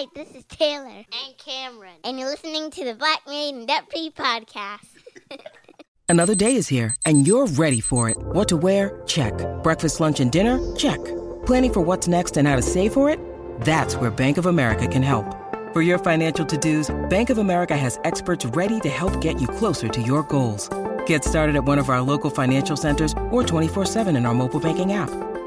Hi, 0.00 0.06
this 0.14 0.30
is 0.34 0.44
Taylor. 0.44 0.86
And 0.88 1.36
Cameron. 1.36 1.92
And 2.04 2.18
you're 2.18 2.30
listening 2.30 2.70
to 2.70 2.86
the 2.86 2.94
Black 2.94 3.20
Married 3.26 3.54
and 3.54 3.68
Debt 3.68 3.84
Free 3.90 4.10
podcast. 4.10 4.86
Another 6.08 6.34
day 6.34 6.56
is 6.56 6.68
here, 6.68 6.96
and 7.04 7.26
you're 7.26 7.46
ready 7.46 7.80
for 7.80 8.08
it. 8.08 8.16
What 8.18 8.48
to 8.48 8.56
wear? 8.56 9.02
Check. 9.06 9.34
Breakfast, 9.62 10.00
lunch, 10.00 10.20
and 10.20 10.32
dinner? 10.32 10.56
Check. 10.74 11.04
Planning 11.44 11.74
for 11.74 11.80
what's 11.82 12.08
next 12.08 12.38
and 12.38 12.48
how 12.48 12.56
to 12.56 12.62
save 12.62 12.94
for 12.94 13.10
it? 13.10 13.20
That's 13.60 13.94
where 13.94 14.10
Bank 14.10 14.38
of 14.38 14.46
America 14.46 14.88
can 14.88 15.02
help. 15.02 15.36
For 15.74 15.82
your 15.82 15.98
financial 15.98 16.46
to 16.46 16.56
dos, 16.56 16.90
Bank 17.10 17.28
of 17.28 17.36
America 17.36 17.76
has 17.76 18.00
experts 18.04 18.46
ready 18.46 18.80
to 18.80 18.88
help 18.88 19.20
get 19.20 19.38
you 19.38 19.46
closer 19.48 19.88
to 19.90 20.00
your 20.00 20.22
goals. 20.22 20.70
Get 21.04 21.26
started 21.26 21.56
at 21.56 21.64
one 21.64 21.78
of 21.78 21.90
our 21.90 22.00
local 22.00 22.30
financial 22.30 22.78
centers 22.78 23.12
or 23.30 23.42
24-7 23.42 24.08
in 24.16 24.24
our 24.24 24.32
mobile 24.32 24.60
banking 24.60 24.94
app. 24.94 25.10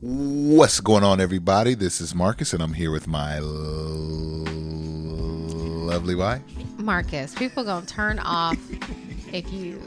What's 0.00 0.80
going 0.80 1.04
on, 1.04 1.20
everybody? 1.20 1.74
This 1.74 2.00
is 2.00 2.14
Marques, 2.14 2.52
and 2.54 2.62
I'm 2.62 2.72
here 2.72 2.90
with 2.90 3.06
my 3.06 3.36
l- 3.36 3.44
lovely 5.86 6.14
wife. 6.14 6.42
Marcus, 6.78 7.34
people 7.34 7.64
gonna 7.64 7.84
turn 7.84 8.18
off 8.18 8.56
if 9.32 9.52
you 9.52 9.82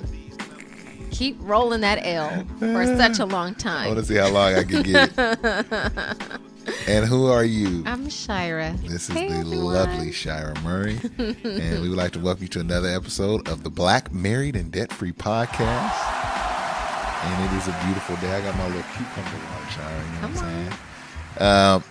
keep 1.10 1.38
rolling 1.42 1.82
that 1.82 2.00
L 2.06 2.46
for 2.60 2.86
such 2.98 3.20
a 3.20 3.26
long 3.26 3.56
time. 3.56 3.86
I 3.86 3.88
want 3.88 4.00
to 4.00 4.06
see 4.06 4.16
how 4.16 4.30
long 4.30 4.54
I 4.54 4.64
can 4.64 4.84
get. 4.84 6.40
and 6.88 7.06
who 7.06 7.28
are 7.28 7.44
you? 7.46 7.84
I'm 7.86 8.10
Shira. 8.10 8.76
This 8.84 9.10
is 9.10 9.16
Hey, 9.16 9.30
the 9.30 9.36
everyone. 9.36 9.74
lovely 9.74 10.12
Shira 10.12 10.54
Murrey, 10.64 11.00
and 11.18 11.82
we 11.82 11.90
would 11.90 11.98
like 11.98 12.12
to 12.14 12.20
welcome 12.20 12.44
you 12.44 12.50
to 12.50 12.60
another 12.60 12.90
episode 12.90 13.48
of 13.48 13.64
the 13.64 13.70
Black 13.70 14.12
Married 14.14 14.56
and 14.56 14.72
Debt 14.72 14.92
Free 14.92 15.12
Podcast. 15.14 15.94
And 17.24 17.54
it 17.54 17.58
is 17.58 17.68
a 17.68 17.82
beautiful 17.86 18.16
day. 18.18 18.32
I 18.34 18.42
got 18.42 18.58
my 18.58 18.68
little 18.68 18.84
cucumber 18.96 19.46
water, 19.50 19.72
Shira. 19.72 20.06
You 20.06 20.12
know 20.14 20.20
Come 20.20 20.34
what 20.36 20.44
I'm 20.44 20.70
saying? 21.38 21.44
Um, 21.48 21.84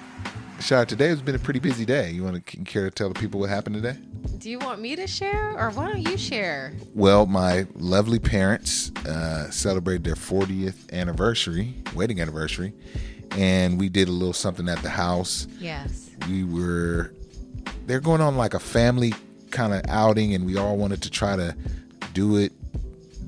Shira, 0.60 0.86
today 0.86 1.08
has 1.08 1.22
been 1.22 1.34
a 1.34 1.38
pretty 1.40 1.58
busy 1.60 1.84
day. 1.84 2.10
You 2.10 2.22
want 2.24 2.44
to 2.46 2.56
care 2.64 2.84
to 2.84 2.90
tell 2.90 3.08
the 3.08 3.18
people 3.18 3.40
what 3.40 3.48
happened 3.48 3.76
today? 3.76 3.96
Do 4.38 4.50
you 4.50 4.58
want 4.58 4.80
me 4.80 4.94
to 4.96 5.06
share, 5.06 5.56
or 5.58 5.70
why 5.70 5.90
don't 5.92 6.06
you 6.08 6.16
share? 6.18 6.74
Well, 6.94 7.26
my 7.26 7.66
lovely 7.74 8.18
parents 8.18 8.90
uh, 9.06 9.50
celebrated 9.50 10.04
their 10.04 10.14
40th 10.16 10.92
anniversary, 10.92 11.74
wedding 11.94 12.20
anniversary, 12.20 12.72
and 13.36 13.78
we 13.78 13.88
did 13.88 14.08
a 14.08 14.12
little 14.12 14.32
something 14.32 14.68
at 14.68 14.78
the 14.82 14.90
house. 14.90 15.46
Yes. 15.58 16.10
We 16.28 16.44
were, 16.44 17.12
they're 17.86 18.00
going 18.00 18.20
on 18.20 18.36
like 18.36 18.54
a 18.54 18.60
family 18.60 19.14
kind 19.50 19.72
of 19.74 19.82
outing, 19.88 20.34
and 20.34 20.46
we 20.46 20.56
all 20.56 20.76
wanted 20.76 21.02
to 21.02 21.10
try 21.10 21.36
to 21.36 21.54
do 22.12 22.36
it 22.36 22.52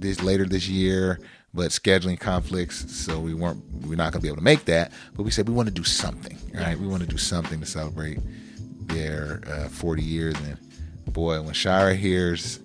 this 0.00 0.22
later 0.22 0.44
this 0.44 0.68
year, 0.68 1.20
but 1.52 1.70
scheduling 1.70 2.18
conflicts, 2.18 2.94
so 2.94 3.18
we 3.20 3.34
weren't, 3.34 3.62
we're 3.86 3.96
not 3.96 4.12
going 4.12 4.20
to 4.20 4.20
be 4.20 4.28
able 4.28 4.36
to 4.38 4.42
make 4.42 4.64
that. 4.66 4.92
But 5.16 5.22
we 5.22 5.30
said 5.30 5.48
we 5.48 5.54
want 5.54 5.68
to 5.68 5.74
do 5.74 5.84
something, 5.84 6.38
right? 6.52 6.78
We 6.78 6.86
want 6.86 7.02
to 7.02 7.08
do 7.08 7.18
something 7.18 7.60
to 7.60 7.66
celebrate 7.66 8.18
their 8.88 9.40
uh, 9.46 9.68
40 9.68 10.02
years, 10.02 10.34
and 10.36 10.58
boy, 11.12 11.40
when 11.42 11.54
Shira 11.54 11.94
hears 11.94 12.60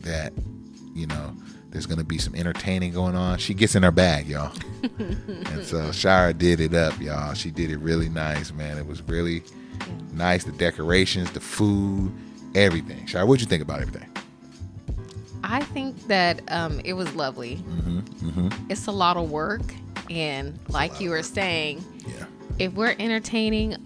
that, 0.00 0.32
you 0.94 1.06
know, 1.06 1.34
there's 1.74 1.86
to 1.98 2.04
be 2.04 2.18
some 2.18 2.36
entertaining 2.36 2.92
going 2.92 3.16
on, 3.16 3.36
she 3.36 3.52
gets 3.52 3.74
in 3.74 3.82
her 3.82 3.90
bag, 3.90 4.28
y'all. 4.28 4.52
and 5.00 5.64
so 5.64 5.90
Shira 5.90 6.32
did 6.32 6.60
it 6.60 6.72
up, 6.72 6.98
y'all. 7.00 7.34
She 7.34 7.50
did 7.50 7.68
it 7.72 7.78
really 7.78 8.08
nice, 8.08 8.52
man. 8.52 8.78
It 8.78 8.86
was 8.86 9.02
really 9.02 9.42
nice. 10.12 10.44
The 10.44 10.52
decorations, 10.52 11.32
the 11.32 11.40
food, 11.40 12.12
everything. 12.54 13.04
Shira, 13.06 13.26
what'd 13.26 13.40
you 13.42 13.48
think 13.48 13.60
about 13.60 13.80
everything? 13.82 14.08
I 15.42 15.64
think 15.64 16.06
that 16.06 16.42
um, 16.52 16.80
it 16.84 16.92
was 16.92 17.12
lovely. 17.16 17.56
Mm-hmm, 17.56 18.70
It's 18.70 18.86
a 18.86 18.92
lot 18.92 19.16
of 19.16 19.28
work, 19.32 19.62
and 20.08 20.56
like 20.68 21.00
you 21.00 21.10
were 21.10 21.24
saying, 21.24 21.84
Yeah. 22.06 22.26
if 22.60 22.72
we're 22.74 22.94
entertaining, 23.00 23.76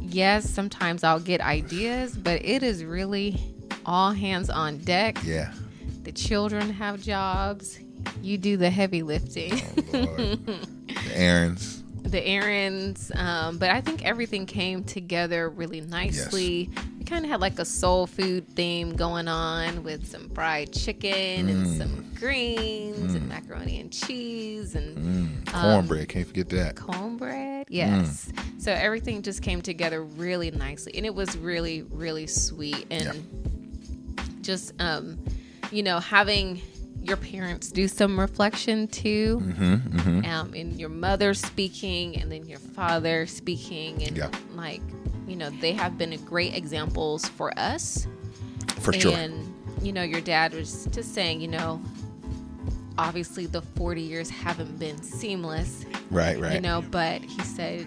yes, 0.00 0.48
sometimes 0.48 1.02
I'll 1.02 1.18
get 1.18 1.40
ideas, 1.40 2.16
but 2.16 2.40
it 2.44 2.62
is 2.62 2.84
really 2.84 3.40
all 3.84 4.12
hands 4.12 4.48
on 4.48 4.78
deck. 4.78 5.18
Yeah. 5.24 5.52
The 6.08 6.12
children 6.12 6.70
have 6.70 7.02
jobs. 7.02 7.78
You 8.22 8.38
do 8.38 8.56
the 8.56 8.70
heavy 8.70 9.02
lifting, 9.02 9.52
Oh, 9.92 10.16
the 10.16 11.12
errands. 11.12 11.82
the 12.02 12.26
errands. 12.26 13.12
Um, 13.14 13.58
but 13.58 13.68
I 13.68 13.82
think 13.82 14.06
everything 14.06 14.46
came 14.46 14.84
together 14.84 15.50
really 15.50 15.82
nicely. 15.82 16.70
We 16.98 17.04
kind 17.04 17.26
of 17.26 17.30
had 17.30 17.42
like 17.42 17.58
a 17.58 17.64
soul 17.66 18.06
food 18.06 18.48
theme 18.54 18.96
going 18.96 19.28
on 19.28 19.82
with 19.84 20.06
some 20.06 20.30
fried 20.30 20.72
chicken 20.72 21.50
and 21.50 21.76
some 21.76 22.06
greens 22.14 23.14
and 23.14 23.28
macaroni 23.28 23.78
and 23.78 23.92
cheese 23.92 24.74
and 24.76 24.96
Mm, 25.44 25.52
cornbread. 25.52 26.08
Can't 26.08 26.26
forget 26.26 26.48
that. 26.48 26.76
cornbread. 26.76 27.66
Yes. 27.68 28.32
So 28.56 28.72
everything 28.72 29.20
just 29.20 29.42
came 29.42 29.60
together 29.60 30.02
really 30.02 30.50
nicely. 30.52 30.94
And 30.96 31.04
it 31.04 31.14
was 31.14 31.36
really, 31.36 31.82
really 31.82 32.26
sweet. 32.26 32.86
And 32.90 33.22
just, 34.40 34.72
um, 34.80 35.18
you 35.70 35.82
know, 35.82 35.98
having 36.00 36.60
your 37.02 37.16
parents 37.16 37.70
do 37.70 37.86
some 37.88 38.18
reflection 38.18 38.88
too. 38.88 39.40
Mm-hmm, 39.42 40.24
Um, 40.24 40.52
and 40.54 40.78
your 40.78 40.88
mother 40.88 41.32
speaking 41.34 42.16
and 42.20 42.30
then 42.30 42.44
your 42.46 42.58
father 42.58 43.26
speaking. 43.26 44.02
And 44.02 44.16
Yeah. 44.16 44.30
like, 44.54 44.82
you 45.26 45.36
know, 45.36 45.50
they 45.60 45.72
have 45.72 45.96
been 45.96 46.16
great 46.24 46.54
examples 46.54 47.26
for 47.28 47.56
us. 47.58 48.06
For 48.80 48.92
sure. 48.92 49.12
And, 49.16 49.54
you 49.82 49.92
know, 49.92 50.02
your 50.02 50.20
dad 50.20 50.52
was 50.54 50.86
just 50.90 51.14
saying, 51.14 51.40
you 51.40 51.48
know, 51.48 51.80
obviously 52.98 53.46
the 53.46 53.62
40 53.62 54.02
years 54.02 54.28
haven't 54.28 54.76
been 54.80 55.00
seamless 55.02 55.84
Right, 56.10 56.36
right. 56.40 56.54
you 56.54 56.60
know 56.60 56.82
but 56.90 57.22
he 57.22 57.40
said 57.42 57.86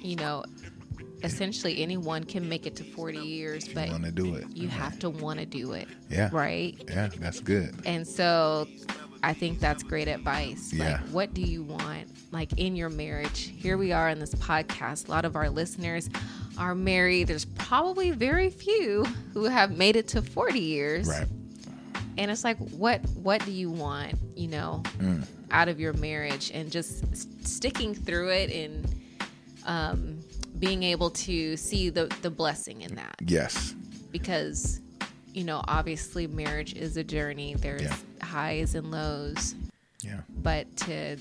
you 0.00 0.16
know 0.16 0.42
essentially 1.24 1.82
anyone 1.82 2.24
can 2.24 2.48
make 2.48 2.66
it 2.66 2.76
to 2.76 2.84
40 2.84 3.18
years 3.18 3.68
but 3.68 3.88
want 3.90 4.04
to 4.04 4.10
do 4.12 4.34
it. 4.34 4.46
you 4.54 4.68
have 4.68 4.98
to 5.00 5.10
want 5.10 5.38
to 5.38 5.46
do 5.46 5.72
it 5.72 5.88
Yeah. 6.10 6.28
right 6.32 6.76
Yeah, 6.88 7.08
that's 7.18 7.40
good. 7.40 7.74
and 7.86 8.06
so 8.06 8.66
i 9.22 9.32
think 9.32 9.60
that's 9.60 9.82
great 9.82 10.08
advice 10.08 10.72
Yeah. 10.72 10.84
like 10.92 11.00
what 11.12 11.34
do 11.34 11.42
you 11.42 11.62
want 11.62 12.08
like 12.32 12.52
in 12.58 12.74
your 12.76 12.88
marriage 12.90 13.52
here 13.56 13.76
we 13.78 13.92
are 13.92 14.08
in 14.08 14.18
this 14.18 14.34
podcast 14.34 15.08
a 15.08 15.10
lot 15.12 15.24
of 15.24 15.36
our 15.36 15.48
listeners 15.48 16.10
are 16.58 16.74
married 16.74 17.28
there's 17.28 17.44
probably 17.44 18.10
very 18.10 18.50
few 18.50 19.04
who 19.32 19.44
have 19.44 19.76
made 19.76 19.96
it 19.96 20.08
to 20.08 20.22
40 20.22 20.58
years 20.58 21.08
Right. 21.08 21.26
and 22.18 22.30
it's 22.30 22.42
like 22.44 22.58
what 22.58 23.00
what 23.14 23.44
do 23.44 23.52
you 23.52 23.70
want 23.70 24.14
you 24.34 24.48
know 24.48 24.82
Mm. 24.98 25.24
out 25.52 25.68
of 25.68 25.78
your 25.78 25.92
marriage 25.92 26.50
and 26.52 26.70
just 26.72 27.04
sticking 27.46 27.94
through 27.94 28.30
it 28.30 28.50
and 28.50 28.94
um, 29.64 30.11
being 30.62 30.84
able 30.84 31.10
to 31.10 31.56
see 31.56 31.90
the 31.90 32.06
the 32.22 32.30
blessing 32.30 32.82
in 32.82 32.94
that 32.94 33.16
Yes. 33.26 33.74
because 34.12 34.80
you 35.34 35.42
know 35.42 35.60
obviously 35.66 36.28
marriage 36.28 36.74
is 36.74 36.96
a 36.96 37.02
journey 37.02 37.54
there's 37.58 37.82
Yeah. 37.82 37.96
highs 38.22 38.76
and 38.76 38.90
lows 38.92 39.56
Yeah. 40.04 40.20
but 40.42 40.64
to 40.86 41.16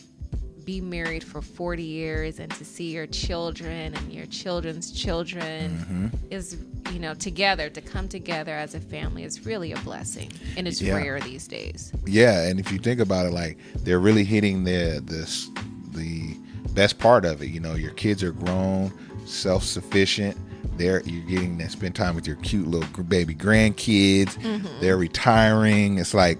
be 0.63 0.79
married 0.79 1.23
for 1.23 1.41
40 1.41 1.81
years 1.81 2.37
and 2.39 2.51
to 2.51 2.63
see 2.63 2.91
your 2.91 3.07
children 3.07 3.95
and 3.95 4.13
your 4.13 4.27
children's 4.27 4.91
children 4.91 5.71
Mm-hmm. 5.79 6.07
is 6.29 6.57
you 6.93 6.99
know 6.99 7.15
together 7.15 7.67
to 7.71 7.81
come 7.81 8.07
together 8.07 8.51
as 8.53 8.75
a 8.75 8.79
family 8.79 9.23
is 9.23 9.43
really 9.43 9.71
a 9.71 9.79
blessing 9.79 10.31
and 10.55 10.67
it's 10.67 10.79
Yeah. 10.81 10.97
rare 10.97 11.19
these 11.19 11.47
days 11.47 11.91
Yeah, 12.05 12.43
and 12.47 12.59
if 12.59 12.71
you 12.71 12.77
think 12.77 12.99
about 12.99 13.25
it, 13.25 13.31
like 13.33 13.57
they're 13.83 13.99
really 13.99 14.23
hitting 14.23 14.65
the 14.65 15.01
this 15.03 15.49
the 15.93 16.35
best 16.73 16.99
part 16.99 17.25
of 17.25 17.41
it. 17.41 17.49
You 17.49 17.59
know, 17.59 17.73
your 17.75 17.91
kids 17.91 18.23
are 18.23 18.31
grown, 18.31 18.93
self 19.25 19.63
sufficient. 19.63 20.37
They're 20.77 21.01
you're 21.03 21.27
getting 21.27 21.57
to 21.59 21.69
spend 21.69 21.95
time 21.95 22.15
with 22.15 22.25
your 22.25 22.37
cute 22.37 22.67
little 22.67 23.03
baby 23.03 23.35
grandkids. 23.35 24.37
Mm-hmm. 24.37 24.81
They're 24.81 24.97
retiring. 24.97 25.97
It's 25.97 26.13
like 26.13 26.37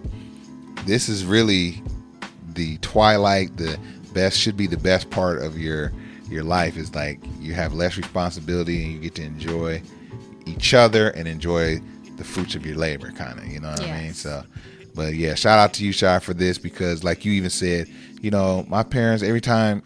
this 0.86 1.10
is 1.10 1.26
really 1.26 1.82
the 2.54 2.78
twilight, 2.78 3.56
the 3.58 3.78
best 4.14 4.38
should 4.38 4.58
be 4.58 4.68
the 4.68 4.78
best 4.78 5.10
part 5.10 5.42
of 5.42 5.58
your 5.58 5.92
your 6.30 6.44
life 6.44 6.78
is 6.78 6.96
like 6.96 7.20
you 7.40 7.54
have 7.54 7.74
less 7.74 7.98
responsibility 7.98 8.84
and 8.84 8.94
you 8.94 9.00
get 9.00 9.16
to 9.16 9.24
enjoy 9.24 9.82
each 10.46 10.74
other 10.74 11.10
and 11.10 11.28
enjoy 11.28 11.80
the 12.16 12.24
fruits 12.24 12.56
of 12.56 12.66
your 12.66 12.78
labor, 12.78 13.12
kind 13.12 13.38
of. 13.38 13.46
You 13.48 13.60
know 13.60 13.70
what 13.72 13.82
I 13.82 14.02
mean? 14.02 14.14
So, 14.14 14.44
but 14.96 15.14
yeah, 15.14 15.36
shout 15.36 15.60
out 15.60 15.74
to 15.74 15.86
you, 15.86 15.92
Shy, 15.92 16.20
for 16.20 16.34
this 16.34 16.58
because, 16.58 17.04
like 17.04 17.26
you 17.26 17.34
even 17.34 17.50
said, 17.50 17.88
you 18.22 18.32
know, 18.32 18.66
my 18.70 18.84
parents 18.84 19.24
every 19.24 19.42
time 19.42 19.84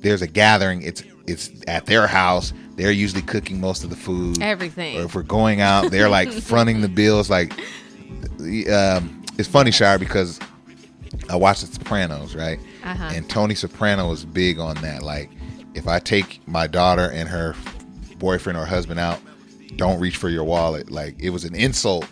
there's 0.00 0.22
a 0.22 0.26
gathering, 0.26 0.82
it's 0.82 1.02
it's 1.28 1.50
at 1.66 1.86
their 1.86 2.06
house. 2.06 2.52
They're 2.76 2.92
usually 2.92 3.22
cooking 3.22 3.60
most 3.60 3.84
of 3.84 3.90
the 3.90 3.96
food. 3.96 4.40
Everything. 4.40 4.98
Or 4.98 5.04
if 5.04 5.14
we're 5.14 5.22
going 5.22 5.60
out, 5.60 5.90
they're 5.90 6.08
like 6.08 6.30
fronting 6.42 6.80
the 6.80 6.88
bills. 6.88 7.28
Like, 7.28 7.52
um, 8.70 9.24
it's 9.38 9.48
funny, 9.48 9.70
Shire, 9.70 9.98
because 9.98 10.38
I 11.28 11.36
watched 11.36 11.66
The 11.66 11.72
Sopranos, 11.72 12.34
right? 12.34 12.58
Uh-huh. 12.84 13.10
And 13.12 13.28
Tony 13.28 13.54
Soprano 13.54 14.08
was 14.08 14.24
big 14.24 14.58
on 14.58 14.76
that. 14.76 15.02
Like, 15.02 15.30
if 15.74 15.86
I 15.86 15.98
take 15.98 16.46
my 16.46 16.66
daughter 16.66 17.10
and 17.10 17.28
her 17.28 17.54
boyfriend 18.18 18.58
or 18.58 18.64
husband 18.64 19.00
out, 19.00 19.20
don't 19.76 20.00
reach 20.00 20.16
for 20.16 20.28
your 20.28 20.44
wallet. 20.44 20.90
Like, 20.90 21.16
it 21.20 21.30
was 21.30 21.44
an 21.44 21.54
insult 21.54 22.06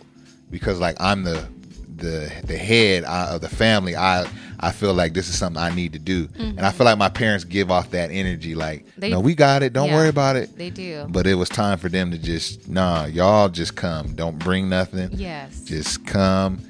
because, 0.50 0.80
like, 0.80 0.96
I'm 1.00 1.24
the 1.24 1.48
the 1.96 2.30
the 2.44 2.58
head 2.58 3.04
of 3.04 3.40
the 3.40 3.48
family. 3.48 3.96
I 3.96 4.28
I 4.60 4.72
feel 4.72 4.94
like 4.94 5.12
this 5.14 5.28
is 5.28 5.36
something 5.38 5.62
I 5.62 5.74
need 5.74 5.92
to 5.94 5.98
do, 5.98 6.28
and 6.38 6.60
I 6.60 6.70
feel 6.72 6.84
like 6.84 6.98
my 6.98 7.08
parents 7.08 7.44
give 7.44 7.70
off 7.70 7.90
that 7.90 8.10
energy. 8.10 8.54
Like, 8.54 8.86
Mm-hmm. 8.86 9.00
They- 9.00 9.10
no, 9.10 9.20
we 9.20 9.34
got 9.34 9.62
it. 9.62 9.72
Don't 9.72 9.88
Yeah, 9.88 9.94
worry 9.96 10.08
about 10.08 10.36
it. 10.36 10.56
They 10.56 10.70
do. 10.70 11.06
But 11.08 11.26
it 11.26 11.34
was 11.34 11.48
time 11.48 11.78
for 11.78 11.88
them 11.88 12.10
to 12.10 12.18
just 12.18 12.68
nah, 12.68 13.04
y'all 13.06 13.48
just 13.48 13.76
come. 13.76 14.14
Don't 14.14 14.38
bring 14.38 14.68
nothing. 14.68 15.10
yes. 15.12 15.60
Just 15.64 16.06
come 16.06 16.60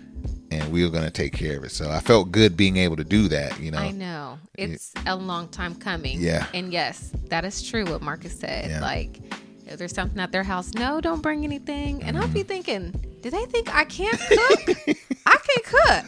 and 0.50 0.70
we 0.72 0.84
are 0.84 0.90
gonna 0.90 1.10
take 1.10 1.32
care 1.32 1.56
of 1.58 1.64
it. 1.64 1.70
So 1.72 1.90
I 1.90 2.00
felt 2.00 2.30
good 2.32 2.56
being 2.56 2.76
able 2.76 2.96
to 2.96 3.04
do 3.04 3.28
that, 3.28 3.58
you 3.60 3.70
know. 3.70 3.78
I 3.78 3.90
know. 3.90 4.38
It's 4.56 4.92
a 5.06 5.14
long 5.16 5.48
time 5.48 5.74
coming. 5.74 6.20
Yeah. 6.20 6.46
And 6.54 6.72
yes, 6.72 7.12
that 7.28 7.44
is 7.44 7.62
true 7.62 7.84
what 7.84 8.00
Marques 8.02 8.32
said. 8.38 8.70
Yeah. 8.70 8.80
Like, 8.80 9.20
if 9.66 9.78
there's 9.78 9.94
something 9.94 10.20
at 10.20 10.32
their 10.32 10.42
house, 10.44 10.72
no, 10.74 11.00
don't 11.00 11.22
bring 11.22 11.44
anything. 11.44 12.02
And 12.02 12.18
I'll 12.18 12.28
be 12.28 12.42
thinking, 12.42 12.90
do 13.22 13.30
they 13.30 13.44
think 13.46 13.74
I 13.74 13.84
can't 13.84 14.18
cook? 14.18 14.76
I 15.26 15.36
can 15.46 15.62
cook. 15.64 16.04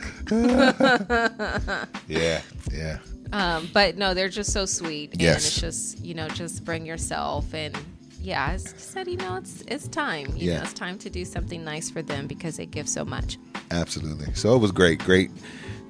Yeah, 2.09 2.41
yeah. 2.73 2.99
Um, 3.33 3.69
but 3.75 3.97
no, 3.99 4.15
they're 4.15 4.29
just 4.29 4.53
so 4.53 4.65
sweet. 4.67 5.13
And 5.13 5.21
Yes. 5.23 5.47
it's 5.47 5.61
just, 5.61 6.05
you 6.05 6.15
know, 6.15 6.29
just 6.29 6.65
bring 6.65 6.87
yourself 6.87 7.53
and 7.55 7.77
yeah, 8.21 8.47
I 8.47 8.57
said, 8.57 9.07
you 9.07 9.17
know, 9.17 9.37
it's 9.37 9.63
it's 9.69 9.87
time. 9.89 10.27
You 10.37 10.51
Yeah. 10.51 10.57
know, 10.59 10.63
it's 10.65 10.73
time 10.73 10.99
to 10.99 11.09
do 11.11 11.25
something 11.25 11.65
nice 11.65 11.89
for 11.91 12.03
them 12.03 12.27
because 12.27 12.57
they 12.57 12.67
give 12.67 12.89
so 12.89 13.05
much. 13.05 13.39
Absolutely. 13.71 14.35
So 14.35 14.55
it 14.57 14.59
was 14.59 14.73
great, 14.73 14.99
great, 15.01 15.31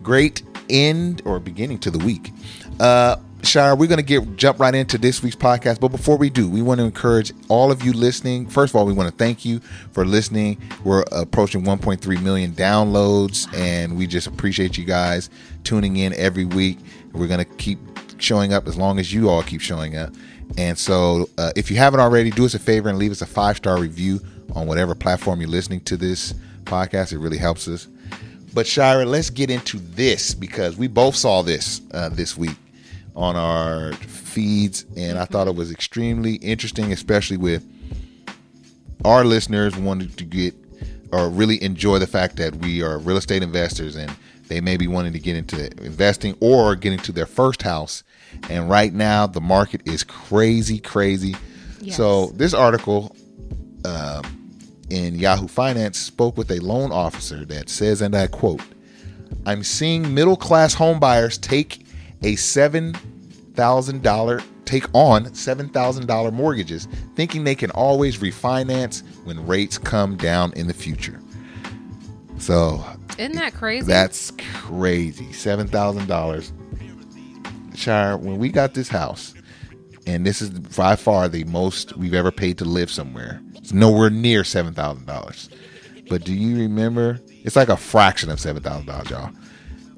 great 0.02 0.42
end 0.70 1.22
or 1.24 1.40
beginning 1.40 1.78
to 1.80 1.90
the 1.90 1.98
week. 1.98 2.32
Uh 2.80 3.16
Shire, 3.44 3.76
we're 3.76 3.86
gonna 3.86 4.02
get 4.02 4.36
jump 4.36 4.58
right 4.58 4.74
into 4.74 4.98
this 4.98 5.22
week's 5.22 5.36
podcast. 5.36 5.78
But 5.78 5.88
before 5.88 6.16
we 6.16 6.28
do, 6.28 6.50
we 6.50 6.60
want 6.60 6.80
to 6.80 6.84
encourage 6.84 7.32
all 7.48 7.70
of 7.70 7.84
you 7.84 7.92
listening. 7.92 8.48
First 8.48 8.72
of 8.72 8.76
all, 8.76 8.84
we 8.84 8.92
want 8.92 9.08
to 9.10 9.16
thank 9.16 9.44
you 9.44 9.60
for 9.92 10.04
listening. 10.04 10.60
We're 10.82 11.04
approaching 11.12 11.62
1.3 11.62 12.20
million 12.22 12.52
downloads, 12.52 13.46
and 13.56 13.96
we 13.96 14.08
just 14.08 14.26
appreciate 14.26 14.76
you 14.76 14.84
guys 14.84 15.30
tuning 15.62 15.96
in 15.98 16.14
every 16.14 16.46
week. 16.46 16.78
We're 17.12 17.28
gonna 17.28 17.44
keep 17.44 17.78
showing 18.18 18.52
up 18.52 18.66
as 18.66 18.76
long 18.76 18.98
as 18.98 19.12
you 19.12 19.30
all 19.30 19.44
keep 19.44 19.60
showing 19.60 19.96
up. 19.96 20.12
And 20.56 20.76
so, 20.76 21.28
uh, 21.38 21.52
if 21.54 21.70
you 21.70 21.76
haven't 21.76 22.00
already, 22.00 22.30
do 22.30 22.44
us 22.44 22.54
a 22.54 22.58
favor 22.58 22.88
and 22.88 22.98
leave 22.98 23.12
us 23.12 23.22
a 23.22 23.26
five 23.26 23.56
star 23.56 23.78
review 23.78 24.20
on 24.56 24.66
whatever 24.66 24.96
platform 24.96 25.40
you're 25.40 25.48
listening 25.50 25.80
to 25.82 25.96
this 25.96 26.34
podcast. 26.64 27.12
It 27.12 27.18
really 27.18 27.38
helps 27.38 27.68
us. 27.68 27.86
But 28.54 28.66
Shira, 28.66 29.04
let's 29.04 29.30
get 29.30 29.50
into 29.50 29.78
this 29.78 30.34
because 30.34 30.76
we 30.76 30.88
both 30.88 31.14
saw 31.14 31.42
this 31.42 31.80
uh, 31.92 32.08
this 32.08 32.36
week 32.36 32.56
on 33.14 33.36
our 33.36 33.92
feeds, 33.94 34.86
and 34.96 35.18
I 35.18 35.24
thought 35.24 35.48
it 35.48 35.54
was 35.54 35.70
extremely 35.70 36.36
interesting, 36.36 36.92
especially 36.92 37.36
with 37.36 37.64
our 39.04 39.24
listeners 39.24 39.76
wanting 39.76 40.10
to 40.10 40.24
get 40.24 40.54
or 41.12 41.28
really 41.28 41.62
enjoy 41.62 41.98
the 41.98 42.06
fact 42.06 42.36
that 42.36 42.56
we 42.56 42.82
are 42.82 42.98
real 42.98 43.16
estate 43.16 43.42
investors 43.42 43.96
and 43.96 44.14
they 44.48 44.60
may 44.60 44.76
be 44.76 44.86
wanting 44.86 45.12
to 45.12 45.18
get 45.18 45.36
into 45.36 45.66
investing 45.84 46.36
or 46.40 46.74
getting 46.74 46.98
to 46.98 47.12
their 47.12 47.26
first 47.26 47.62
house. 47.62 48.02
And 48.50 48.68
right 48.68 48.92
now, 48.92 49.26
the 49.26 49.40
market 49.40 49.86
is 49.86 50.04
crazy, 50.04 50.78
crazy. 50.78 51.34
Yes. 51.80 51.96
So, 51.96 52.26
this 52.28 52.54
article 52.54 53.14
um, 53.84 54.38
in 54.90 55.14
Yahoo 55.17 55.49
Finance 55.49 55.99
spoke 55.99 56.37
with 56.37 56.50
a 56.50 56.61
loan 56.61 56.93
officer 56.93 57.44
that 57.46 57.69
says, 57.69 58.00
and 58.00 58.14
I 58.14 58.26
quote, 58.26 58.62
I'm 59.46 59.62
seeing 59.62 60.14
middle 60.14 60.37
class 60.37 60.75
home 60.75 60.99
buyers 61.00 61.38
take 61.38 61.85
a 62.23 62.37
seven 62.37 62.94
thousand 63.55 64.02
dollar 64.02 64.40
take 64.64 64.85
on 64.94 65.32
seven 65.35 65.69
thousand 65.69 66.06
dollar 66.06 66.31
mortgages, 66.31 66.87
thinking 67.14 67.44
they 67.44 67.55
can 67.55 67.70
always 67.73 68.19
refinance 68.19 69.02
when 69.25 69.46
rates 69.46 69.79
come 69.79 70.17
down 70.17 70.52
in 70.55 70.67
the 70.67 70.75
future. 70.75 71.20
So 72.38 72.84
Isn't 73.19 73.34
that 73.37 73.55
crazy? 73.55 73.87
that's 73.87 74.32
crazy. 74.38 75.32
Seven 75.32 75.67
thousand 75.67 76.06
dollars. 76.06 76.52
Shire, 77.75 78.17
when 78.17 78.38
we 78.38 78.49
got 78.49 78.75
this 78.75 78.88
house, 78.88 79.34
and 80.06 80.26
this 80.26 80.43
is 80.43 80.50
by 80.50 80.96
far 80.96 81.29
the 81.29 81.44
most 81.44 81.96
we've 81.96 82.14
ever 82.14 82.32
paid 82.32 82.58
to 82.58 82.64
live 82.64 82.91
somewhere. 82.91 83.41
It's 83.69 83.75
nowhere 83.75 84.09
near 84.09 84.44
seven 84.44 84.73
thousand 84.73 85.05
dollars. 85.05 85.50
But 86.09 86.25
do 86.25 86.32
you 86.32 86.56
remember? 86.56 87.20
It's 87.44 87.55
like 87.55 87.69
a 87.69 87.76
fraction 87.76 88.31
of 88.31 88.41
seven 88.41 88.62
thousand 88.62 88.87
dollars, 88.87 89.11
y'all. 89.11 89.31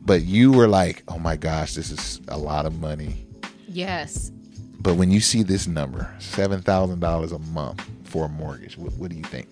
But 0.00 0.22
you 0.22 0.50
were 0.50 0.66
like, 0.66 1.04
"Oh 1.06 1.20
my 1.20 1.36
gosh, 1.36 1.74
this 1.74 1.92
is 1.92 2.20
a 2.26 2.36
lot 2.36 2.66
of 2.66 2.80
money." 2.80 3.28
yes. 3.68 4.32
But 4.80 4.96
when 4.96 5.12
you 5.12 5.20
see 5.20 5.44
this 5.44 5.68
number, 5.68 6.12
seven 6.18 6.62
thousand 6.62 6.98
dollars 6.98 7.30
a 7.30 7.38
month 7.38 7.88
for 8.02 8.24
a 8.24 8.28
mortgage, 8.28 8.76
what, 8.76 8.92
what 8.94 9.08
do 9.08 9.16
you 9.16 9.22
think? 9.22 9.46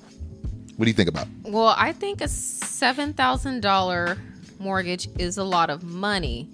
What 0.74 0.86
do 0.86 0.90
you 0.90 0.96
think 0.96 1.08
about? 1.08 1.28
Well, 1.44 1.76
I 1.78 1.92
think 1.92 2.20
a 2.20 2.26
seven 2.26 3.12
thousand 3.12 3.60
dollar 3.60 4.18
mortgage 4.58 5.08
is 5.16 5.38
a 5.38 5.44
lot 5.44 5.70
of 5.70 5.84
money, 5.84 6.50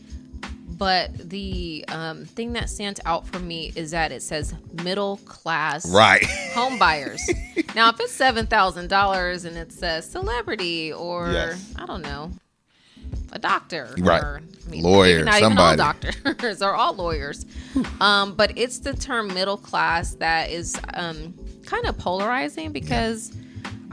but 0.79 1.13
the 1.31 1.85
um, 1.89 2.25
thing 2.25 2.53
that 2.55 2.69
stands 2.71 3.01
out 3.05 3.27
for 3.27 3.39
me 3.39 3.73
is 3.77 3.91
that 3.93 4.13
it 4.13 4.23
says 4.23 4.55
middle 4.83 5.19
class 5.25 5.89
Right. 5.91 6.25
home 6.55 6.79
buyers. 6.79 7.21
now, 7.75 7.89
if 7.91 8.01
it's 8.01 8.13
seven 8.13 8.47
thousand 8.47 8.89
dollars 8.89 9.45
and 9.45 9.57
it 9.57 9.73
says 9.73 10.09
celebrity 10.11 10.93
or 10.93 11.31
Yes. 11.33 11.73
I 11.77 11.87
don't 11.87 12.03
know, 12.03 12.31
a 13.33 13.39
doctor, 13.39 13.95
Right. 13.99 14.23
or 14.23 14.41
I 14.73 14.75
Lawyer, 14.77 15.17
maybe 15.17 15.25
not 15.27 15.41
somebody. 15.41 15.75
even 15.75 15.81
all 15.87 15.93
doctors 15.93 16.63
or 16.63 16.75
all 16.75 16.95
lawyers, 16.95 17.45
um, 18.01 18.35
but 18.35 18.57
it's 18.57 18.79
the 18.79 18.95
term 18.95 19.29
middle 19.29 19.59
class 19.59 20.15
that 20.17 20.51
is 20.51 20.79
um, 20.95 21.35
kind 21.67 21.87
of 21.87 21.97
polarizing 21.99 22.73
because. 22.73 23.33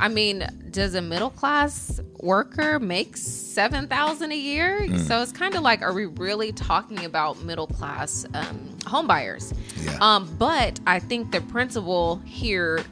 I 0.02 0.08
mean, 0.08 0.48
does 0.72 0.96
a 0.96 1.02
middle 1.02 1.30
class 1.30 2.02
worker 2.22 2.80
make 2.80 3.16
seven 3.16 3.88
thousand 3.88 4.32
a 4.32 4.38
year? 4.38 4.82
Mm. 4.82 5.00
So 5.08 5.22
it's 5.22 5.32
kind 5.32 5.54
of 5.56 5.62
like, 5.62 5.82
are 5.84 5.94
we 5.94 6.08
really 6.08 6.52
talking 6.52 7.06
about 7.06 7.42
middle 7.44 7.68
class 7.68 8.26
um, 8.34 8.78
home 8.88 9.06
buyers? 9.08 9.54
Yeah. 9.84 9.98
Um, 10.02 10.36
but 10.40 10.80
I 10.88 11.00
think 11.00 11.32
the 11.32 11.42
principle 11.42 12.18
here 12.26 12.84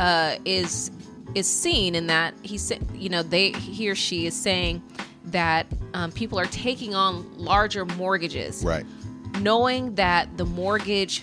uh, 0.00 0.36
is 0.44 0.90
is 1.36 1.46
seen 1.46 1.94
in 1.94 2.08
that 2.08 2.34
he 2.42 2.58
said, 2.58 2.84
you 2.94 3.08
know, 3.08 3.22
they 3.22 3.52
he 3.52 3.88
or 3.88 3.94
she 3.94 4.26
is 4.26 4.34
saying 4.34 4.82
that 5.26 5.66
um, 5.94 6.10
people 6.10 6.38
are 6.40 6.46
taking 6.46 6.94
on 6.94 7.38
larger 7.38 7.84
mortgages, 7.86 8.64
Right. 8.64 8.84
knowing 9.40 9.94
that 9.94 10.36
the 10.36 10.44
mortgage 10.44 11.22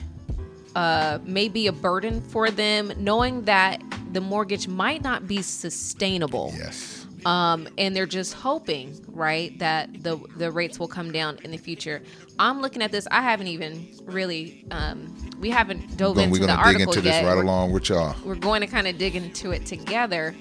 uh, 0.75 1.19
may 1.25 1.49
be 1.49 1.67
a 1.67 1.73
burden 1.73 2.21
for 2.21 2.49
them, 2.49 2.93
knowing 2.97 3.43
that 3.43 3.81
the 4.11 4.21
mortgage 4.21 4.67
might 4.67 5.01
not 5.03 5.27
be 5.27 5.41
sustainable 5.41 6.53
Yes. 6.57 7.05
um, 7.25 7.67
and 7.77 7.95
they're 7.95 8.05
just 8.07 8.33
hoping, 8.33 8.99
right, 9.07 9.57
that 9.59 10.03
the 10.03 10.17
the 10.37 10.51
rates 10.51 10.79
will 10.79 10.87
come 10.87 11.11
down 11.11 11.37
in 11.43 11.51
the 11.51 11.57
future. 11.57 12.01
I'm 12.39 12.61
looking 12.61 12.81
at 12.81 12.91
this. 12.91 13.07
I 13.11 13.21
haven't 13.21 13.47
even 13.47 13.89
really, 14.05 14.65
um, 14.71 15.13
we 15.39 15.49
haven't 15.49 15.97
dove 15.97 16.15
We're 16.15 16.23
into 16.23 16.39
going 16.39 16.47
the 16.47 16.55
to 16.55 16.57
dig 16.57 16.65
article 16.65 16.93
into 16.93 17.01
this 17.01 17.13
yet. 17.13 17.25
right 17.25 17.35
We're- 17.35 17.45
along 17.47 17.71
with 17.73 17.89
y'all. 17.89 18.15
We're 18.25 18.35
going 18.35 18.61
to 18.61 18.67
kind 18.67 18.87
of 18.87 18.97
dig 18.97 19.15
into 19.15 19.51
it 19.51 19.65
together. 19.65 20.33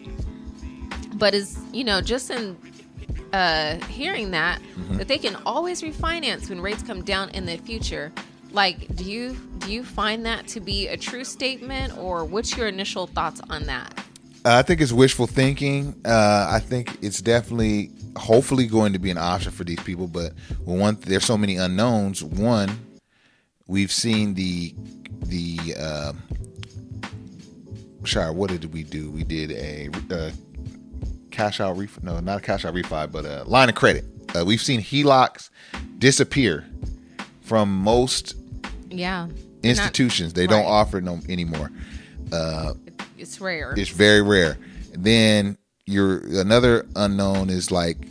But 1.15 1.35
is 1.35 1.59
you 1.73 1.85
know 1.85 2.01
just 2.01 2.31
in 2.31 2.57
uh, 3.33 3.77
hearing 3.87 4.31
that 4.31 4.61
Mm-hmm. 4.63 4.97
that 4.99 5.09
they 5.09 5.19
can 5.19 5.37
always 5.45 5.83
refinance 5.83 6.49
when 6.49 6.61
rates 6.61 6.83
come 6.83 7.03
down 7.03 7.31
in 7.31 7.45
the 7.45 7.57
future. 7.59 8.13
Like, 8.53 8.95
do 8.97 9.05
you 9.05 9.37
do 9.69 9.75
you 9.75 9.85
find 9.85 10.25
that 10.25 10.47
to 10.47 10.61
be 10.61 10.89
a 10.89 10.97
true 10.97 11.25
statement, 11.25 11.97
or 11.99 12.25
what's 12.25 12.57
your 12.57 12.69
initial 12.69 13.07
thoughts 13.07 13.43
on 13.51 13.65
that? 13.65 13.93
Uh, 14.43 14.57
I 14.57 14.63
think 14.63 14.81
it's 14.81 14.93
wishful 14.93 15.27
thinking. 15.27 15.95
Uh, 16.07 16.49
I 16.51 16.59
think 16.59 16.97
it's 17.03 17.21
definitely, 17.21 17.91
hopefully, 18.17 18.67
going 18.67 18.95
to 18.95 18.99
be 18.99 19.11
an 19.11 19.19
option 19.19 19.53
for 19.53 19.65
these 19.65 19.81
people. 19.81 20.07
But 20.07 20.33
when 20.65 20.79
one, 20.79 20.99
there's 21.03 21.27
so 21.27 21.37
many 21.37 21.57
unknowns. 21.57 22.25
One, 22.25 22.71
we've 23.67 23.93
seen 23.93 24.33
the 24.33 24.75
the. 25.21 25.59
Uh, 25.79 26.13
Shire, 28.05 28.33
what 28.33 28.49
did 28.49 28.73
we 28.73 28.85
do? 28.85 29.11
We 29.11 29.23
did 29.23 29.51
a 29.51 29.91
uh, 30.11 30.31
cash 31.31 31.61
out 31.61 31.77
refi. 31.77 32.03
No, 32.03 32.21
not 32.21 32.39
a 32.39 32.41
cash 32.41 32.65
out 32.65 32.73
refi, 32.73 33.13
but 33.13 33.27
a 33.27 33.45
line 33.45 33.69
of 33.69 33.75
credit 33.75 34.07
Uh, 34.35 34.47
we've 34.47 34.63
seen 34.63 34.81
HELOCs 34.81 35.51
disappear 35.99 36.65
from 37.43 37.71
most 37.71 38.35
Yeah. 38.89 39.29
Institutions. 39.63 40.33
they 40.35 40.47
don't 40.47 40.65
offer 40.67 41.01
them 41.01 41.23
anymore. 41.29 41.71
Uh, 42.33 42.75
It's 43.17 43.41
rare. 43.41 43.75
It's 43.77 43.91
very 43.91 44.23
rare. 44.23 44.59
Then 44.97 45.57
you're 45.87 46.19
another 46.41 46.87
unknown 46.97 47.51
is 47.51 47.71
like 47.71 48.07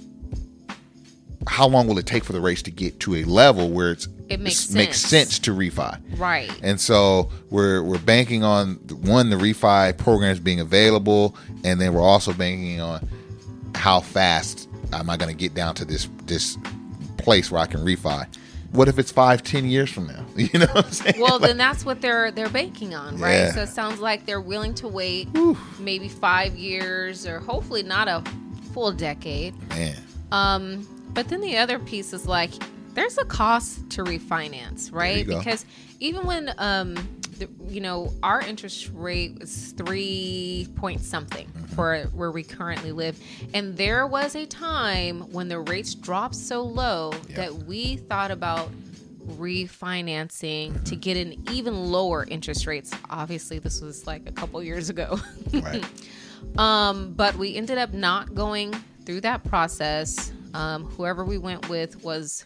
how 1.48 1.68
long 1.68 1.88
will 1.88 1.98
it 1.98 2.06
take 2.06 2.24
for 2.25 2.34
the 2.34 2.42
race 2.42 2.62
to 2.63 2.72
get 2.72 3.00
to 3.00 3.16
a 3.16 3.24
level 3.24 3.70
where 3.70 3.92
it's 3.92 4.08
It 4.27 4.39
makes 4.42 4.70
makes 4.72 5.00
sense. 5.00 5.30
sense 5.36 5.39
to 5.39 5.54
refi. 5.54 5.98
right. 6.20 6.51
And 6.62 6.80
so 6.82 7.30
we're 7.50 7.82
we're 7.84 8.00
banking 8.00 8.44
on 8.44 8.75
one 9.04 9.30
the 9.30 9.38
refi 9.38 9.98
programs 9.98 10.39
being 10.39 10.60
available, 10.60 11.36
and 11.63 11.80
then 11.80 11.94
we're 11.94 12.01
also 12.01 12.34
banking 12.34 12.82
on 12.82 13.08
how 13.75 14.01
fast 14.01 14.68
am 14.92 15.10
I 15.10 15.16
going 15.18 15.30
to 15.34 15.38
get 15.38 15.54
down 15.54 15.75
to 15.75 15.86
this 15.86 16.10
this 16.25 16.58
place 17.18 17.50
where 17.51 17.62
I 17.62 17.66
can 17.68 17.80
refi. 17.82 18.27
What 18.71 18.88
if 18.88 19.00
it's 19.00 19.12
five, 19.12 19.43
ten 19.43 19.65
years 19.65 19.89
from 19.91 20.07
now? 20.07 20.25
You 20.36 20.59
know 20.59 20.65
what 20.67 20.86
I'm 20.86 20.91
saying? 20.91 21.19
Well, 21.19 21.33
Like, 21.39 21.50
then 21.50 21.57
that's 21.57 21.86
what 21.86 22.01
they're 22.01 22.31
they're 22.31 22.50
banking 22.50 22.93
on, 22.95 23.17
right? 23.17 23.33
Yeah. 23.33 23.51
So 23.51 23.62
it 23.63 23.69
sounds 23.69 24.00
like 24.00 24.25
they're 24.25 24.41
willing 24.41 24.74
to 24.75 24.88
wait 24.88 25.27
maybe 25.79 26.09
five 26.09 26.55
years 26.55 27.25
or 27.25 27.39
hopefully 27.39 27.83
not 27.83 28.07
a 28.07 28.24
full 28.74 28.91
decade. 28.91 29.53
man, 29.69 29.95
Um, 30.31 30.88
but 31.13 31.27
then 31.29 31.41
the 31.41 31.57
other 31.57 31.79
piece 31.79 32.13
is 32.13 32.27
like 32.27 32.51
there's 32.93 33.17
a 33.17 33.25
cost 33.25 33.89
to 33.91 34.03
refinance, 34.03 34.91
right? 34.93 35.25
Because 35.25 35.65
even 36.00 36.25
when 36.25 36.53
um, 36.57 36.95
the, 37.39 37.50
you 37.67 37.82
know, 37.82 38.13
our 38.24 38.41
interest 38.41 38.91
rate 38.94 39.39
was 39.39 39.74
three 39.74 40.67
point 40.75 41.01
something 41.01 41.48
Mm-hmm. 41.48 41.75
for 41.75 42.03
where 42.13 42.32
we 42.32 42.44
currently 42.44 42.91
live, 42.91 43.20
and 43.53 43.77
there 43.77 44.08
was 44.08 44.36
a 44.36 44.46
time 44.46 45.22
when 45.32 45.48
the 45.48 45.60
rates 45.60 45.94
dropped 45.96 46.36
so 46.36 46.62
low 46.62 47.12
that 47.36 47.53
we 47.53 47.98
thought 47.98 48.32
about 48.32 48.70
refinancing 49.27 50.84
to 50.86 50.96
get 50.96 51.17
an 51.17 51.44
even 51.51 51.91
lower 51.91 52.25
interest 52.29 52.65
rates. 52.67 52.91
Obviously, 53.10 53.60
this 53.60 53.82
was 53.82 54.08
like 54.08 54.27
a 54.27 54.32
couple 54.32 54.62
years 54.63 54.89
ago. 54.89 55.20
right? 55.53 55.86
Um, 56.58 57.13
but 57.13 57.36
we 57.36 57.56
ended 57.56 57.79
up 57.79 57.94
not 57.94 58.36
going 58.36 58.72
through 59.06 59.22
that 59.22 59.44
process. 59.44 60.32
Um, 60.53 60.86
whoever 60.86 61.25
we 61.25 61.38
went 61.39 61.67
with 61.67 62.03
was 62.03 62.46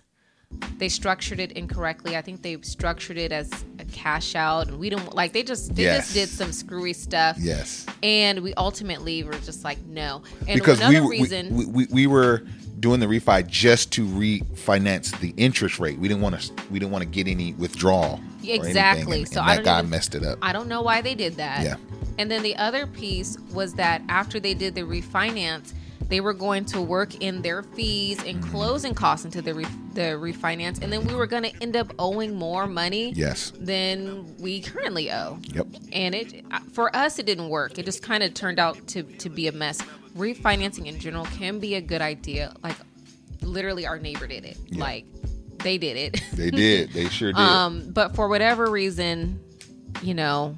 they 0.78 0.90
structured 0.90 1.40
it 1.40 1.52
incorrectly. 1.54 2.18
I 2.18 2.22
think 2.22 2.42
they 2.42 2.58
structured 2.62 3.18
it 3.18 3.32
as 3.32 3.52
a 3.80 3.86
cash 3.86 4.36
out, 4.36 4.68
and 4.68 4.80
we 4.80 4.90
don't 4.90 5.14
like 5.14 5.32
they 5.34 5.44
just 5.44 5.76
they 5.76 5.84
Yes. 5.84 6.06
just 6.06 6.14
did 6.16 6.30
some 6.30 6.52
screwy 6.52 6.94
stuff. 6.94 7.38
yes, 7.40 7.86
And 8.02 8.40
we 8.42 8.54
ultimately 8.56 9.24
were 9.24 9.34
just 9.34 9.64
like 9.64 9.78
no. 9.86 10.24
And 10.48 10.60
because 10.60 10.80
we, 10.80 10.86
another 10.86 11.04
were- 11.04 11.10
we, 11.10 11.20
reason, 11.22 11.56
we, 11.56 11.66
we 11.66 11.86
we 11.92 12.08
were 12.08 12.44
doing 12.80 13.00
the 13.00 13.06
refi 13.06 13.46
just 13.46 13.92
to 13.94 14.08
refinance 14.08 15.18
the 15.20 15.34
interest 15.38 15.80
rate. 15.80 16.00
We 16.00 16.08
didn't 16.08 16.22
want 16.24 16.40
to 16.42 16.52
we 16.72 16.80
didn't 16.80 16.92
want 16.92 17.04
to 17.04 17.10
get 17.10 17.28
any 17.28 17.54
withdrawal. 17.54 18.20
Exactly. 18.44 19.20
and- 19.20 19.28
So 19.30 19.40
and 19.42 19.50
I 19.50 19.56
that 19.56 19.56
don't 19.58 19.66
guy 19.66 19.80
even- 19.80 19.90
messed 19.92 20.16
it 20.16 20.24
up. 20.24 20.40
I 20.42 20.52
don't 20.54 20.68
know 20.68 20.82
why 20.82 21.02
they 21.02 21.14
did 21.16 21.36
that. 21.36 21.64
Yeah. 21.64 21.76
And 22.18 22.30
then 22.30 22.42
the 22.44 22.56
other 22.58 22.88
piece 22.88 23.38
was 23.54 23.74
that 23.76 24.02
after 24.10 24.40
they 24.40 24.54
did 24.54 24.76
the 24.76 24.82
refinance, 24.82 25.74
they 26.12 26.22
were 26.22 26.34
going 26.34 26.66
to 26.66 26.80
work 26.82 27.16
in 27.24 27.42
their 27.42 27.64
fees 27.64 28.20
and 28.24 28.40
Mm-hmm. 28.42 28.52
closing 28.52 28.94
costs 28.94 29.26
into 29.26 29.42
the 29.42 29.54
re- 29.56 29.66
the 29.94 30.12
refinance, 30.20 30.82
and 30.84 30.92
then 30.94 31.06
we 31.08 31.16
were 31.16 31.26
going 31.26 31.44
to 31.44 31.54
end 31.62 31.76
up 31.76 31.92
owing 31.98 32.36
more 32.36 32.68
money 32.68 33.14
Yes. 33.16 33.52
than 33.60 34.38
we 34.38 34.62
currently 34.62 35.12
owe. 35.12 35.40
Yep. 35.54 35.68
And 35.94 36.14
it 36.14 36.44
for 36.74 36.96
us, 36.96 37.18
it 37.18 37.26
didn't 37.26 37.50
work. 37.50 37.80
It 37.80 37.86
just 37.86 38.04
kind 38.04 38.22
of 38.24 38.34
turned 38.36 38.60
out 38.60 38.76
to 38.90 39.02
to 39.04 39.30
be 39.30 39.48
a 39.48 39.52
mess. 39.52 39.82
Refinancing 40.16 40.86
in 40.86 41.00
general 41.00 41.26
can 41.26 41.60
be 41.60 41.76
a 41.76 41.82
good 41.82 42.02
idea. 42.02 42.54
Like 42.62 42.76
literally, 43.42 43.88
our 43.88 43.98
neighbor 43.98 44.28
did 44.28 44.46
it. 44.46 44.58
Like 44.76 45.06
they 45.64 45.78
did 45.78 45.96
it. 45.98 46.22
They 46.34 46.52
did. 46.52 46.92
They 46.92 47.08
sure 47.18 47.32
did. 47.32 47.40
Um, 47.40 47.90
but 47.92 48.16
for 48.16 48.28
whatever 48.28 48.70
reason, 48.70 49.40
you 50.02 50.14
know, 50.14 50.56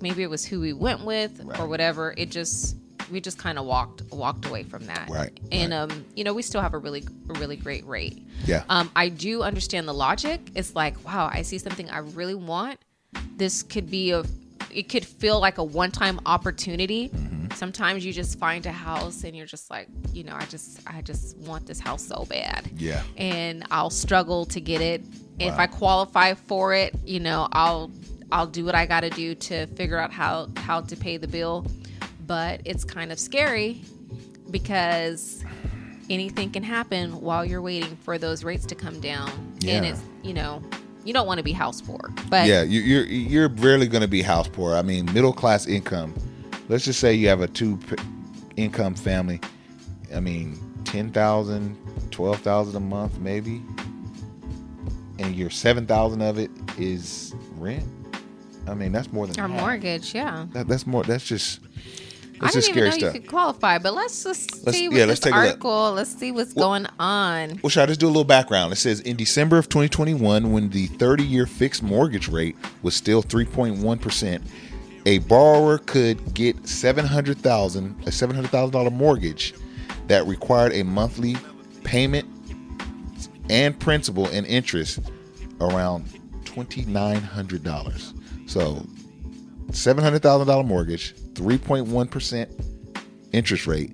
maybe 0.00 0.22
it 0.22 0.30
was 0.30 0.44
who 0.44 0.60
we 0.60 0.72
went 0.72 1.04
with 1.04 1.40
or 1.58 1.66
whatever. 1.68 2.14
It 2.16 2.30
just 2.30 2.76
we 3.10 3.20
just 3.20 3.38
kind 3.38 3.58
of 3.58 3.64
walked 3.66 4.02
walked 4.12 4.46
away 4.46 4.62
from 4.62 4.86
that. 4.86 5.08
Right, 5.08 5.38
And 5.50 5.72
right. 5.72 5.78
um, 5.78 6.04
you 6.14 6.24
know, 6.24 6.34
we 6.34 6.42
still 6.42 6.60
have 6.60 6.74
a 6.74 6.78
really 6.78 7.04
a 7.28 7.32
really 7.34 7.56
great 7.56 7.86
rate. 7.86 8.26
Yeah. 8.44 8.64
Um, 8.68 8.90
I 8.94 9.08
do 9.08 9.42
understand 9.42 9.88
the 9.88 9.94
logic. 9.94 10.40
It's 10.54 10.74
like, 10.74 11.04
wow, 11.04 11.30
I 11.32 11.42
see 11.42 11.58
something 11.58 11.88
I 11.90 11.98
really 11.98 12.34
want. 12.34 12.78
This 13.36 13.62
could 13.62 13.90
be 13.90 14.12
a 14.12 14.24
it 14.72 14.88
could 14.88 15.04
feel 15.04 15.40
like 15.40 15.58
a 15.58 15.64
one-time 15.64 16.20
opportunity. 16.26 17.08
Mm-hmm. 17.08 17.52
Sometimes 17.54 18.06
you 18.06 18.12
just 18.12 18.38
find 18.38 18.64
a 18.66 18.72
house 18.72 19.24
and 19.24 19.36
you're 19.36 19.46
just 19.46 19.68
like, 19.68 19.88
you 20.12 20.22
know, 20.22 20.34
I 20.34 20.44
just 20.46 20.80
I 20.86 21.02
just 21.02 21.36
want 21.38 21.66
this 21.66 21.80
house 21.80 22.06
so 22.06 22.24
bad 22.28 22.70
yeah. 22.76 23.02
and 23.16 23.64
I'll 23.70 23.90
struggle 23.90 24.46
to 24.46 24.60
get 24.60 24.80
it. 24.80 25.02
If 25.38 25.58
I 25.58 25.66
qualify 25.66 26.34
for 26.34 26.74
it, 26.74 26.94
you 27.04 27.18
know, 27.18 27.48
I'll 27.52 27.90
I'll 28.30 28.46
do 28.46 28.64
what 28.64 28.74
I 28.74 28.86
got 28.86 29.00
to 29.00 29.10
do 29.10 29.34
to 29.34 29.66
figure 29.68 29.98
out 29.98 30.12
how 30.12 30.48
how 30.56 30.82
to 30.82 30.96
pay 30.96 31.16
the 31.16 31.28
bill. 31.28 31.66
But 32.30 32.60
it's 32.64 32.84
kind 32.84 33.10
of 33.10 33.18
scary 33.18 33.82
because 34.52 35.44
anything 36.08 36.52
can 36.52 36.62
happen 36.62 37.20
while 37.20 37.44
you're 37.44 37.60
waiting 37.60 37.96
for 37.96 38.18
those 38.18 38.44
rates 38.44 38.64
to 38.66 38.76
come 38.76 39.00
down. 39.00 39.28
And 39.66 39.84
it's, 39.84 40.00
you 40.22 40.32
know, 40.32 40.62
you 41.04 41.12
don't 41.12 41.26
want 41.26 41.38
to 41.38 41.42
be 41.42 41.50
house 41.50 41.82
poor. 41.82 42.14
But 42.28 42.46
yeah, 42.46 42.62
you, 42.62 42.82
you're 42.82 43.04
you're 43.06 43.48
rarely 43.48 43.88
going 43.88 44.02
to 44.02 44.08
be 44.08 44.22
house 44.22 44.46
poor. 44.46 44.76
I 44.76 44.82
mean, 44.82 45.12
middle 45.12 45.32
class 45.32 45.66
income. 45.66 46.14
Let's 46.68 46.84
just 46.84 47.00
say 47.00 47.12
you 47.14 47.26
have 47.26 47.40
a 47.40 47.48
two 47.48 47.76
p- 47.78 47.96
income 48.56 48.94
family. 48.94 49.40
I 50.14 50.20
mean, 50.20 50.56
10,000, 50.84 51.76
12,000 52.12 52.76
a 52.76 52.78
month 52.78 53.18
maybe. 53.18 53.60
And 55.18 55.34
your 55.34 55.50
7,000 55.50 56.22
of 56.22 56.38
it 56.38 56.52
is 56.78 57.34
rent. 57.56 57.84
I 58.68 58.74
mean, 58.74 58.92
that's 58.92 59.12
more 59.12 59.26
than 59.26 59.40
our 59.40 59.48
half. 59.48 59.60
mortgage, 59.60 60.14
yeah. 60.14 60.46
That, 60.52 60.68
that's 60.68 60.86
more 60.86 61.02
that's 61.02 61.26
just 61.26 61.58
I 62.40 62.50
didn't 62.50 62.68
even 62.70 62.84
know 62.84 62.90
stuff. 62.90 63.14
you 63.14 63.20
could 63.20 63.28
qualify, 63.28 63.78
but 63.78 63.94
let's 63.94 64.22
just 64.24 64.64
Let's- 64.64 64.78
see 64.78 64.88
with 64.88 64.98
yeah, 64.98 65.04
let's 65.04 65.20
take 65.20 65.34
article. 65.34 65.92
Let's 65.92 66.14
see 66.16 66.32
what's 66.32 66.52
going 66.52 66.86
on. 66.98 67.60
Well, 67.62 67.70
shall 67.70 67.82
I 67.84 67.86
just 67.86 68.00
do 68.00 68.06
a 68.06 68.08
little 68.08 68.24
background? 68.24 68.72
It 68.72 68.76
says 68.76 69.00
in 69.00 69.16
December 69.16 69.58
of 69.58 69.68
2021, 69.68 70.52
when 70.52 70.70
the 70.70 70.86
30 70.86 71.24
year 71.24 71.46
fixed 71.46 71.82
mortgage 71.82 72.28
rate 72.28 72.56
was 72.82 72.94
still 72.94 73.22
3.1%, 73.22 74.42
a 75.06 75.18
borrower 75.20 75.78
could 75.78 76.34
get 76.34 76.66
700000 76.68 77.96
a 78.06 78.10
$700,000 78.10 78.92
mortgage 78.92 79.54
that 80.08 80.26
required 80.26 80.72
a 80.72 80.82
monthly 80.82 81.36
payment 81.84 82.28
and 83.48 83.78
principal 83.80 84.26
and 84.28 84.46
interest 84.46 85.00
around 85.60 86.06
$2,900. 86.44 88.14
So, 88.48 88.84
$700,000 89.70 90.66
mortgage, 90.66 91.14
3.1% 91.40 92.48
interest 93.32 93.66
rate, 93.66 93.92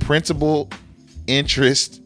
principal, 0.00 0.68
interest, 1.28 2.02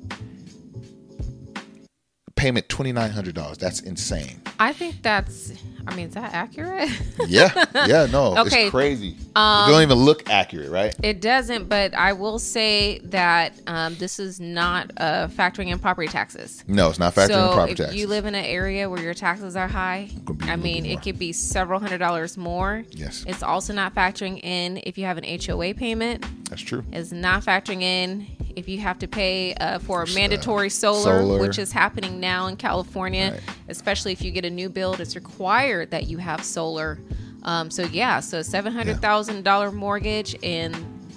payment 2.36 2.68
$2,900. 2.68 3.56
That's 3.56 3.80
insane. 3.80 4.42
I 4.58 4.74
think 4.74 5.00
that's. 5.02 5.52
I 5.86 5.94
mean, 5.94 6.08
is 6.08 6.14
that 6.14 6.32
accurate? 6.34 6.88
Yeah, 7.26 7.52
yeah, 7.86 8.06
no, 8.12 8.36
Okay, 8.38 8.64
it's 8.64 8.70
crazy. 8.70 9.10
it 9.10 9.34
don't 9.34 9.82
even 9.82 9.98
look 9.98 10.28
accurate, 10.30 10.70
right? 10.70 10.94
it 11.02 11.20
doesn't, 11.20 11.68
but 11.68 11.94
I 11.94 12.12
will 12.12 12.38
say 12.38 12.98
that 13.04 13.52
um, 13.66 13.94
this 13.96 14.18
is 14.18 14.40
not 14.40 14.90
uh, 14.96 15.28
factoring 15.28 15.68
in 15.68 15.78
property 15.78 16.08
taxes. 16.08 16.64
No, 16.66 16.88
it's 16.90 16.98
not 16.98 17.14
factoring 17.14 17.28
so 17.28 17.46
in 17.48 17.52
property 17.54 17.72
if 17.72 17.78
taxes. 17.78 17.96
you 17.96 18.06
live 18.06 18.26
in 18.26 18.34
an 18.34 18.44
area 18.44 18.88
where 18.90 19.00
your 19.02 19.14
taxes 19.14 19.56
are 19.56 19.68
high, 19.68 20.10
Could 20.26 20.38
be 20.38 20.48
a 20.48 20.52
I 20.52 20.56
mean, 20.56 20.86
it 20.86 21.02
could 21.02 21.18
be 21.18 21.32
several 21.32 21.80
hundred 21.80 21.98
dollars 21.98 22.36
more. 22.36 22.84
Yes. 22.90 23.24
It's 23.26 23.42
also 23.42 23.72
not 23.72 23.94
factoring 23.94 24.42
in 24.44 24.80
if 24.84 24.98
you 24.98 25.04
have 25.04 25.18
an 25.18 25.24
HOA 25.24 25.74
payment. 25.74 26.24
That's 26.48 26.62
true. 26.62 26.84
It's 26.92 27.12
not 27.12 27.44
factoring 27.44 27.82
in 27.82 28.26
if 28.56 28.68
you 28.68 28.78
have 28.78 28.98
to 29.00 29.08
pay 29.08 29.54
uh, 29.54 29.78
for 29.78 30.02
uh, 30.02 30.06
mandatory 30.14 30.70
solar, 30.70 31.20
solar. 31.20 31.40
which 31.40 31.58
is 31.58 31.72
happening 31.72 32.20
now 32.20 32.46
in 32.46 32.56
California. 32.56 33.32
Right. 33.32 33.40
Especially 33.68 34.12
if 34.12 34.22
you 34.22 34.30
get 34.30 34.44
a 34.44 34.50
new 34.50 34.68
build, 34.68 35.00
it's 35.00 35.14
required 35.14 35.90
that 35.90 36.06
you 36.06 36.18
have 36.18 36.44
solar. 36.44 36.98
Um, 37.42 37.70
so 37.70 37.84
yeah, 37.84 38.20
so 38.20 38.42
seven 38.42 38.72
hundred 38.72 39.00
thousand 39.00 39.44
dollar 39.44 39.72
mortgage, 39.72 40.36
and 40.42 40.76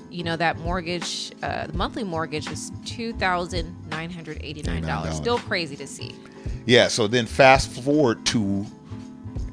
you 0.10 0.24
know 0.24 0.38
that 0.38 0.58
mortgage, 0.60 1.32
uh, 1.44 1.68
the 1.68 1.74
monthly 1.74 2.04
mortgage 2.04 2.50
is 2.50 2.72
two 2.86 3.14
thousand 3.14 3.76
nine 3.90 4.10
hundred 4.10 4.40
eighty 4.42 4.62
nine 4.64 4.84
dollars. 4.84 5.16
$89. 5.16 5.18
Still 5.18 5.38
crazy 5.40 5.76
to 5.76 5.88
see. 5.88 6.16
Yeah, 6.66 6.88
so 6.88 7.08
then 7.08 7.26
fast 7.26 7.70
forward 7.84 8.26
to 8.28 8.66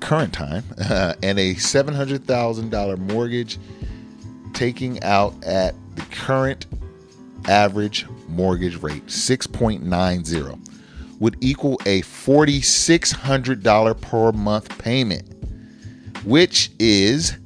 current 0.01 0.33
time 0.33 0.65
and 0.79 1.39
a 1.39 1.55
$700,000 1.55 2.99
mortgage 2.99 3.59
taking 4.53 5.03
out 5.03 5.35
at 5.45 5.75
the 5.95 6.03
current 6.11 6.67
average 7.49 8.07
mortgage 8.29 8.77
rate, 8.83 9.07
6.90, 9.07 10.59
would 11.19 11.37
equal 11.41 11.81
a 11.87 12.03
$4,600 12.03 14.01
per 14.01 14.33
month 14.33 14.79
payment, 14.79 15.27
which 16.25 16.71
is 16.79 17.37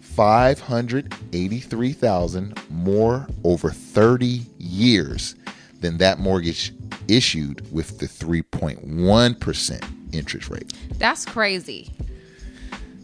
583,000 0.00 2.60
more 2.70 3.26
over 3.44 3.70
30 3.70 4.42
years 4.58 5.34
than 5.80 5.98
that 5.98 6.18
mortgage 6.18 6.72
issued 7.08 7.70
with 7.72 7.98
the 7.98 8.06
3.1% 8.06 9.84
interest 10.12 10.48
rate. 10.48 10.72
That's 10.98 11.24
crazy. 11.24 11.90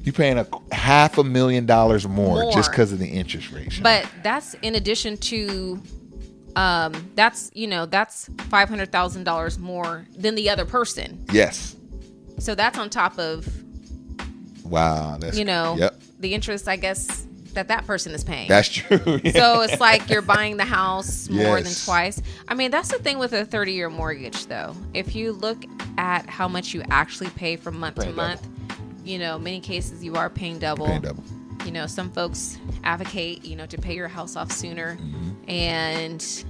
You're 0.04 0.12
paying 0.12 0.38
a 0.38 0.46
half 0.72 1.18
a 1.18 1.24
million 1.24 1.66
dollars 1.66 2.06
more, 2.08 2.42
More. 2.42 2.52
just 2.52 2.70
because 2.70 2.92
of 2.92 2.98
the 2.98 3.08
interest 3.08 3.52
rate. 3.52 3.78
But 3.82 4.06
that's 4.22 4.54
in 4.62 4.74
addition 4.74 5.16
to 5.18 5.80
um 6.56 6.92
that's 7.14 7.50
you 7.54 7.66
know 7.66 7.86
that's 7.86 8.28
five 8.48 8.68
hundred 8.68 8.92
thousand 8.92 9.24
dollars 9.24 9.58
more 9.58 10.06
than 10.16 10.34
the 10.34 10.50
other 10.50 10.64
person. 10.64 11.24
Yes, 11.32 11.76
so 12.38 12.54
that's 12.54 12.78
on 12.78 12.90
top 12.90 13.18
of 13.18 13.48
wow, 14.64 15.16
that's 15.18 15.36
you 15.38 15.44
know 15.44 15.76
yep, 15.78 16.00
the 16.18 16.34
interest 16.34 16.68
i 16.68 16.76
guess 16.76 17.26
that 17.54 17.68
that 17.68 17.86
person 17.86 18.12
is 18.12 18.24
paying. 18.24 18.48
That's 18.48 18.68
true. 18.72 19.20
so 19.32 19.60
it's 19.62 19.80
like 19.80 20.08
you're 20.08 20.22
buying 20.22 20.56
the 20.56 20.64
house 20.64 21.28
more 21.28 21.60
than 21.60 21.72
twice. 21.74 22.20
I 22.48 22.54
mean 22.54 22.70
that's 22.70 22.88
the 22.88 22.98
thing 22.98 23.18
with 23.18 23.32
a 23.32 23.44
30 23.44 23.72
year 23.72 23.90
mortgage 23.90 24.46
though. 24.46 24.74
If 24.94 25.14
you 25.14 25.32
look 25.32 25.64
at 25.98 26.28
how 26.28 26.48
much 26.48 26.74
you 26.74 26.82
actually 26.90 27.30
pay 27.30 27.56
from 27.56 27.78
month 27.78 27.96
to 27.96 28.02
double. 28.02 28.16
month 28.16 28.48
you 29.04 29.18
know 29.18 29.38
many 29.38 29.60
cases 29.60 30.02
you 30.04 30.16
are 30.16 30.30
paying 30.30 30.58
double. 30.58 30.86
Paying 30.86 31.02
double. 31.02 31.24
You 31.64 31.70
know 31.72 31.86
some 31.86 32.10
folks 32.10 32.58
advocate 32.84 33.44
you 33.44 33.56
know 33.56 33.66
to 33.66 33.78
pay 33.78 33.94
your 33.94 34.08
house 34.08 34.36
off 34.36 34.50
sooner 34.52 34.96
Mm-hmm. 34.96 35.50
and 35.50 36.44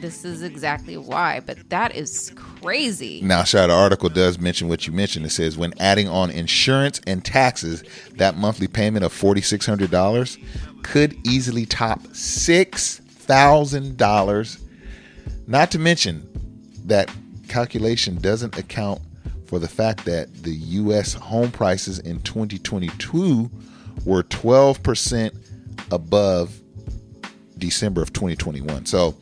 this 0.00 0.24
is 0.24 0.42
exactly 0.42 0.96
why 0.96 1.40
but 1.40 1.56
that 1.70 1.94
is 1.96 2.32
crazy 2.36 3.20
Now, 3.22 3.42
Shai, 3.42 3.66
the 3.66 3.72
article 3.72 4.08
does 4.08 4.38
mention 4.38 4.68
what 4.68 4.86
you 4.86 4.92
mentioned. 4.92 5.26
It 5.26 5.30
says 5.30 5.56
when 5.58 5.74
adding 5.80 6.06
on 6.08 6.30
insurance 6.30 7.00
and 7.06 7.24
taxes, 7.24 7.82
that 8.14 8.36
monthly 8.36 8.68
payment 8.68 9.04
of 9.04 9.12
forty 9.12 9.40
six 9.40 9.66
hundred 9.66 9.90
dollars 9.90 10.38
could 10.82 11.16
easily 11.26 11.66
top 11.66 12.00
six 12.14 12.98
thousand 12.98 13.96
dollars. 13.96 14.58
Not 15.48 15.70
to 15.72 15.78
mention 15.80 16.28
that 16.86 17.10
calculation 17.48 18.20
doesn't 18.20 18.56
account 18.56 19.00
for 19.46 19.58
the 19.58 19.68
fact 19.68 20.04
that 20.04 20.32
the 20.44 20.52
U.S. 20.52 21.14
home 21.14 21.50
prices 21.50 21.98
in 21.98 22.20
2022 22.20 23.50
were 24.04 24.22
12 24.22 24.82
percent 24.82 25.34
above 25.90 26.58
December 27.58 28.02
of 28.02 28.12
2021. 28.12 28.86
So 28.86 29.16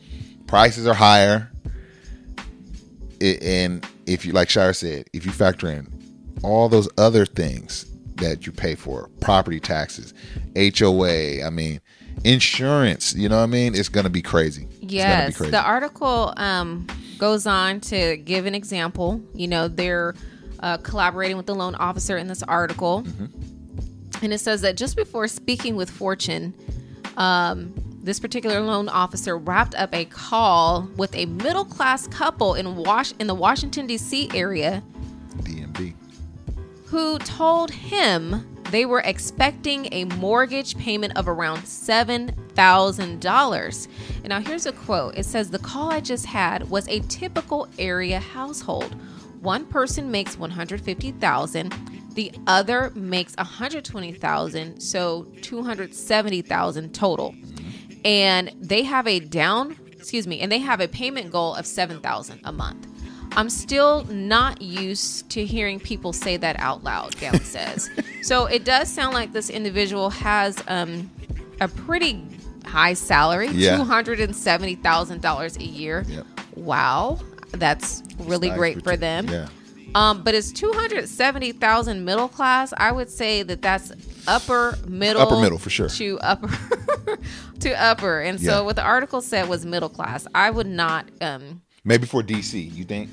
prices 0.47 0.85
are 0.87 0.93
higher 0.93 1.51
it, 3.19 3.41
and 3.41 3.85
if 4.05 4.25
you 4.25 4.33
like 4.33 4.49
Shire 4.49 4.73
said, 4.73 5.09
if 5.13 5.25
you 5.25 5.31
factor 5.31 5.67
in 5.69 5.87
all 6.43 6.69
those 6.69 6.87
other 6.97 7.25
things 7.25 7.85
that 8.15 8.45
you 8.45 8.51
pay 8.51 8.75
for, 8.75 9.09
property 9.21 9.59
taxes, 9.59 10.13
HOA, 10.55 11.43
I 11.43 11.49
mean, 11.49 11.81
insurance, 12.23 13.13
you 13.15 13.29
know 13.29 13.37
what 13.37 13.43
I 13.43 13.47
mean? 13.47 13.75
It's 13.75 13.89
gonna 13.89 14.09
be 14.09 14.21
crazy. 14.21 14.63
It's 14.69 14.79
be 14.79 14.85
Yes, 14.87 15.37
crazy. 15.37 15.51
the 15.51 15.61
article 15.61 16.33
um, 16.37 16.87
goes 17.17 17.47
on 17.47 17.79
to 17.81 18.17
give 18.17 18.45
an 18.45 18.55
example. 18.55 19.21
You 19.33 19.47
know, 19.47 19.67
they're 19.67 20.13
uh, 20.59 20.77
collaborating 20.77 21.37
with 21.37 21.45
the 21.47 21.55
loan 21.55 21.75
officer 21.75 22.17
in 22.17 22.27
this 22.27 22.43
article, 22.43 23.03
Mm-hmm. 23.03 23.25
And 24.21 24.33
it 24.33 24.39
says 24.39 24.61
that 24.61 24.77
just 24.77 24.95
before 24.95 25.27
speaking 25.27 25.75
with 25.75 25.89
Fortune, 25.89 26.53
um, 27.17 27.73
this 28.01 28.19
particular 28.19 28.61
loan 28.61 28.89
officer 28.89 29.37
wrapped 29.37 29.75
up 29.75 29.93
a 29.93 30.05
call 30.05 30.89
with 30.95 31.13
a 31.15 31.25
middle 31.25 31.65
class 31.65 32.07
couple 32.07 32.53
in 32.53 32.77
Wash 32.77 33.11
in 33.19 33.27
the 33.27 33.35
Washington 33.35 33.85
D.C. 33.85 34.29
area 34.33 34.81
DMV. 35.41 35.93
who 36.85 37.19
told 37.19 37.71
him 37.71 38.47
they 38.71 38.85
were 38.85 39.01
expecting 39.01 39.89
a 39.91 40.05
mortgage 40.05 40.77
payment 40.77 41.17
of 41.17 41.27
around 41.27 41.59
$7,000. 41.59 43.87
And 44.17 44.29
now 44.29 44.39
here's 44.41 44.65
a 44.65 44.73
quote 44.73 45.17
it 45.17 45.25
says, 45.25 45.49
The 45.49 45.59
call 45.59 45.89
I 45.89 45.99
just 45.99 46.25
had 46.25 46.69
was 46.69 46.87
a 46.87 47.01
typical 47.01 47.67
area 47.79 48.19
household. 48.19 48.95
One 49.41 49.65
person 49.65 50.09
makes 50.11 50.37
150000 50.37 51.73
the 52.17 52.31
other 52.47 52.91
makes 52.95 53.35
120000 53.37 54.81
so 54.81 55.23
270000 55.43 56.93
total. 56.93 57.35
And 58.03 58.51
they 58.59 58.81
have 58.83 59.05
a 59.07 59.19
down 59.19 59.77
excuse 59.95 60.25
me 60.25 60.39
and 60.39 60.51
they 60.51 60.57
have 60.57 60.79
a 60.81 60.87
payment 60.87 61.31
goal 61.31 61.53
of 61.53 61.65
7000 61.67 62.39
a 62.43 62.51
month. 62.51 62.87
I'm 63.33 63.49
still 63.51 64.03
not 64.05 64.61
used 64.63 65.29
to 65.31 65.45
hearing 65.45 65.79
people 65.79 66.11
say 66.11 66.37
that 66.37 66.57
out 66.59 66.83
loud 66.83 67.15
gail 67.17 67.33
says. 67.41 67.87
So 68.23 68.45
it 68.47 68.65
does 68.65 68.89
sound 68.91 69.13
like 69.13 69.31
this 69.31 69.51
individual 69.51 70.09
has 70.09 70.61
um, 70.67 71.11
a 71.61 71.67
pretty 71.67 72.25
high 72.65 72.95
salary 72.95 73.49
Yeah. 73.49 73.77
$270000 73.77 75.57
a 75.57 75.63
year. 75.63 76.03
Yep. 76.07 76.25
wow. 76.55 77.19
That's 77.51 78.01
really 78.19 78.49
Nice 78.49 78.57
great 78.57 78.83
for 78.83 78.97
them. 78.97 79.27
Yeah. 79.27 79.47
Um, 79.95 80.23
but 80.23 80.35
it's 80.35 80.51
two 80.51 80.71
hundred 80.73 81.07
seventy 81.09 81.51
thousand 81.51 82.05
middle 82.05 82.27
class. 82.27 82.73
I 82.77 82.91
would 82.91 83.09
say 83.09 83.43
that 83.43 83.61
that's 83.61 83.91
upper 84.27 84.77
middle, 84.87 85.21
Upper 85.21 85.39
middle, 85.41 85.57
for 85.57 85.69
sure. 85.69 85.89
to 85.89 86.19
upper 86.19 86.49
to 87.61 87.81
upper. 87.81 88.19
And 88.21 88.39
so 88.39 88.59
Yeah. 88.59 88.61
what 88.61 88.75
the 88.75 88.83
article 88.83 89.21
said 89.21 89.47
was 89.49 89.65
middle 89.65 89.89
class. 89.89 90.27
I 90.35 90.49
would 90.51 90.67
not. 90.67 91.09
Um, 91.21 91.61
Maybe 91.83 92.05
for 92.05 92.21
DC, 92.21 92.73
you 92.75 92.83
think? 92.83 93.09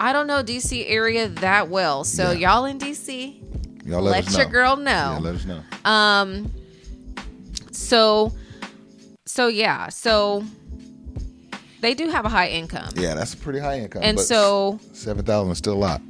I 0.00 0.12
don't 0.14 0.26
know 0.26 0.42
DC 0.42 0.84
area 0.88 1.28
that 1.28 1.68
well. 1.68 2.04
So 2.04 2.30
Yeah. 2.32 2.48
y'all 2.54 2.64
in 2.64 2.78
DC, 2.78 3.36
Y'all 3.84 4.00
let, 4.02 4.12
let, 4.12 4.26
us 4.28 4.32
know. 4.32 4.40
your 4.40 4.50
girl 4.50 4.76
know. 4.76 4.82
Yeah, 4.92 5.18
let 5.18 5.34
us 5.34 5.44
know. 5.44 5.62
Um, 5.84 6.50
so, 7.72 8.32
so 9.26 9.48
yeah, 9.48 9.88
so 9.88 10.44
they 11.80 11.94
do 11.94 12.08
have 12.08 12.24
a 12.24 12.28
high 12.28 12.48
income, 12.48 12.90
yeah, 12.94 13.14
that's 13.14 13.34
a 13.34 13.36
pretty 13.36 13.58
high 13.58 13.78
income. 13.78 14.02
and 14.04 14.16
but 14.16 14.24
so 14.24 14.78
seven 14.92 15.24
thousand 15.24 15.52
is 15.52 15.58
still 15.58 15.74
a 15.74 15.74
lot. 15.74 16.00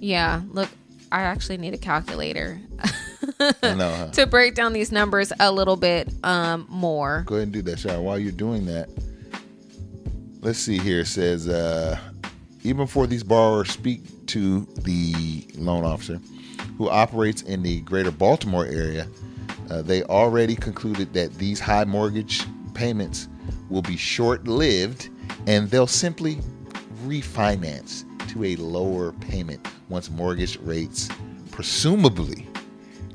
yeah. 0.00 0.42
Look, 0.50 0.68
I 1.12 1.22
actually 1.22 1.58
need 1.58 1.74
a 1.74 1.78
calculator 1.78 2.60
know. 3.62 3.94
Huh? 3.94 4.10
to 4.12 4.26
break 4.26 4.54
down 4.54 4.72
these 4.72 4.92
numbers 4.92 5.32
a 5.40 5.50
little 5.50 5.76
bit 5.76 6.08
um, 6.24 6.66
more. 6.68 7.24
Go 7.26 7.36
ahead 7.36 7.44
and 7.44 7.52
do 7.52 7.62
that, 7.62 7.78
Shire. 7.78 8.00
While 8.00 8.18
you're 8.18 8.32
doing 8.32 8.66
that, 8.66 8.88
let's 10.40 10.58
see 10.58 10.78
here. 10.78 11.00
It 11.00 11.06
says, 11.06 11.48
uh, 11.48 11.98
even 12.62 12.84
before 12.84 13.06
these 13.06 13.22
borrowers 13.22 13.70
speak 13.70 14.26
to 14.26 14.66
the 14.82 15.46
loan 15.56 15.84
officer 15.84 16.20
who 16.78 16.88
operates 16.88 17.42
in 17.42 17.62
the 17.62 17.80
greater 17.82 18.10
Baltimore 18.10 18.66
area, 18.66 19.08
uh, 19.70 19.82
they 19.82 20.02
already 20.04 20.56
concluded 20.56 21.12
that 21.14 21.34
these 21.34 21.60
high 21.60 21.84
mortgage 21.84 22.44
payments 22.74 23.28
will 23.68 23.82
be 23.82 23.96
short 23.96 24.46
lived 24.46 25.08
and 25.46 25.70
they'll 25.70 25.86
simply 25.86 26.38
refinance 27.04 28.04
to 28.28 28.44
a 28.44 28.56
lower 28.56 29.12
payment 29.12 29.66
once 29.88 30.10
mortgage 30.10 30.58
rates 30.60 31.08
presumably 31.50 32.46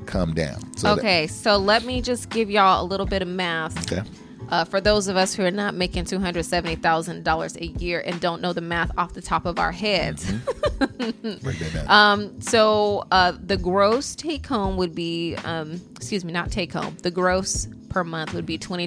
come 0.06 0.34
down. 0.34 0.60
So 0.76 0.88
that- 0.94 0.98
Okay, 0.98 1.26
so 1.26 1.56
let 1.56 1.84
me 1.84 2.00
just 2.00 2.30
give 2.30 2.50
y'all 2.50 2.82
a 2.84 2.86
little 2.86 3.06
bit 3.06 3.22
of 3.22 3.28
math. 3.28 3.92
okay. 3.92 4.08
Uh, 4.48 4.64
for 4.64 4.80
those 4.80 5.08
of 5.08 5.16
us 5.16 5.34
who 5.34 5.44
are 5.44 5.50
not 5.50 5.74
making 5.74 6.04
two 6.04 6.20
hundred 6.20 6.44
seventy 6.44 6.76
thousand 6.76 7.24
dollars 7.24 7.56
a 7.56 7.66
year 7.66 8.00
and 8.06 8.20
don't 8.20 8.40
know 8.40 8.52
the 8.52 8.60
math 8.60 8.92
off 8.96 9.12
the 9.12 9.20
top 9.20 9.44
of 9.44 9.58
our 9.58 9.72
heads, 9.72 10.24
that 10.78 11.70
down. 11.74 11.90
um, 11.90 12.40
so 12.40 13.04
uh, 13.10 13.32
the 13.42 13.56
gross 13.56 14.14
take 14.14 14.46
home 14.46 14.76
would 14.76 14.94
be, 14.94 15.34
um, 15.44 15.80
excuse 15.96 16.24
me, 16.24 16.32
not 16.32 16.52
take 16.52 16.72
home. 16.72 16.96
The 17.02 17.10
gross 17.10 17.66
per 17.88 18.04
month 18.04 18.34
would 18.34 18.46
be 18.46 18.56
twenty 18.56 18.86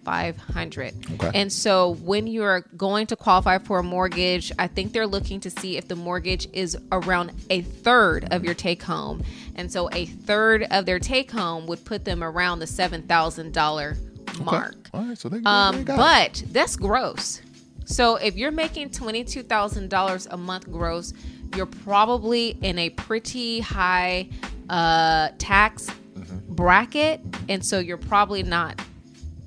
two 0.00 0.04
thousand 0.04 0.36
five 0.36 0.36
hundred. 0.54 0.94
Okay. 1.14 1.30
And 1.34 1.52
so 1.52 1.94
when 1.96 2.26
you're 2.26 2.60
going 2.76 3.06
to 3.08 3.16
qualify 3.16 3.58
for 3.58 3.78
a 3.78 3.82
mortgage, 3.82 4.50
I 4.58 4.66
think 4.66 4.92
they're 4.92 5.06
looking 5.06 5.40
to 5.40 5.50
see 5.50 5.76
if 5.76 5.88
the 5.88 5.96
mortgage 5.96 6.48
is 6.52 6.76
around 6.92 7.32
a 7.50 7.62
third 7.62 8.32
of 8.32 8.44
your 8.44 8.54
take 8.54 8.82
home, 8.82 9.22
and 9.56 9.70
so 9.70 9.88
a 9.92 10.06
third 10.06 10.64
of 10.70 10.86
their 10.86 10.98
take 10.98 11.30
home 11.30 11.66
would 11.66 11.84
put 11.84 12.04
them 12.04 12.22
around 12.22 12.58
the 12.60 12.66
seven 12.66 13.02
thousand 13.02 13.52
dollar 13.52 13.96
mark. 14.42 14.88
All 14.94 15.04
right, 15.04 15.18
so 15.18 15.28
they, 15.28 15.40
Um, 15.44 15.76
they 15.76 15.84
got 15.84 15.94
it. 15.94 16.42
but 16.42 16.52
that's 16.52 16.76
gross. 16.76 17.40
So 17.84 18.16
if 18.16 18.36
you're 18.36 18.52
making 18.52 18.90
twenty 18.90 19.24
two 19.24 19.42
thousand 19.42 19.90
dollars 19.90 20.26
a 20.30 20.36
month 20.36 20.70
gross, 20.70 21.12
you're 21.56 21.66
probably 21.66 22.56
in 22.62 22.78
a 22.78 22.90
pretty 22.90 23.60
high 23.60 24.28
uh, 24.68 25.30
tax 25.38 25.90
Mm-hmm. 26.10 26.54
bracket, 26.54 27.20
and 27.48 27.64
so 27.64 27.78
you're 27.78 27.96
probably 27.96 28.42
not 28.42 28.78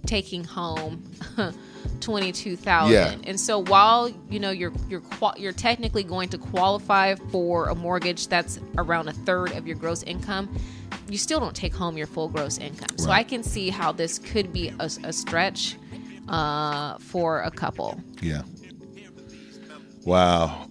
taking 0.05 0.43
home 0.43 1.03
twenty 1.99 2.31
two 2.31 2.55
thousand. 2.55 2.93
Yeah. 2.93 3.15
And 3.29 3.39
so 3.39 3.59
while 3.59 4.09
you 4.29 4.39
know 4.39 4.51
you're 4.51 4.73
you're 4.89 5.03
you're 5.37 5.53
technically 5.53 6.03
going 6.03 6.29
to 6.29 6.37
qualify 6.37 7.15
for 7.15 7.69
a 7.69 7.75
mortgage 7.75 8.27
that's 8.27 8.59
around 8.77 9.07
a 9.07 9.13
third 9.13 9.51
of 9.53 9.67
your 9.67 9.77
gross 9.77 10.03
income, 10.03 10.55
you 11.09 11.17
still 11.17 11.39
don't 11.39 11.55
take 11.55 11.73
home 11.73 11.97
your 11.97 12.07
full 12.07 12.29
gross 12.29 12.57
income. 12.57 12.97
So 12.97 13.09
I 13.09 13.23
can 13.23 13.43
see 13.43 13.69
how 13.69 13.91
this 13.91 14.19
could 14.19 14.53
be 14.53 14.69
a, 14.79 14.89
a 15.03 15.13
stretch 15.13 15.77
uh, 16.27 16.97
for 16.99 17.41
a 17.41 17.51
couple. 17.51 17.99
Yeah. 18.21 18.43
Wow. 20.05 20.67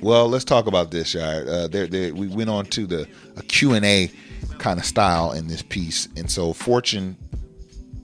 Well, 0.00 0.28
let's 0.28 0.44
talk 0.44 0.66
about 0.66 0.90
this, 0.90 1.08
Shire. 1.08 1.44
Uh, 1.46 1.68
there, 1.68 1.86
there, 1.86 2.14
we 2.14 2.26
went 2.26 2.48
on 2.48 2.64
to 2.66 2.86
the 2.86 3.06
Q 3.48 3.74
and 3.74 3.84
A 3.84 4.10
kind 4.58 4.78
of 4.78 4.86
style 4.86 5.32
in 5.32 5.46
this 5.46 5.62
piece, 5.62 6.08
and 6.16 6.30
so 6.30 6.52
Fortune 6.52 7.16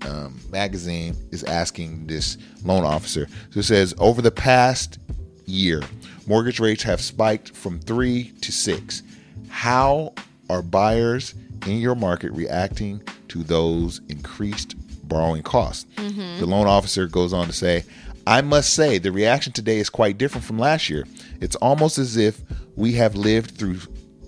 um, 0.05 0.41
magazine 0.51 1.17
is 1.31 1.45
asking 1.45 2.07
this 2.07 2.37
loan 2.65 2.85
officer. 2.85 3.29
So 3.51 3.61
it 3.61 3.65
says 3.65 3.95
over 3.99 4.23
the 4.23 4.31
past 4.31 4.99
year, 5.47 5.83
mortgage 6.27 6.61
rates 6.61 6.83
have 6.83 7.01
spiked 7.01 7.57
from 7.57 7.79
three 7.81 8.33
to 8.43 8.53
six. 8.53 9.03
How 9.49 10.13
are 10.51 10.63
buyers 10.63 11.35
in 11.67 11.79
your 11.79 11.95
market 11.95 12.33
reacting 12.33 13.03
to 13.29 13.43
those 13.43 14.01
increased 14.09 14.75
borrowing 15.09 15.43
costs? 15.43 15.87
Mm-hmm. 15.97 16.41
The 16.41 16.47
loan 16.47 16.67
officer 16.67 17.07
goes 17.07 17.33
on 17.33 17.47
to 17.47 17.53
say, 17.53 17.85
I 18.27 18.41
must 18.41 18.75
say 18.75 18.99
the 18.99 19.13
reaction 19.13 19.53
today 19.53 19.79
is 19.79 19.89
quite 19.89 20.19
different 20.19 20.45
from 20.45 20.59
last 20.59 20.91
year. 20.91 21.07
It's 21.41 21.55
almost 21.57 21.97
as 21.97 22.17
if 22.17 22.41
we 22.75 22.93
have 22.95 23.15
lived 23.15 23.53
through 23.53 23.79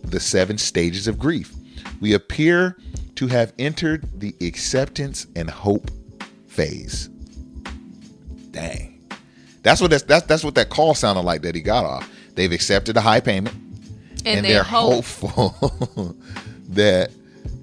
the 0.04 0.20
seven 0.20 0.56
stages 0.56 1.08
of 1.08 1.18
grief. 1.18 1.52
We 2.00 2.14
appear 2.14 2.76
to 3.18 3.26
have 3.26 3.52
entered 3.58 4.08
the 4.20 4.32
acceptance 4.40 5.26
and 5.34 5.50
hope 5.50 5.90
phase. 6.46 7.08
Dang. 8.52 9.04
That's 9.64 9.80
what 9.80 9.90
that's, 9.90 10.04
that's 10.04 10.24
that's 10.26 10.44
what 10.44 10.54
that 10.54 10.68
call 10.70 10.94
sounded 10.94 11.22
like 11.22 11.42
that 11.42 11.56
he 11.56 11.60
got 11.60 11.84
off. 11.84 12.08
They've 12.36 12.52
accepted 12.52 12.96
a 12.96 13.00
high 13.00 13.18
payment 13.18 13.56
And, 14.24 14.38
and, 14.38 14.44
they 14.44 14.50
they're 14.50 14.62
hope. 14.62 15.04
hopeful 15.04 16.16
that 16.68 17.10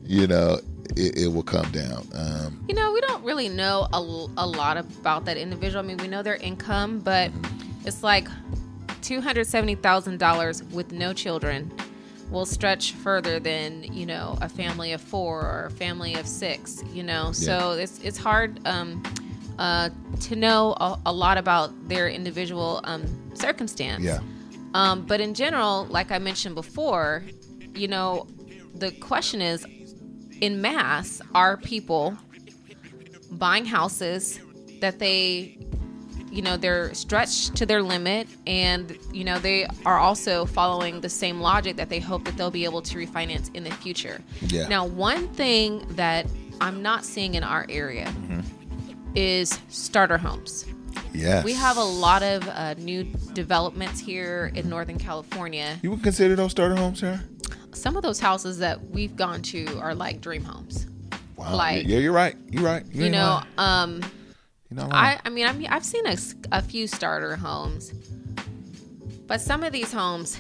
you 0.03 0.27
know 0.27 0.59
it, 0.97 1.17
it 1.19 1.27
will 1.27 1.41
come 1.43 1.71
down. 1.71 2.05
Um, 2.13 2.65
You 2.67 2.75
know, 2.75 2.91
we 2.91 2.99
don't 2.99 3.23
really 3.23 3.47
know 3.47 3.87
a, 3.93 3.99
a 4.37 4.45
lot 4.45 4.75
about 4.75 5.23
that 5.23 5.37
individual. 5.37 5.81
I 5.81 5.87
mean, 5.87 5.97
we 5.97 6.09
know 6.09 6.21
their 6.21 6.35
income, 6.35 6.99
but 6.99 7.31
it's 7.85 8.03
like 8.03 8.27
$270,000 9.01 10.71
with 10.71 10.91
no 10.91 11.13
children 11.13 11.71
will 12.35 12.45
stretch 12.45 12.91
further 12.91 13.39
than, 13.39 13.81
you 13.93 14.05
know, 14.05 14.37
a 14.41 14.49
family 14.49 14.91
of 14.91 14.99
four 14.99 15.41
or 15.41 15.65
a 15.67 15.71
family 15.71 16.15
of 16.15 16.27
six, 16.27 16.83
you 16.93 17.01
know? 17.01 17.31
So 17.31 17.71
it's, 17.71 17.97
it's 18.03 18.17
hard 18.17 18.59
um, 18.67 19.01
uh, 19.57 19.89
to 20.19 20.35
know 20.35 20.73
a, 20.73 20.99
a 21.05 21.13
lot 21.13 21.37
about 21.37 21.87
their 21.87 22.09
individual 22.09 22.81
um, 22.83 23.05
circumstance. 23.35 24.03
yeah, 24.03 24.19
Um, 24.73 25.05
but 25.05 25.21
in 25.21 25.33
general, 25.33 25.85
like 25.85 26.11
I 26.11 26.19
mentioned 26.19 26.55
before, 26.55 27.23
you 27.73 27.87
know, 27.87 28.27
the 28.73 28.91
question 28.91 29.41
is 29.41 29.65
in 30.41 30.61
mass, 30.61 31.21
are 31.33 31.55
people 31.55 32.17
buying 33.31 33.63
houses 33.63 34.41
that 34.81 34.99
they, 34.99 35.57
you 36.35 36.41
know, 36.41 36.57
they're 36.57 36.93
stretched 36.93 37.55
to 37.55 37.65
their 37.65 37.81
limit 37.81 38.27
and, 38.45 38.97
you 39.13 39.23
know, 39.23 39.39
they 39.39 39.65
are 39.85 39.97
also 39.97 40.45
following 40.45 41.01
the 41.01 41.09
same 41.09 41.39
logic 41.39 41.77
that 41.77 41.89
they 41.89 41.99
hope 41.99 42.25
that 42.25 42.35
they'll 42.37 42.51
be 42.51 42.65
able 42.65 42.81
to 42.81 42.97
refinance 42.97 43.49
in 43.55 43.63
the 43.63 43.71
future. 43.71 44.21
Yeah. 44.41 44.67
Now, 44.67 44.85
one 44.85 45.27
thing 45.29 45.85
that 45.95 46.27
I'm 46.61 46.81
not 46.81 47.05
seeing 47.05 47.35
in 47.35 47.43
our 47.43 47.65
area 47.69 48.13
is 49.15 49.57
starter 49.69 50.17
homes. 50.17 50.65
yes. 51.13 51.43
We 51.45 51.53
have 51.53 51.77
a 51.77 51.83
lot 51.83 52.21
of 52.23 52.47
uh, 52.49 52.73
new 52.75 53.03
developments 53.33 53.99
here 53.99 54.51
in 54.55 54.67
Northern 54.69 54.97
California. 54.97 55.79
You 55.81 55.91
would 55.91 56.03
consider 56.03 56.35
those 56.35 56.51
starter 56.51 56.75
homes, 56.75 56.99
Sarah? 56.99 57.23
Some 57.73 57.95
of 57.97 58.03
those 58.03 58.19
houses 58.19 58.59
that 58.59 58.89
we've 58.91 59.15
gone 59.15 59.41
to 59.43 59.79
are 59.79 59.95
like 59.95 60.21
dream 60.21 60.43
homes. 60.43 60.87
Wow. 61.37 61.55
Like- 61.55 61.85
yeah, 61.87 61.99
you're 61.99 62.11
right. 62.13 62.35
You're 62.49 62.63
right. 62.63 62.85
You, 62.91 63.05
You 63.05 63.09
know, 63.11 63.41
lying. 63.57 64.01
um, 64.01 64.11
You're 64.75 64.87
not 64.87 64.93
I. 64.95 65.19
I 65.25 65.29
mean, 65.29 65.45
I 65.47 65.75
I've 65.75 65.85
seen 65.85 66.05
a, 66.07 66.17
a 66.51 66.61
few 66.61 66.87
starter 66.87 67.35
homes, 67.35 67.91
but 69.27 69.41
some 69.41 69.63
of 69.63 69.71
these 69.73 69.91
homes 69.91 70.37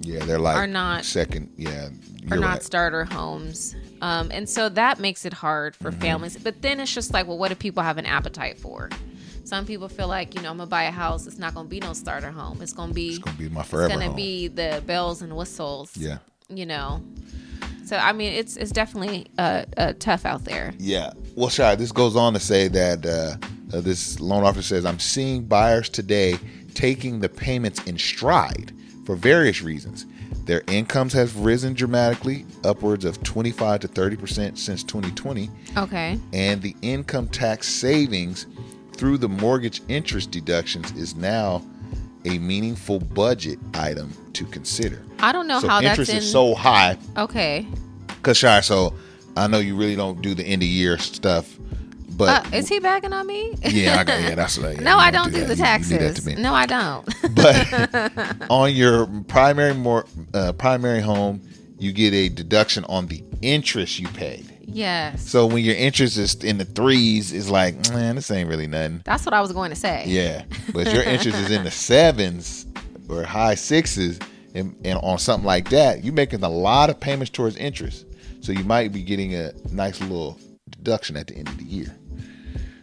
yeah, 0.00 0.24
they're 0.24 0.38
like 0.38 0.56
are 0.56 0.66
not- 0.66 1.04
second. 1.04 1.52
Yeah, 1.56 1.88
are 2.30 2.36
not 2.36 2.46
right. 2.54 2.62
starter 2.62 3.04
homes. 3.04 3.74
Um, 4.00 4.30
and 4.32 4.48
so 4.48 4.68
that 4.70 5.00
makes 5.00 5.24
it 5.24 5.32
hard 5.32 5.74
for 5.74 5.90
Mm-hmm. 5.90 6.00
families. 6.00 6.36
But 6.36 6.62
then 6.62 6.78
it's 6.78 6.94
just 6.94 7.12
like, 7.12 7.26
well, 7.26 7.36
what 7.36 7.48
do 7.48 7.56
people 7.56 7.82
have 7.82 7.98
an 7.98 8.06
appetite 8.06 8.58
for? 8.58 8.90
Some 9.44 9.66
people 9.66 9.88
feel 9.88 10.06
like, 10.08 10.34
you 10.34 10.42
know, 10.42 10.50
I'm 10.50 10.58
gonna 10.58 10.68
buy 10.68 10.84
a 10.84 10.90
house. 10.92 11.26
It's 11.26 11.38
not 11.38 11.54
gonna 11.54 11.68
be 11.68 11.80
no 11.80 11.94
starter 11.94 12.30
home. 12.30 12.60
It's 12.62 12.72
gonna 12.72 12.92
be 12.92 13.08
It's 13.10 13.18
gonna 13.18 13.36
be 13.36 13.48
my 13.48 13.62
forever. 13.64 13.86
it's 13.86 13.94
gonna 13.94 14.06
home. 14.08 14.16
be 14.16 14.48
the 14.48 14.82
bells 14.86 15.20
and 15.22 15.34
whistles. 15.36 15.96
Yeah. 15.96 16.18
You 16.48 16.66
know. 16.66 17.02
So 17.86 17.96
I 17.96 18.12
mean, 18.12 18.32
it's 18.34 18.56
it's 18.56 18.70
definitely 18.70 19.26
uh, 19.38 19.64
uh, 19.76 19.94
tough 19.98 20.24
out 20.26 20.44
there. 20.44 20.74
Yeah. 20.78 21.12
Well, 21.34 21.48
Shai, 21.48 21.74
this 21.74 21.90
goes 21.92 22.14
on 22.14 22.34
to 22.34 22.40
say 22.40 22.68
that 22.68 23.04
uh, 23.06 23.36
uh, 23.72 23.80
this 23.80 24.18
loan 24.20 24.44
officer 24.44 24.62
says, 24.76 24.84
I'm 24.84 24.98
seeing 24.98 25.44
buyers 25.44 25.88
today 25.88 26.38
taking 26.74 27.20
the 27.20 27.28
payments 27.28 27.82
in 27.84 27.98
stride 27.98 28.72
for 29.04 29.16
various 29.16 29.62
reasons. 29.62 30.06
Their 30.44 30.62
incomes 30.68 31.12
have 31.12 31.36
risen 31.40 31.74
dramatically, 31.74 32.46
upwards 32.64 33.04
of 33.04 33.22
25 33.22 33.80
to 33.80 33.88
30% 33.88 34.56
since 34.56 34.82
2020, 34.82 35.50
Okay. 35.76 36.18
and 36.32 36.62
the 36.62 36.74
income 36.82 37.28
tax 37.28 37.68
savings 37.68 38.46
through 38.92 39.18
the 39.18 39.28
mortgage 39.28 39.82
interest 39.88 40.30
deductions 40.30 40.90
is 40.92 41.14
now 41.14 41.62
a 42.24 42.38
meaningful 42.38 42.98
budget 42.98 43.58
item 43.74 44.12
to 44.32 44.44
consider. 44.46 45.02
I 45.20 45.32
don't 45.32 45.46
know 45.46 45.60
so 45.60 45.68
how 45.68 45.80
that's 45.80 45.90
interest 45.98 46.10
in. 46.12 46.16
is 46.18 46.30
so 46.32 46.54
high 46.54 46.96
okay. 47.16 47.66
Cause 48.22 48.36
Shy, 48.38 48.60
so 48.60 48.94
I 49.36 49.46
know 49.46 49.58
you 49.58 49.76
really 49.76 49.96
don't 49.96 50.20
do 50.20 50.34
the 50.34 50.44
end 50.44 50.62
of 50.62 50.68
year 50.68 50.98
stuff, 50.98 51.56
Uh, 52.20 52.42
is 52.52 52.68
he 52.68 52.80
bagging 52.80 53.12
on 53.12 53.26
me? 53.26 53.54
yeah, 53.64 54.00
I 54.00 54.04
got 54.04 54.20
yeah, 54.20 54.34
that's 54.34 54.58
what. 54.62 54.74
Yeah, 54.74 54.80
no, 54.80 54.96
I 54.96 55.10
don't 55.10 55.32
do, 55.32 55.40
that. 55.40 55.46
the 55.46 55.46
You- 55.46 55.50
you 55.50 55.54
that 55.56 56.16
taxes. 56.16 56.26
No, 56.38 56.52
I 56.54 56.66
don't. 56.66 57.06
But 57.34 58.46
on 58.50 58.72
your 58.74 59.06
primary 59.28 59.74
more 59.74 60.04
uh, 60.34 60.52
primary 60.52 61.00
home, 61.00 61.40
you 61.78 61.92
get 61.92 62.12
a 62.14 62.28
deduction 62.28 62.84
on 62.86 63.06
the 63.06 63.22
interest 63.42 63.98
you 64.00 64.08
paid. 64.08 64.50
yes. 64.66 65.22
So 65.28 65.46
when 65.46 65.62
your 65.64 65.76
interest 65.76 66.16
is 66.18 66.34
in 66.42 66.58
the 66.58 66.64
threes, 66.64 67.32
it's 67.32 67.48
like, 67.48 67.74
man, 67.90 68.16
this 68.16 68.30
ain't 68.32 68.48
really 68.48 68.66
nothing. 68.66 69.02
That's 69.04 69.24
what 69.24 69.32
I 69.34 69.40
was 69.40 69.52
going 69.52 69.70
to 69.70 69.76
say. 69.76 70.04
Yeah, 70.06 70.42
but 70.72 70.92
your 70.92 71.02
interest 71.04 71.38
is 71.38 71.50
in 71.52 71.62
the 71.64 71.70
sevens 71.70 72.66
or 73.08 73.22
high 73.22 73.54
sixes, 73.54 74.18
and, 74.54 74.74
and 74.84 74.98
on 75.02 75.18
something 75.18 75.46
like 75.46 75.70
that, 75.70 76.02
you're 76.04 76.12
making 76.14 76.42
a 76.42 76.48
lot 76.48 76.90
of 76.90 76.98
payments 76.98 77.30
towards 77.30 77.56
interest. 77.56 78.06
So 78.40 78.52
you 78.52 78.64
might 78.64 78.92
be 78.92 79.02
getting 79.02 79.34
a 79.34 79.52
nice 79.72 80.00
little 80.00 80.38
deduction 80.70 81.16
at 81.16 81.28
the 81.28 81.36
end 81.36 81.48
of 81.48 81.58
the 81.58 81.64
year. 81.64 81.94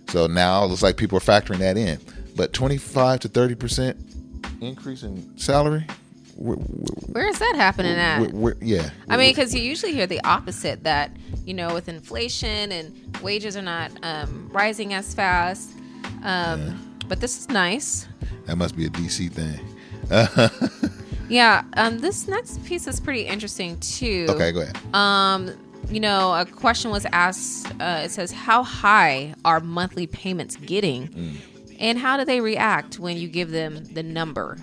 So 0.09 0.27
now 0.27 0.63
it 0.63 0.67
looks 0.67 0.83
like 0.83 0.97
people 0.97 1.17
are 1.17 1.21
factoring 1.21 1.59
that 1.59 1.77
in. 1.77 1.99
But 2.35 2.53
25 2.53 3.21
to 3.21 3.27
30 3.27 3.55
percent 3.55 3.97
increase 4.61 5.03
in 5.03 5.37
salary. 5.37 5.85
Where, 6.35 6.57
Where 6.57 7.27
is 7.27 7.39
that 7.39 7.53
happening 7.55 7.93
at? 7.93 8.21
yeah, 8.61 8.89
I 9.09 9.15
mean, 9.15 9.31
because 9.31 9.55
you 9.55 9.61
usually 9.61 9.93
hear 9.93 10.05
the 10.05 10.21
opposite 10.25 10.83
that, 10.83 11.11
you 11.45 11.53
know, 11.53 11.73
with 11.73 11.87
inflation 11.87 12.73
and 12.73 13.17
wages 13.21 13.55
are 13.55 13.61
not 13.61 13.91
um, 14.03 14.49
rising 14.51 14.93
as 14.93 15.13
fast. 15.13 15.71
Um, 16.23 16.97
But 17.07 17.21
this 17.21 17.39
is 17.39 17.47
nice. 17.49 18.07
that 18.47 18.57
must 18.57 18.75
be 18.75 18.85
a 18.85 18.89
DC 18.89 19.31
thing. 19.31 19.59
Yeah. 21.27 21.63
Um, 21.73 21.97
this 21.99 22.27
next 22.27 22.63
piece 22.65 22.87
is 22.87 22.99
pretty 22.99 23.21
interesting, 23.23 23.79
too. 23.79 24.27
Okay, 24.29 24.51
go 24.51 24.61
ahead. 24.61 24.77
Um, 24.93 25.51
you 25.89 25.99
know, 25.99 26.33
a 26.33 26.45
question 26.45 26.91
was 26.91 27.05
asked. 27.11 27.67
Uh, 27.79 28.01
it 28.05 28.11
says, 28.11 28.31
"How 28.31 28.63
high 28.63 29.35
are 29.43 29.59
monthly 29.59 30.07
payments 30.07 30.55
getting, 30.55 31.39
and 31.79 31.97
how 31.97 32.17
do 32.17 32.25
they 32.25 32.41
react 32.41 32.99
when 32.99 33.17
you 33.17 33.27
give 33.27 33.51
them 33.51 33.83
the 33.93 34.03
number?" 34.03 34.57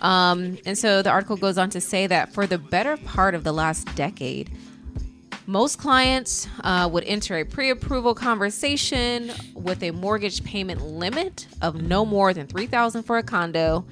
Um, 0.00 0.58
and 0.66 0.76
so 0.76 1.02
the 1.02 1.10
article 1.10 1.36
goes 1.36 1.56
on 1.58 1.70
to 1.70 1.80
say 1.80 2.06
that 2.06 2.32
for 2.34 2.46
the 2.46 2.58
better 2.58 2.96
part 2.98 3.34
of 3.34 3.44
the 3.44 3.52
last 3.52 3.92
decade, 3.96 4.50
most 5.46 5.78
clients 5.78 6.48
uh, 6.64 6.88
would 6.92 7.04
enter 7.04 7.38
a 7.38 7.44
pre-approval 7.44 8.14
conversation 8.14 9.32
with 9.54 9.82
a 9.82 9.92
mortgage 9.92 10.44
payment 10.44 10.82
limit 10.82 11.46
of 11.62 11.80
no 11.80 12.04
more 12.04 12.34
than 12.34 12.46
three 12.46 12.66
thousand 12.66 13.04
for 13.04 13.16
a 13.18 13.22
condo 13.22 13.84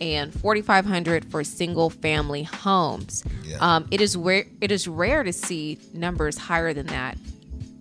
and 0.00 0.32
4500 0.32 1.24
for 1.24 1.42
single 1.44 1.90
family 1.90 2.42
homes. 2.42 3.24
Yeah. 3.44 3.56
Um, 3.60 3.88
it 3.90 4.00
is 4.00 4.16
rare, 4.16 4.44
it 4.60 4.70
is 4.70 4.86
rare 4.88 5.22
to 5.22 5.32
see 5.32 5.78
numbers 5.94 6.36
higher 6.36 6.72
than 6.72 6.86
that, 6.86 7.16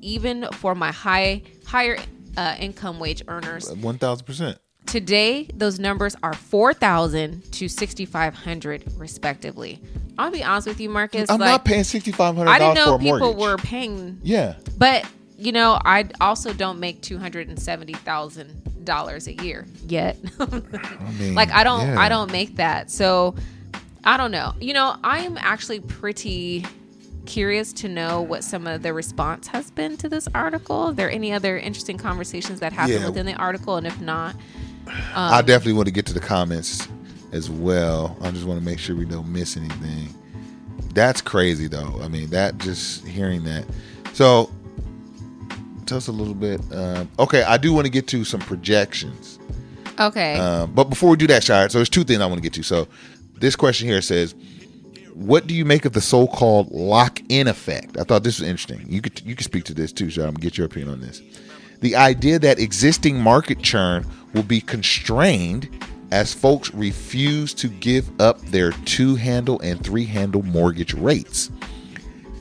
even 0.02 0.48
for 0.54 0.76
my 0.76 0.92
high 0.92 1.42
higher 1.66 1.98
uh, 2.38 2.56
income 2.60 3.00
wage 3.00 3.24
earners. 3.28 3.70
1000%. 3.70 4.58
Today, 4.86 5.50
those 5.54 5.80
numbers 5.80 6.16
are 6.22 6.34
4,000 6.34 7.52
to 7.54 7.68
6,500 7.68 8.84
respectively. 8.98 9.82
I'll 10.18 10.32
be 10.32 10.44
honest 10.44 10.68
with 10.68 10.80
you, 10.80 10.90
Marques. 10.90 11.30
I'm 11.30 11.40
like, 11.40 11.50
not 11.50 11.66
paying 11.66 11.84
6500 11.84 12.50
I 12.50 12.60
didn't 12.60 12.76
know 12.76 12.98
people 12.98 13.34
mortgage. 13.34 13.42
were 13.42 13.58
paying. 13.58 14.20
Yeah. 14.24 14.56
But, 14.78 15.06
you 15.38 15.52
know, 15.52 15.80
I 15.84 16.08
also 16.22 16.54
don't 16.54 16.80
make 16.80 17.02
270,000 17.02 18.75
dollars 18.86 19.28
a 19.28 19.34
year 19.34 19.66
yet. 19.88 20.18
I 20.40 21.12
mean, 21.20 21.36
like 21.36 21.52
I 21.52 21.64
don't, 21.64 21.82
yeah. 21.88 22.00
I 22.00 22.08
don't 22.10 22.32
make 22.32 22.56
that. 22.58 22.90
So 22.92 23.36
I 24.04 24.18
don't 24.18 24.32
know. 24.32 24.54
You 24.62 24.74
know, 24.74 24.96
I 25.04 25.20
am 25.20 25.38
actually 25.38 25.80
pretty 25.82 26.66
curious 27.26 27.74
to 27.74 27.90
know 27.90 28.22
what 28.22 28.44
some 28.44 28.68
of 28.68 28.84
the 28.84 28.94
response 28.94 29.48
has 29.48 29.72
been 29.72 29.98
to 29.98 30.08
this 30.08 30.28
article. 30.36 30.76
Are 30.76 30.94
there 30.94 31.10
any 31.10 31.34
other 31.34 31.58
interesting 31.58 31.98
conversations 31.98 32.60
that 32.60 32.72
happened 32.72 33.00
Yeah. 33.02 33.08
within 33.08 33.26
the 33.26 33.34
article? 33.34 33.78
And 33.78 33.88
if 33.88 34.00
not, 34.00 34.36
um, 34.88 34.94
I 35.16 35.42
definitely 35.42 35.74
want 35.74 35.88
to 35.88 35.92
get 35.92 36.06
to 36.06 36.14
the 36.14 36.20
comments 36.20 36.88
as 37.32 37.50
well. 37.50 38.16
I 38.22 38.30
just 38.30 38.46
want 38.46 38.60
to 38.60 38.66
make 38.66 38.78
sure 38.78 38.96
we 38.96 39.06
don't 39.06 39.28
miss 39.32 39.58
anything. 39.58 40.14
That's 40.94 41.20
crazy 41.22 41.68
though. 41.68 42.00
I 42.02 42.08
mean, 42.08 42.30
that 42.30 42.60
just 42.60 43.06
hearing 43.08 43.44
that. 43.46 43.66
So 44.14 44.50
tell 45.86 45.98
us 45.98 46.08
a 46.08 46.12
little 46.12 46.34
bit. 46.34 46.62
Um, 46.74 47.10
okay, 47.20 47.44
I 47.44 47.58
do 47.58 47.74
want 47.74 47.86
to 47.86 47.92
get 47.92 48.08
to 48.08 48.24
some 48.24 48.40
projections. 48.40 49.40
Okay. 50.00 50.38
Um, 50.38 50.74
but 50.74 50.86
before 50.86 51.10
we 51.12 51.18
do 51.18 51.28
that, 51.28 51.44
Shire, 51.44 51.70
so 51.70 51.78
there's 51.78 51.90
two 51.90 52.04
things 52.04 52.22
I 52.22 52.26
want 52.26 52.38
to 52.38 52.42
get 52.42 52.54
to. 52.54 52.64
So 52.64 52.88
this 53.40 53.56
question 53.56 53.88
here 53.88 54.02
says, 54.02 54.36
"What 55.14 55.48
do 55.48 55.54
you 55.54 55.66
make 55.66 55.86
of 55.86 55.94
the 55.94 56.02
so-called 56.02 56.72
lock-in 56.72 57.48
effect?" 57.48 57.98
I 57.98 58.04
thought 58.04 58.24
this 58.24 58.40
was 58.40 58.48
interesting. 58.48 58.86
You 58.92 59.02
could 59.02 59.22
you 59.26 59.36
could 59.36 59.46
speak 59.46 59.64
to 59.66 59.74
this 59.74 59.92
too, 59.92 60.10
Shire. 60.10 60.26
I'm 60.26 60.34
gonna 60.34 60.42
get 60.42 60.58
your 60.58 60.66
opinion 60.66 60.92
on 60.94 61.02
this. 61.02 61.22
The 61.82 61.96
idea 61.96 62.40
that 62.40 62.60
existing 62.60 63.20
market 63.20 63.62
churn 63.62 64.06
will 64.34 64.44
be 64.44 64.62
constrained 64.62 65.70
as 66.12 66.34
folks 66.34 66.74
refuse 66.74 67.54
to 67.54 67.68
give 67.68 68.10
up 68.22 68.40
their 68.42 68.72
two-handle 68.72 69.60
and 69.62 69.84
three-handle 69.84 70.44
mortgage 70.44 70.94
rates. 70.94 71.52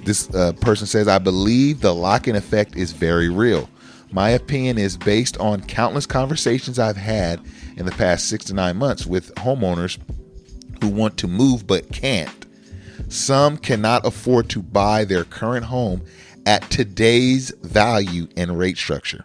This 0.05 0.33
uh, 0.35 0.53
person 0.61 0.87
says, 0.87 1.09
I 1.09 1.19
believe 1.19 1.81
the 1.81 1.95
lock 1.95 2.29
in 2.29 2.37
effect 2.37 2.77
is 2.77 2.93
very 2.93 3.29
real. 3.29 3.69
My 4.13 4.31
opinion 4.31 4.79
is 4.79 4.97
based 4.97 5.39
on 5.39 5.63
countless 5.63 6.07
conversations 6.07 6.79
I've 6.79 6.97
had 6.97 7.41
in 7.77 7.87
the 7.87 7.93
past 7.93 8.29
six 8.29 8.45
to 8.47 8.55
nine 8.55 8.77
months 8.77 9.07
with 9.07 9.35
homeowners 9.37 9.99
who 10.81 10.89
want 10.89 11.17
to 11.19 11.27
move 11.29 11.67
but 11.67 11.91
can't. 11.91 12.47
Some 13.09 13.57
cannot 13.57 14.07
afford 14.07 14.49
to 14.51 14.63
buy 14.63 15.05
their 15.05 15.25
current 15.25 15.65
home 15.67 16.03
at 16.47 16.71
today's 16.71 17.51
value 17.63 18.29
and 18.37 18.59
rate 18.59 18.77
structure. 18.77 19.25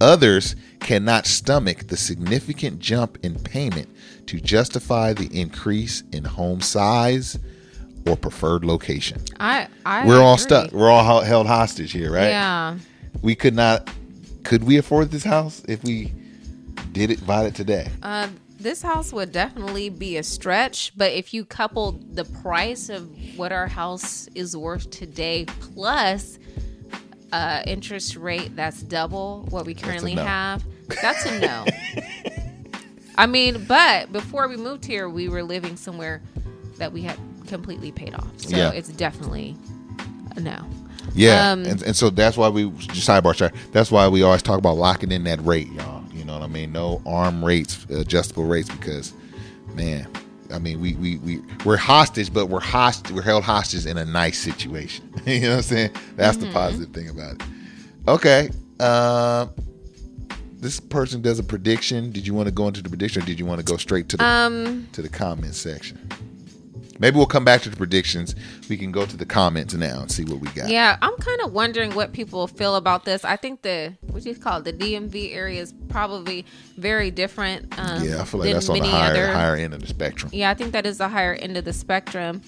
Others 0.00 0.54
cannot 0.80 1.26
stomach 1.26 1.88
the 1.88 1.96
significant 1.96 2.78
jump 2.78 3.18
in 3.24 3.34
payment 3.40 3.88
to 4.26 4.40
justify 4.40 5.12
the 5.12 5.28
increase 5.38 6.02
in 6.12 6.24
home 6.24 6.60
size 6.60 7.38
or 8.08 8.16
preferred 8.16 8.64
location. 8.64 9.22
I, 9.38 9.68
I 9.84 10.06
We're 10.06 10.22
all 10.22 10.38
stuck. 10.38 10.72
We're 10.72 10.90
all 10.90 11.22
held 11.22 11.46
hostage 11.46 11.92
here, 11.92 12.12
right? 12.12 12.28
Yeah. 12.28 12.78
We 13.22 13.34
could 13.34 13.54
not. 13.54 13.90
Could 14.44 14.64
we 14.64 14.78
afford 14.78 15.10
this 15.10 15.24
house 15.24 15.62
if 15.68 15.84
we 15.84 16.12
did 16.92 17.10
it, 17.10 17.26
bought 17.26 17.46
it 17.46 17.54
today? 17.54 17.88
Uh, 18.02 18.28
this 18.58 18.82
house 18.82 19.12
would 19.12 19.30
definitely 19.30 19.88
be 19.88 20.16
a 20.16 20.22
stretch, 20.22 20.92
but 20.96 21.12
if 21.12 21.32
you 21.32 21.44
couple 21.44 21.92
the 22.12 22.24
price 22.24 22.88
of 22.88 23.08
what 23.36 23.52
our 23.52 23.66
house 23.66 24.28
is 24.34 24.56
worth 24.56 24.90
today 24.90 25.44
plus 25.44 26.38
uh, 27.30 27.62
interest 27.66 28.16
rate 28.16 28.56
that's 28.56 28.82
double 28.82 29.46
what 29.50 29.66
we 29.66 29.74
currently 29.74 30.14
no. 30.14 30.24
have, 30.24 30.64
that's 31.02 31.26
a 31.26 31.38
no. 31.38 31.66
I 33.18 33.26
mean, 33.26 33.64
but 33.66 34.12
before 34.12 34.48
we 34.48 34.56
moved 34.56 34.84
here, 34.84 35.08
we 35.08 35.28
were 35.28 35.42
living 35.42 35.76
somewhere 35.76 36.22
that 36.78 36.92
we 36.92 37.02
had 37.02 37.18
completely 37.48 37.90
paid 37.92 38.14
off. 38.14 38.28
So 38.36 38.56
Yeah. 38.56 38.70
it's 38.72 38.88
definitely 38.90 39.56
a 40.36 40.40
no. 40.40 40.56
Yeah, 41.14 41.52
Um, 41.52 41.64
and, 41.64 41.82
and 41.82 41.96
so 41.96 42.10
that's 42.10 42.36
why 42.36 42.48
we 42.48 42.70
just 42.70 43.08
sidebar. 43.08 43.34
Sorry, 43.34 43.50
that's 43.72 43.90
why 43.90 44.06
we 44.08 44.22
always 44.22 44.42
talk 44.42 44.58
about 44.58 44.76
locking 44.76 45.10
in 45.10 45.24
that 45.24 45.44
rate, 45.44 45.68
y'all. 45.72 46.04
You 46.12 46.24
know 46.24 46.34
what 46.34 46.42
I 46.42 46.48
mean? 46.48 46.70
No 46.72 47.00
arm 47.06 47.42
rates, 47.44 47.86
adjustable 47.90 48.44
rates, 48.44 48.68
because 48.68 49.14
man, 49.74 50.06
I 50.52 50.58
mean 50.58 50.80
we 50.80 50.94
we 50.94 51.16
we 51.18 51.40
we're 51.64 51.76
hostage, 51.78 52.32
but 52.32 52.46
we're 52.46 52.60
hostage. 52.60 53.12
We're 53.12 53.22
held 53.22 53.42
hostage 53.44 53.86
in 53.86 53.96
a 53.96 54.04
nice 54.04 54.38
situation. 54.38 55.08
you 55.26 55.40
know 55.40 55.50
what 55.50 55.56
I'm 55.56 55.62
saying? 55.62 55.90
That's 56.16 56.36
Mm-hmm. 56.36 56.46
the 56.46 56.52
positive 56.52 56.90
thing 56.94 57.08
about 57.08 57.36
it. 57.36 57.42
Okay. 58.06 58.50
Uh, 58.78 59.46
this 60.60 60.78
person 60.80 61.22
does 61.22 61.38
a 61.38 61.42
prediction. 61.44 62.10
Did 62.10 62.26
you 62.26 62.34
want 62.34 62.48
to 62.48 62.52
go 62.52 62.66
into 62.68 62.82
the 62.82 62.88
prediction, 62.88 63.22
or 63.22 63.26
did 63.26 63.38
you 63.40 63.46
want 63.46 63.60
to 63.60 63.64
go 63.64 63.76
straight 63.78 64.08
to 64.10 64.16
the 64.18 64.24
Um, 64.24 64.88
to 64.92 65.02
the 65.02 65.08
comment 65.08 65.54
section? 65.54 65.98
Maybe 67.00 67.16
we'll 67.16 67.26
come 67.26 67.44
back 67.44 67.62
to 67.62 67.68
the 67.70 67.76
predictions. 67.76 68.34
We 68.68 68.76
can 68.76 68.90
go 68.92 69.06
to 69.06 69.16
the 69.16 69.24
comments 69.24 69.74
now 69.74 70.00
and 70.00 70.10
see 70.10 70.24
what 70.24 70.40
we 70.40 70.48
got. 70.48 70.68
Yeah, 70.68 70.96
I'm 71.00 71.16
kind 71.16 71.40
of 71.42 71.52
wondering 71.52 71.94
what 71.94 72.12
people 72.12 72.46
feel 72.48 72.76
about 72.76 73.04
this. 73.04 73.24
I 73.24 73.36
think 73.36 73.62
the 73.62 73.94
what 74.10 74.24
you 74.26 74.34
call 74.34 74.58
it, 74.58 74.64
the 74.64 74.72
DMV 74.72 75.34
area 75.34 75.60
is 75.62 75.72
probably 75.88 76.44
very 76.76 77.10
different. 77.10 77.78
Um, 77.78 78.02
Yeah, 78.04 78.20
I 78.20 78.24
feel 78.24 78.40
like 78.40 78.52
that's 78.52 78.68
on 78.68 78.78
the 78.80 78.86
higher 78.86 79.10
other- 79.12 79.32
higher 79.32 79.56
end 79.56 79.74
of 79.74 79.80
the 79.80 79.86
spectrum. 79.86 80.30
Yeah, 80.34 80.50
I 80.50 80.54
think 80.54 80.72
that 80.72 80.86
is 80.86 80.98
the 80.98 81.08
higher 81.08 81.34
end 81.34 81.56
of 81.56 81.64
the 81.64 81.72
spectrum. 81.72 82.42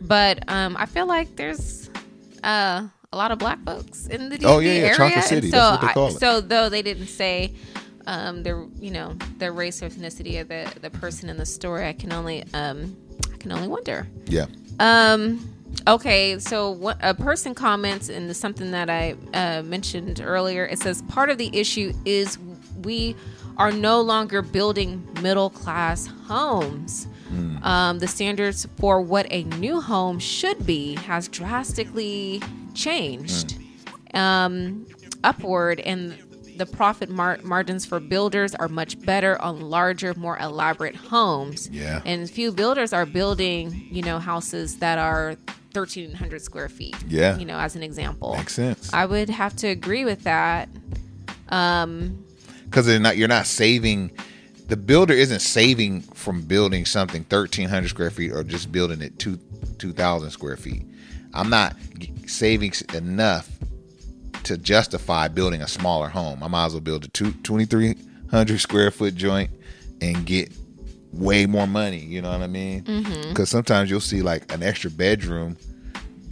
But 0.00 0.44
um, 0.48 0.76
I 0.78 0.86
feel 0.86 1.06
like 1.06 1.34
there's 1.36 1.90
uh, 2.44 2.86
a 3.12 3.16
lot 3.16 3.32
of 3.32 3.38
black 3.38 3.58
folks 3.64 4.06
in 4.06 4.28
the 4.28 4.36
DMV 4.38 4.44
Oh, 4.44 4.58
yeah, 4.58 4.72
yeah, 4.72 4.78
area. 4.80 4.94
Chocolate 4.96 5.24
City, 5.24 5.50
so, 5.50 5.56
that's 5.56 5.82
what 5.82 5.88
they 5.88 5.92
call 5.94 6.04
I, 6.04 6.10
it. 6.10 6.18
so 6.20 6.40
though 6.40 6.68
they 6.68 6.82
didn't 6.82 7.06
say 7.08 7.54
um, 8.06 8.42
their 8.44 8.64
you 8.78 8.92
know 8.92 9.16
their 9.38 9.52
race 9.52 9.82
or 9.82 9.88
ethnicity 9.88 10.40
of 10.40 10.46
the 10.48 10.70
the 10.80 10.90
person 10.90 11.28
in 11.28 11.36
the 11.38 11.46
story, 11.46 11.86
I 11.88 11.92
can 11.92 12.12
only 12.12 12.44
um, 12.54 12.96
can 13.46 13.56
only 13.56 13.68
wonder. 13.68 14.06
Yeah. 14.26 14.46
Um. 14.78 15.52
Okay, 15.88 16.38
so 16.40 16.70
what, 16.70 16.98
a 17.00 17.14
person 17.14 17.54
comments, 17.54 18.08
and 18.08 18.34
something 18.34 18.72
that 18.72 18.90
I 18.90 19.14
uh, 19.34 19.62
mentioned 19.62 20.20
earlier. 20.24 20.66
It 20.66 20.80
says 20.80 21.02
part 21.02 21.30
of 21.30 21.38
the 21.38 21.50
issue 21.56 21.92
is 22.04 22.38
we 22.82 23.14
are 23.56 23.70
no 23.70 24.00
longer 24.00 24.42
building 24.42 25.06
middle 25.22 25.50
class 25.50 26.08
homes. 26.26 27.06
Um, 27.62 27.98
the 27.98 28.08
standards 28.08 28.66
for 28.78 29.00
what 29.00 29.26
a 29.30 29.44
new 29.44 29.80
home 29.80 30.18
should 30.18 30.66
be 30.66 30.94
has 30.94 31.28
drastically 31.28 32.40
changed 32.74 33.58
um, 34.14 34.86
upward, 35.24 35.80
and 35.80 36.16
the 36.56 36.66
profit 36.66 37.08
mar- 37.08 37.38
margins 37.42 37.84
for 37.84 38.00
builders 38.00 38.54
are 38.54 38.68
much 38.68 39.00
better 39.00 39.40
on 39.40 39.60
larger, 39.60 40.14
more 40.14 40.38
elaborate 40.38 40.96
homes. 40.96 41.68
Yeah. 41.70 42.02
And 42.04 42.28
few 42.28 42.52
builders 42.52 42.92
are 42.92 43.06
building, 43.06 43.86
you 43.90 44.02
know, 44.02 44.18
houses 44.18 44.78
that 44.78 44.98
are 44.98 45.36
1,300 45.72 46.40
square 46.42 46.68
feet. 46.68 46.96
Yeah. 47.08 47.36
You 47.36 47.44
know, 47.44 47.58
as 47.58 47.76
an 47.76 47.82
example. 47.82 48.34
Makes 48.36 48.54
sense. 48.54 48.92
I 48.92 49.06
would 49.06 49.28
have 49.28 49.54
to 49.56 49.68
agree 49.68 50.04
with 50.04 50.22
that. 50.24 50.68
Um, 51.48 52.24
Because 52.64 52.86
they're 52.86 52.98
not 52.98 53.16
you're 53.16 53.28
not 53.28 53.46
saving 53.46 54.10
the 54.68 54.76
builder 54.76 55.14
isn't 55.14 55.40
saving 55.40 56.00
from 56.00 56.42
building 56.42 56.84
something 56.84 57.22
thirteen 57.24 57.68
hundred 57.68 57.88
square 57.88 58.10
feet 58.10 58.32
or 58.32 58.42
just 58.42 58.72
building 58.72 59.00
it 59.00 59.18
two 59.18 59.38
two 59.78 59.92
thousand 59.92 60.30
square 60.30 60.56
feet. 60.56 60.82
I'm 61.34 61.50
not 61.50 61.76
saving 62.26 62.72
enough 62.94 63.48
to 64.46 64.56
justify 64.56 65.28
building 65.28 65.60
a 65.60 65.68
smaller 65.68 66.08
home. 66.08 66.42
I 66.42 66.48
might 66.48 66.66
as 66.66 66.72
well 66.72 66.80
build 66.80 67.04
a 67.04 67.08
two, 67.08 67.32
2300 67.32 68.60
square 68.60 68.90
foot 68.90 69.14
joint 69.16 69.50
and 70.00 70.24
get 70.24 70.52
way 71.12 71.46
more 71.46 71.66
money. 71.66 71.98
You 71.98 72.22
know 72.22 72.30
what 72.30 72.42
I 72.42 72.46
mean? 72.46 72.82
Mm-hmm. 72.84 73.30
Because 73.30 73.50
sometimes 73.50 73.90
you'll 73.90 74.00
see 74.00 74.22
like 74.22 74.52
an 74.52 74.62
extra 74.62 74.90
bedroom. 74.90 75.56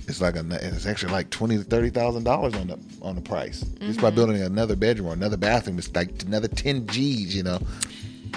It's 0.06 0.20
like 0.20 0.36
a, 0.36 0.44
it's 0.50 0.86
actually 0.86 1.12
like 1.12 1.30
twenty 1.30 1.56
to 1.56 1.64
thirty 1.64 1.90
thousand 1.90 2.24
dollars 2.24 2.54
on 2.54 2.68
the 2.68 2.78
on 3.00 3.14
the 3.16 3.22
price 3.22 3.62
just 3.80 4.00
by 4.00 4.08
mm-hmm. 4.08 4.16
building 4.16 4.42
another 4.42 4.76
bedroom 4.76 5.08
or 5.08 5.12
another 5.14 5.38
bathroom. 5.38 5.78
It's 5.78 5.94
like 5.94 6.22
another 6.24 6.48
ten 6.48 6.86
G's. 6.86 7.34
You 7.34 7.42
know. 7.42 7.58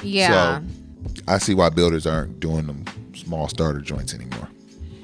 yeah. 0.01 0.61
So 0.61 1.21
I 1.27 1.37
see 1.39 1.53
why 1.53 1.69
builders 1.69 2.07
aren't 2.07 2.39
doing 2.39 2.67
them 2.67 2.85
small 3.13 3.49
starter 3.49 3.81
joints 3.81 4.13
anymore. 4.13 4.47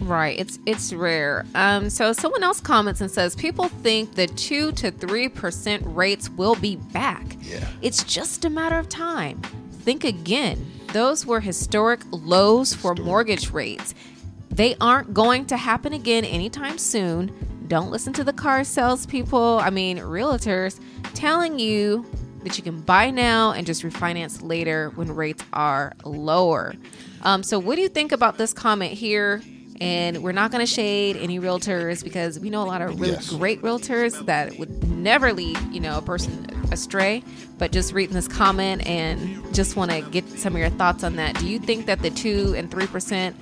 Right. 0.04 0.38
It's 0.40 0.60
it's 0.66 0.92
rare. 0.92 1.46
Um, 1.56 1.90
so 1.90 2.12
someone 2.14 2.44
else 2.44 2.60
comments 2.60 3.00
and 3.00 3.10
says 3.10 3.36
people 3.36 3.70
think 3.70 4.16
the 4.16 4.28
two 4.28 4.72
to 4.74 4.92
three 4.92 5.30
percent 5.30 5.84
rates 5.86 6.30
will 6.30 6.56
be 6.56 6.76
back. 6.76 7.38
Yeah. 7.42 7.68
It's 7.82 8.04
just 8.04 8.44
a 8.46 8.50
matter 8.50 8.78
of 8.78 8.90
time. 8.90 9.42
Think 9.72 10.04
again. 10.04 10.70
Those 10.92 11.26
were 11.26 11.40
historic 11.40 12.02
lows 12.12 12.74
for 12.74 12.96
mortgage 12.96 13.52
rates. 13.52 13.96
They 14.52 14.76
aren't 14.80 15.14
going 15.14 15.46
to 15.48 15.58
happen 15.58 15.94
again 15.94 16.26
anytime 16.26 16.78
soon. 16.78 17.32
Don't 17.68 17.90
listen 17.90 18.14
to 18.14 18.24
the 18.24 18.34
car 18.34 18.64
salespeople, 18.64 19.60
I 19.60 19.70
mean 19.70 19.98
realtors, 19.98 20.80
telling 21.16 21.58
you 21.58 22.06
that 22.44 22.58
you 22.58 22.64
can 22.64 22.82
buy 22.82 23.10
now 23.10 23.54
and 23.54 23.66
just 23.66 23.84
refinance 23.84 24.44
later 24.44 24.92
when 24.96 25.16
rates 25.16 25.44
are 25.54 25.94
lower. 26.04 26.76
Um, 27.24 27.42
so, 27.42 27.58
what 27.58 27.76
do 27.76 27.82
you 27.82 27.90
think 27.90 28.12
about 28.12 28.38
this 28.38 28.54
comment 28.54 28.94
here? 28.94 29.42
And 29.84 30.24
we're 30.24 30.32
not 30.32 30.52
going 30.52 30.66
to 30.66 30.72
shade 30.72 31.18
any 31.18 31.40
realtors 31.40 32.04
because 32.04 32.40
we 32.40 32.50
know 32.50 32.64
a 32.64 32.66
lot 32.66 32.82
of 32.82 33.00
really 33.00 33.14
Yes. 33.14 33.30
great 33.32 33.62
realtors 33.62 34.26
that 34.26 34.58
would 34.58 34.88
never 34.88 35.34
lead, 35.34 35.58
you 35.72 35.80
know, 35.80 35.98
a 35.98 36.02
person 36.02 36.48
astray. 36.72 37.24
But 37.58 37.72
just 37.72 37.94
reading 37.94 38.16
this 38.16 38.28
comment 38.28 38.86
and 38.88 39.54
just 39.54 39.76
want 39.76 39.92
to 39.92 40.02
get 40.02 40.28
some 40.40 40.54
of 40.54 40.60
your 40.60 40.70
thoughts 40.70 41.04
on 41.04 41.18
that. 41.18 41.38
Do 41.38 41.48
you 41.48 41.60
think 41.60 41.86
that 41.88 42.02
the 42.02 42.10
two 42.10 42.54
and 42.58 42.72
three 42.72 42.88
percent 42.88 43.36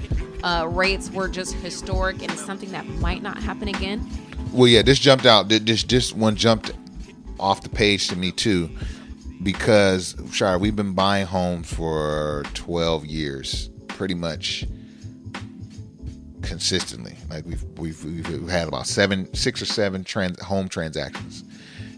uh, 0.44 0.68
rates 0.70 1.12
were 1.12 1.28
just 1.28 1.54
historic 1.56 2.22
and 2.24 2.32
something 2.32 2.72
that 2.72 2.88
might 2.88 3.22
not 3.22 3.42
happen 3.42 3.68
again? 3.68 4.08
Well, 4.52 4.68
yeah, 4.68 4.82
this 4.82 5.00
jumped 5.00 5.26
out. 5.26 5.48
This 5.50 5.84
this 5.84 6.12
one 6.14 6.36
jumped 6.36 6.72
off 7.40 7.62
the 7.62 7.70
page 7.70 8.08
to 8.10 8.16
me 8.16 8.32
too, 8.32 8.70
because 9.44 10.16
Shire, 10.32 10.58
we've 10.60 10.76
been 10.76 10.94
buying 10.94 11.26
homes 11.26 11.72
for 11.72 12.44
twelve 12.54 13.06
years, 13.06 13.70
pretty 13.88 14.14
much 14.16 14.66
consistently. 16.42 17.16
Like 17.30 17.46
we've 17.46 17.64
we've, 17.78 18.04
we've 18.04 18.50
had 18.50 18.68
about 18.68 18.88
seven, 18.88 19.34
six 19.34 19.62
or 19.62 19.66
seven 19.66 20.04
trans, 20.04 20.42
home 20.42 20.70
transactions 20.70 21.44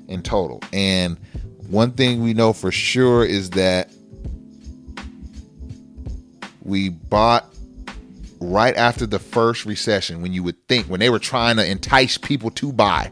in 0.08 0.21
total. 0.21 0.62
And 0.71 1.17
one 1.69 1.91
thing 1.91 2.23
we 2.23 2.34
know 2.34 2.53
for 2.53 2.71
sure 2.71 3.25
is 3.25 3.51
that 3.51 3.89
we 6.62 6.89
bought 6.89 7.45
right 8.39 8.75
after 8.75 9.06
the 9.06 9.19
first 9.19 9.65
recession 9.65 10.21
when 10.21 10.34
you 10.34 10.43
would 10.43 10.67
think 10.67 10.88
when 10.88 10.99
they 10.99 11.10
were 11.10 11.19
trying 11.19 11.56
to 11.56 11.65
entice 11.65 12.17
people 12.17 12.49
to 12.51 12.73
buy 12.73 13.10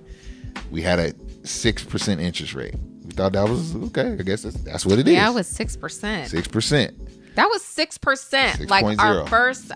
we 0.71 0.81
had 0.81 0.99
a 0.99 1.13
six 1.45 1.83
percent 1.83 2.21
interest 2.21 2.53
rate. 2.55 2.75
We 3.03 3.11
thought 3.11 3.33
that 3.33 3.47
was 3.47 3.75
okay. 3.75 4.13
I 4.13 4.23
guess 4.23 4.43
that's, 4.43 4.55
that's 4.61 4.85
what 4.85 4.97
it 4.97 5.07
is. 5.07 5.13
Yeah, 5.13 5.29
it 5.29 5.33
was 5.33 5.47
six 5.47 5.75
percent. 5.75 6.29
six 6.29 6.47
percent, 6.47 7.35
That 7.35 7.47
was 7.49 7.61
six 7.61 7.97
percent. 7.97 8.69
Like 8.69 8.97
our 8.97 9.27
first, 9.27 9.71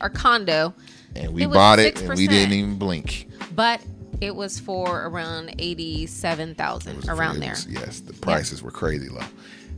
our 0.00 0.10
condo, 0.10 0.74
and 1.16 1.32
we 1.32 1.44
It 1.44 1.50
bought 1.50 1.78
it, 1.78 2.00
and 2.00 2.16
we 2.16 2.26
didn't 2.26 2.52
even 2.52 2.76
blink. 2.76 3.28
but 3.54 3.80
it 4.20 4.34
was 4.36 4.58
for 4.58 5.06
around 5.06 5.54
eighty-seven 5.58 6.50
It 6.58 7.08
around 7.08 7.40
there. 7.40 7.56
yes, 7.68 8.00
the 8.00 8.12
prices 8.12 8.62
were 8.62 8.70
crazy 8.70 9.08
low. 9.08 9.24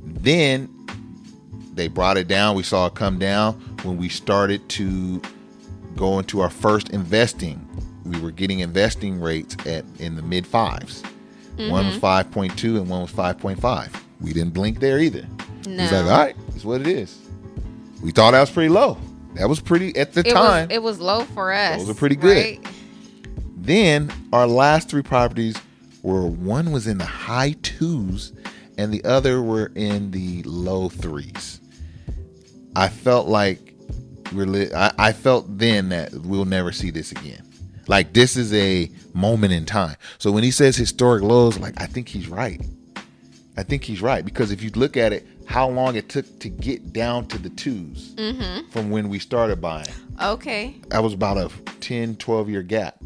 Then 0.05 0.69
they 1.75 1.89
brought 1.89 2.17
it 2.17 2.29
down. 2.29 2.57
We 2.57 2.63
saw 2.65 2.87
it 2.87 2.95
come 2.95 3.19
down 3.19 3.55
when 3.85 3.97
we 3.97 4.09
started 4.09 4.69
to 4.71 5.23
go 5.97 6.19
into 6.19 6.41
our 6.41 6.51
first 6.51 6.91
investing. 6.91 7.67
We 8.05 8.19
were 8.21 8.33
getting 8.33 8.61
investing 8.61 9.21
rates 9.21 9.57
at 9.67 9.85
in 10.01 10.17
the 10.17 10.23
mid 10.23 10.45
5s 10.45 11.03
One 11.05 11.69
Mm-hmm. 11.69 11.89
was 11.89 11.97
five 11.99 12.31
point 12.33 12.59
two 12.59 12.79
and 12.79 12.89
one 12.89 13.03
was 13.03 13.11
five 13.11 13.39
point 13.39 13.61
five. 13.61 13.93
We 14.21 14.33
didn't 14.33 14.55
blink 14.55 14.81
there 14.81 14.99
either. 14.99 15.27
No. 15.69 15.83
It's 15.85 15.93
like, 15.93 16.03
all 16.05 16.09
right, 16.11 16.37
it's 16.57 16.65
what 16.65 16.81
it 16.81 16.89
is. 16.89 17.17
We 18.03 18.11
thought 18.11 18.33
that 18.33 18.41
was 18.41 18.51
pretty 18.51 18.71
low. 18.71 18.99
That 19.35 19.49
was 19.49 19.61
pretty 19.61 19.97
at 19.97 20.13
the 20.13 20.21
it 20.21 20.33
time. 20.33 20.69
was 20.69 20.75
it 20.77 20.83
was 20.83 21.01
low 21.01 21.25
for 21.25 21.53
us. 21.53 21.79
Those 21.81 21.91
are 21.91 21.95
pretty 21.99 22.17
good. 22.17 22.37
right? 22.37 22.67
Then 23.57 24.13
our 24.33 24.47
last 24.47 24.89
three 24.89 25.03
properties 25.03 25.57
were 26.03 26.27
one 26.27 26.73
was 26.73 26.87
in 26.87 26.99
the 26.99 27.05
high 27.07 27.55
twos 27.63 28.33
and 28.77 28.93
the 28.93 29.05
other 29.05 29.41
were 29.41 29.71
in 29.75 30.11
the 30.11 30.43
low 30.45 30.89
threes. 30.89 31.61
I 32.75 32.89
felt 32.89 33.29
like 33.29 33.75
we're 34.33 34.47
li- 34.47 34.73
I, 34.75 34.93
I 34.99 35.13
felt 35.13 35.59
then 35.59 35.91
that 35.91 36.13
we'll 36.13 36.45
never 36.47 36.73
see 36.73 36.91
this 36.91 37.13
again. 37.13 37.47
Like 37.87 38.13
this 38.13 38.37
is 38.37 38.53
a 38.55 38.91
moment 39.13 39.53
in 39.53 39.65
time. 39.67 39.97
So 40.19 40.31
when 40.33 40.43
he 40.43 40.51
says 40.51 40.77
historic 40.77 41.23
lows, 41.23 41.59
like 41.59 41.81
I 41.81 41.87
think 41.87 42.09
he's 42.09 42.29
right. 42.29 42.61
I 43.57 43.63
think 43.63 43.85
he's 43.85 44.01
right 44.01 44.25
because 44.25 44.51
if 44.51 44.63
you 44.63 44.71
look 44.71 44.97
at 44.97 45.13
it, 45.13 45.27
how 45.47 45.69
long 45.69 45.97
it 45.97 46.09
took 46.09 46.39
to 46.41 46.49
get 46.49 46.93
down 46.93 47.27
to 47.29 47.39
the 47.39 47.51
2s 47.51 48.15
mm-hmm. 48.15 48.71
from 48.71 48.91
when 48.91 49.09
we 49.09 49.19
started 49.19 49.61
buying. 49.61 49.87
Okay. 50.23 50.77
that 50.89 51.03
was 51.03 51.13
about 51.13 51.37
a 51.37 51.51
10 51.81 52.17
12 52.17 52.49
year 52.49 52.63
gap. 52.63 52.97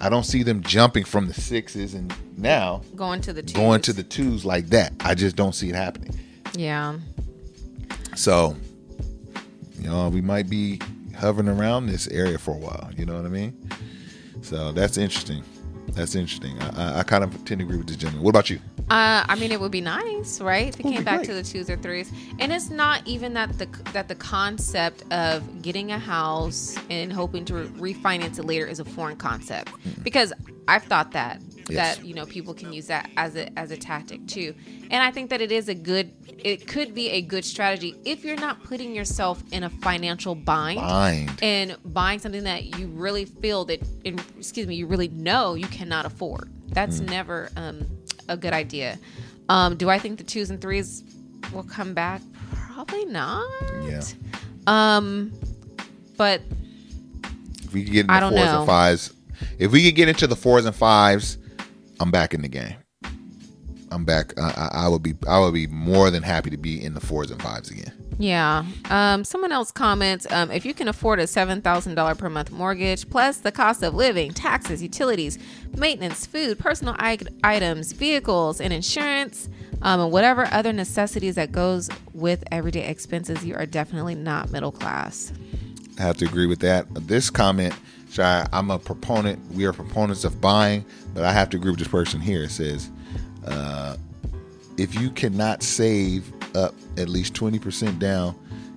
I 0.00 0.08
don't 0.08 0.24
see 0.24 0.42
them 0.42 0.62
jumping 0.62 1.04
from 1.04 1.26
the 1.26 1.34
sixes 1.34 1.92
and 1.94 2.14
now 2.38 2.80
Going 2.96 3.20
to 3.22 3.34
the 3.34 3.42
twos. 3.42 3.52
going 3.52 3.80
to 3.82 3.92
the 3.92 4.02
twos 4.02 4.44
like 4.46 4.68
that. 4.68 4.94
I 5.00 5.14
just 5.14 5.36
don't 5.36 5.54
see 5.54 5.68
it 5.68 5.74
happening. 5.74 6.18
Yeah. 6.54 6.98
so 8.16 8.56
you 9.78 9.88
know 9.88 10.08
we 10.08 10.20
might 10.20 10.48
be 10.48 10.80
hovering 11.16 11.48
around 11.48 11.86
this 11.86 12.08
area 12.08 12.38
for 12.38 12.52
a 12.52 12.58
while 12.58 12.90
you 12.96 13.04
know 13.04 13.14
what 13.14 13.24
i 13.26 13.28
mean? 13.28 13.56
So 14.42 14.72
that's 14.72 14.96
interesting. 14.96 15.44
That's 15.88 16.14
interesting. 16.14 16.58
I, 16.62 16.94
I, 16.94 16.98
I 17.00 17.02
kind 17.02 17.22
of 17.24 17.32
tend 17.44 17.60
to 17.60 17.64
agree 17.66 17.76
with 17.76 17.88
this 17.88 17.96
gentleman. 17.96 18.24
What 18.24 18.30
about 18.30 18.48
you 18.48 18.58
Uh, 18.90 19.24
I 19.28 19.36
mean, 19.36 19.52
it 19.52 19.60
would 19.60 19.70
be 19.70 19.80
nice, 19.80 20.40
right? 20.40 20.66
If 20.68 20.80
it 20.80 20.82
came 20.82 21.04
back 21.04 21.18
great. 21.18 21.26
to 21.28 21.34
the 21.34 21.44
twos 21.44 21.70
or 21.70 21.76
threes, 21.76 22.10
and 22.40 22.52
it's 22.52 22.70
not 22.70 23.06
even 23.06 23.34
that 23.34 23.56
the 23.56 23.66
that 23.92 24.08
the 24.08 24.16
concept 24.16 25.04
of 25.12 25.62
getting 25.62 25.92
a 25.92 25.98
house 25.98 26.76
and 26.90 27.12
hoping 27.12 27.44
to 27.46 27.54
re- 27.54 27.94
refinance 27.94 28.38
it 28.40 28.44
later 28.46 28.66
is 28.66 28.80
a 28.80 28.84
foreign 28.84 29.16
concept 29.16 29.70
because 30.02 30.32
I've 30.66 30.82
thought 30.84 31.12
that 31.12 31.40
Yes. 31.68 31.98
that 31.98 32.04
you 32.04 32.14
know 32.14 32.26
people 32.26 32.52
can 32.52 32.72
use 32.72 32.88
that 32.88 33.08
as 33.16 33.36
a 33.36 33.56
as 33.56 33.70
a 33.70 33.76
tactic 33.76 34.26
too, 34.26 34.56
and 34.90 35.00
I 35.04 35.12
think 35.12 35.30
that 35.30 35.40
it 35.40 35.52
is 35.52 35.68
a 35.68 35.74
good 35.74 36.10
it 36.42 36.66
could 36.66 36.92
be 36.92 37.10
a 37.10 37.22
good 37.22 37.44
strategy 37.44 37.94
if 38.04 38.24
you're 38.24 38.34
not 38.34 38.64
putting 38.64 38.92
yourself 38.92 39.40
in 39.52 39.62
a 39.62 39.70
financial 39.70 40.34
bind 40.34 40.80
bind 40.80 41.38
and 41.42 41.76
buying 41.84 42.18
something 42.18 42.42
that 42.42 42.76
you 42.76 42.88
really 42.88 43.24
feel 43.26 43.64
that, 43.66 43.86
in, 44.04 44.18
excuse 44.36 44.66
me, 44.66 44.74
you 44.74 44.86
really 44.86 45.08
know 45.08 45.54
you 45.54 45.66
cannot 45.68 46.06
afford. 46.06 46.50
That's 46.72 47.00
Mm. 47.00 47.10
never 47.10 47.50
um, 47.56 47.86
a 48.30 48.36
good 48.36 48.52
idea. 48.54 48.98
Um, 49.48 49.76
do 49.76 49.90
I 49.90 49.98
think 49.98 50.18
the 50.18 50.24
twos 50.24 50.48
and 50.50 50.60
threes 50.60 51.02
will 51.52 51.64
come 51.64 51.92
back? 51.94 52.22
Probably 52.52 53.04
not. 53.06 53.46
yeah 53.84 54.00
Um, 54.66 55.32
but 56.16 56.40
if 57.64 57.72
we 57.74 57.84
could 57.84 57.92
get 57.92 58.00
into 58.02 58.12
I 58.14 58.20
don't 58.20 58.32
fours 58.32 58.44
know. 58.44 58.58
and 58.60 58.66
fives 58.66 59.12
if 59.58 59.72
we 59.72 59.84
could 59.84 59.94
get 59.96 60.08
into 60.08 60.26
the 60.26 60.36
fours 60.36 60.64
and 60.64 60.74
fives 60.74 61.38
i'm 62.00 62.10
back 62.10 62.34
in 62.34 62.42
the 62.42 62.48
game 62.48 62.74
i'm 63.90 64.04
back 64.04 64.38
I, 64.38 64.50
I, 64.50 64.84
I 64.84 64.88
would 64.88 65.02
be 65.02 65.14
i 65.28 65.38
would 65.38 65.54
be 65.54 65.66
more 65.68 66.10
than 66.10 66.22
happy 66.22 66.50
to 66.50 66.56
be 66.58 66.82
in 66.84 66.94
the 66.94 67.00
fours 67.00 67.30
and 67.30 67.40
fives 67.40 67.70
again 67.70 67.92
yeah. 68.20 68.64
Um, 68.90 69.24
someone 69.24 69.50
else 69.50 69.72
comments 69.72 70.30
um, 70.30 70.50
if 70.50 70.66
you 70.66 70.74
can 70.74 70.88
afford 70.88 71.18
a 71.20 71.26
seven 71.26 71.62
thousand 71.62 71.94
dollar 71.94 72.14
per 72.14 72.28
month 72.28 72.50
mortgage 72.50 73.08
plus 73.08 73.38
the 73.38 73.50
cost 73.50 73.82
of 73.82 73.94
living, 73.94 74.32
taxes, 74.32 74.82
utilities, 74.82 75.38
maintenance, 75.76 76.26
food, 76.26 76.58
personal 76.58 76.94
I- 76.98 77.18
items, 77.42 77.92
vehicles, 77.92 78.60
and 78.60 78.72
insurance. 78.72 79.48
Um, 79.82 80.00
and 80.00 80.12
whatever 80.12 80.46
other 80.52 80.74
necessities 80.74 81.36
that 81.36 81.50
goes 81.50 81.88
with 82.12 82.44
everyday 82.52 82.86
expenses, 82.86 83.42
you 83.46 83.54
are 83.54 83.64
definitely 83.64 84.14
not 84.14 84.50
middle 84.50 84.72
class. 84.72 85.32
I 85.98 86.02
have 86.02 86.18
to 86.18 86.26
agree 86.26 86.46
with 86.46 86.60
that. 86.60 86.86
This 87.06 87.30
comment, 87.30 87.74
I'm 88.18 88.70
a 88.70 88.78
proponent. 88.78 89.40
We 89.52 89.64
are 89.64 89.72
proponents 89.72 90.24
of 90.24 90.38
buying, 90.38 90.84
but 91.14 91.24
I 91.24 91.32
have 91.32 91.48
to 91.50 91.56
agree 91.56 91.70
with 91.70 91.78
this 91.78 91.88
person 91.88 92.20
here. 92.20 92.42
It 92.42 92.50
says, 92.50 92.90
uh, 93.46 93.96
if 94.76 94.94
you 95.00 95.10
cannot 95.10 95.62
save 95.62 96.30
up 96.56 96.74
at 96.96 97.08
least 97.08 97.34
20% 97.34 97.98
down, 97.98 98.34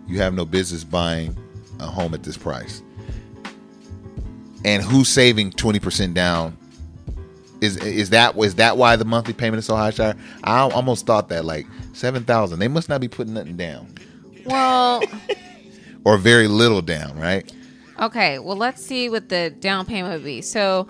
you 0.07 0.17
have 0.19 0.33
no 0.33 0.45
business 0.45 0.83
buying 0.83 1.35
a 1.79 1.85
home 1.85 2.13
at 2.13 2.23
this 2.23 2.37
price. 2.37 2.81
And 4.65 4.81
who's 4.83 5.09
saving 5.09 5.51
20% 5.51 6.13
down? 6.13 6.57
Is 7.61 7.77
is 7.77 8.09
that 8.09 8.35
is 8.37 8.55
that 8.55 8.75
why 8.75 8.97
the 8.97 9.05
monthly 9.05 9.33
payment 9.33 9.59
is 9.59 9.65
so 9.65 9.77
high, 9.77 9.91
Shira? 9.91 10.17
I 10.43 10.59
almost 10.59 11.05
thought 11.05 11.29
that 11.29 11.45
like 11.45 11.65
seven 11.93 12.25
thousand. 12.25 12.59
They 12.59 12.67
must 12.67 12.89
not 12.89 12.99
be 12.99 13.07
putting 13.07 13.35
nothing 13.35 13.55
down 13.55 13.87
Well, 14.45 15.01
or 16.03 16.17
very 16.17 16.49
little 16.49 16.81
down, 16.81 17.17
right? 17.17 17.49
okay. 18.01 18.37
Well, 18.39 18.57
let's 18.57 18.85
see 18.85 19.07
what 19.07 19.29
the 19.29 19.49
down 19.49 19.85
payment 19.85 20.13
would 20.13 20.25
be. 20.25 20.41
So, 20.41 20.87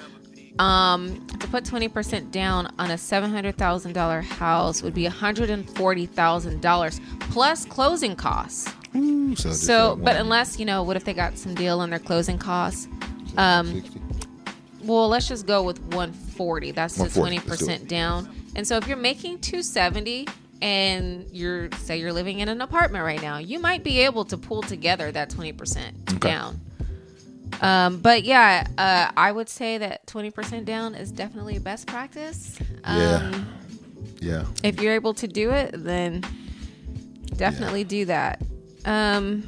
um, 0.59 1.25
to 1.39 1.47
put 1.47 1.65
twenty 1.65 1.87
percent 1.87 2.31
down 2.31 2.73
on 2.79 2.91
a 2.91 2.97
seven 2.97 3.31
hundred 3.31 3.57
thousand 3.57 3.93
dollar 3.93 4.21
house 4.21 4.81
would 4.83 4.93
be 4.93 5.03
one 5.03 5.11
hundred 5.11 5.49
and 5.49 5.69
forty 5.75 6.05
thousand 6.05 6.61
dollars 6.61 6.99
plus 7.31 7.65
closing 7.65 8.15
costs. 8.15 8.71
Ooh, 8.95 9.35
so 9.35 9.51
So, 9.51 9.95
but 9.95 10.15
unless 10.15 10.59
you 10.59 10.65
know, 10.65 10.83
what 10.83 10.95
if 10.95 11.03
they 11.03 11.13
got 11.13 11.37
some 11.37 11.55
deal 11.55 11.79
on 11.79 11.89
their 11.89 11.99
closing 11.99 12.37
costs? 12.37 12.87
Um, 13.37 13.83
well, 14.83 15.07
let's 15.07 15.27
just 15.27 15.47
go 15.47 15.63
with 15.63 15.79
140. 15.95 16.71
That's 16.71 16.95
the 16.95 17.09
20 17.09 17.37
let's 17.37 17.45
do 17.45 17.47
it. 17.47 17.49
percent 17.49 17.87
down. 17.87 18.29
And 18.55 18.67
so, 18.67 18.77
if 18.77 18.87
you're 18.87 18.97
making 18.97 19.39
270 19.39 20.27
and 20.61 21.25
you're 21.31 21.69
say 21.79 21.97
you're 21.97 22.13
living 22.13 22.39
in 22.41 22.49
an 22.49 22.61
apartment 22.61 23.03
right 23.03 23.21
now, 23.21 23.37
you 23.39 23.57
might 23.59 23.83
be 23.83 23.99
able 24.01 24.25
to 24.25 24.37
pull 24.37 24.61
together 24.61 25.11
that 25.11 25.29
20 25.31 25.53
percent 25.53 25.95
Okay. 26.11 26.29
down. 26.29 26.61
Um, 27.61 27.99
but 27.99 28.23
yeah, 28.23 28.65
uh, 28.77 29.11
I 29.15 29.31
would 29.31 29.47
say 29.49 29.77
that 29.77 30.05
20 30.07 30.31
percent 30.31 30.65
down 30.65 30.95
is 30.95 31.11
definitely 31.11 31.59
best 31.59 31.87
practice. 31.87 32.57
Um, 32.83 32.99
Yeah. 32.99 33.43
Yeah. 34.19 34.45
if 34.63 34.81
you're 34.81 34.93
able 34.95 35.13
to 35.15 35.27
do 35.27 35.51
it, 35.51 35.71
then 35.73 36.23
definitely 37.35 37.83
do 37.83 38.05
that. 38.05 38.41
Um, 38.85 39.47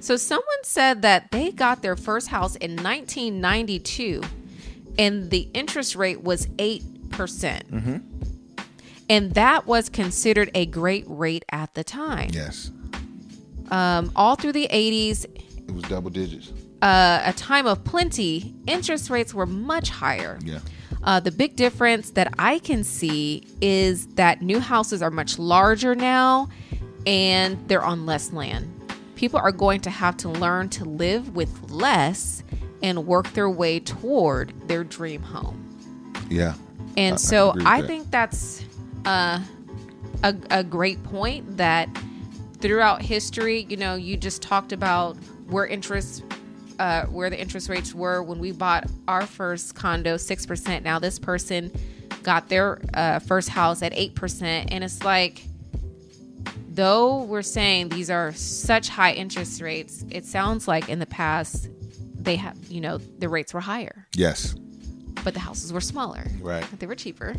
so 0.00 0.16
someone 0.16 0.64
said 0.64 1.02
that 1.02 1.30
they 1.30 1.50
got 1.50 1.82
their 1.82 1.96
first 1.96 2.28
house 2.28 2.56
in 2.56 2.76
1992, 2.76 4.22
and 4.98 5.30
the 5.30 5.48
interest 5.54 5.94
rate 5.96 6.22
was 6.22 6.48
eight 6.58 6.82
percent, 7.10 7.64
and 9.08 9.34
that 9.34 9.66
was 9.66 9.88
considered 9.88 10.50
a 10.54 10.66
great 10.66 11.04
rate 11.06 11.44
at 11.50 11.74
the 11.74 11.84
time. 11.84 12.30
Yes. 12.32 12.70
Um, 13.70 14.12
all 14.16 14.34
through 14.36 14.52
the 14.52 14.68
80s, 14.70 15.24
It 15.24 15.70
was 15.74 15.84
double 15.84 16.10
digits. 16.10 16.52
Uh, 16.82 17.22
a 17.24 17.32
time 17.32 17.66
of 17.66 17.84
plenty, 17.84 18.54
interest 18.66 19.08
rates 19.08 19.32
were 19.32 19.46
much 19.46 19.88
higher. 19.88 20.38
Yeah. 20.44 20.58
Uh, 21.04 21.18
the 21.20 21.30
big 21.32 21.56
difference 21.56 22.10
that 22.10 22.32
I 22.38 22.58
can 22.58 22.84
see 22.84 23.46
is 23.60 24.06
that 24.14 24.42
new 24.42 24.60
houses 24.60 25.02
are 25.02 25.10
much 25.10 25.38
larger 25.38 25.94
now 25.94 26.48
and 27.06 27.58
they're 27.68 27.84
on 27.84 28.06
less 28.06 28.32
land. 28.32 28.68
People 29.16 29.40
are 29.40 29.52
going 29.52 29.80
to 29.80 29.90
have 29.90 30.16
to 30.18 30.28
learn 30.28 30.68
to 30.70 30.84
live 30.84 31.34
with 31.34 31.70
less 31.70 32.42
and 32.82 33.06
work 33.06 33.32
their 33.32 33.50
way 33.50 33.80
toward 33.80 34.52
their 34.68 34.84
dream 34.84 35.22
home. 35.22 35.58
Yeah. 36.28 36.54
And 36.96 37.14
I- 37.14 37.14
I 37.14 37.16
so 37.16 37.54
I, 37.64 37.80
that. 37.80 37.86
think 37.86 38.10
that's 38.10 38.64
uh, 39.04 39.40
a, 40.22 40.36
a 40.50 40.64
great 40.64 41.02
point 41.04 41.56
that 41.56 41.88
throughout 42.60 43.02
history, 43.02 43.66
you 43.68 43.76
know, 43.76 43.94
you 43.96 44.16
just 44.16 44.40
talked 44.42 44.72
about 44.72 45.16
where 45.48 45.66
interest, 45.66 46.22
uh, 46.78 47.06
where 47.06 47.30
the 47.30 47.40
interest 47.40 47.68
rates 47.68 47.94
were 47.94 48.22
when 48.22 48.38
we 48.38 48.52
bought 48.52 48.88
our 49.08 49.26
first 49.26 49.74
condo, 49.74 50.16
6%. 50.16 50.82
Now 50.82 50.98
this 50.98 51.18
person 51.18 51.70
got 52.22 52.48
their 52.48 52.80
uh, 52.94 53.18
first 53.20 53.48
house 53.48 53.82
at 53.82 53.92
8%. 53.92 54.42
And 54.70 54.84
it's 54.84 55.02
like, 55.04 55.42
though 56.68 57.22
we're 57.24 57.42
saying 57.42 57.88
these 57.90 58.10
are 58.10 58.32
such 58.32 58.88
high 58.88 59.12
interest 59.12 59.60
rates, 59.60 60.04
it 60.10 60.24
sounds 60.24 60.66
like 60.68 60.88
in 60.88 60.98
the 60.98 61.06
past, 61.06 61.68
they 62.14 62.36
have, 62.36 62.56
you 62.68 62.80
know, 62.80 62.98
the 62.98 63.28
rates 63.28 63.52
were 63.52 63.60
higher. 63.60 64.06
Yes. 64.14 64.54
but 65.24 65.34
the 65.34 65.40
houses 65.40 65.72
were 65.72 65.80
smaller. 65.80 66.24
Right. 66.40 66.64
But 66.70 66.80
they 66.80 66.86
were 66.86 66.94
cheaper. 66.96 67.34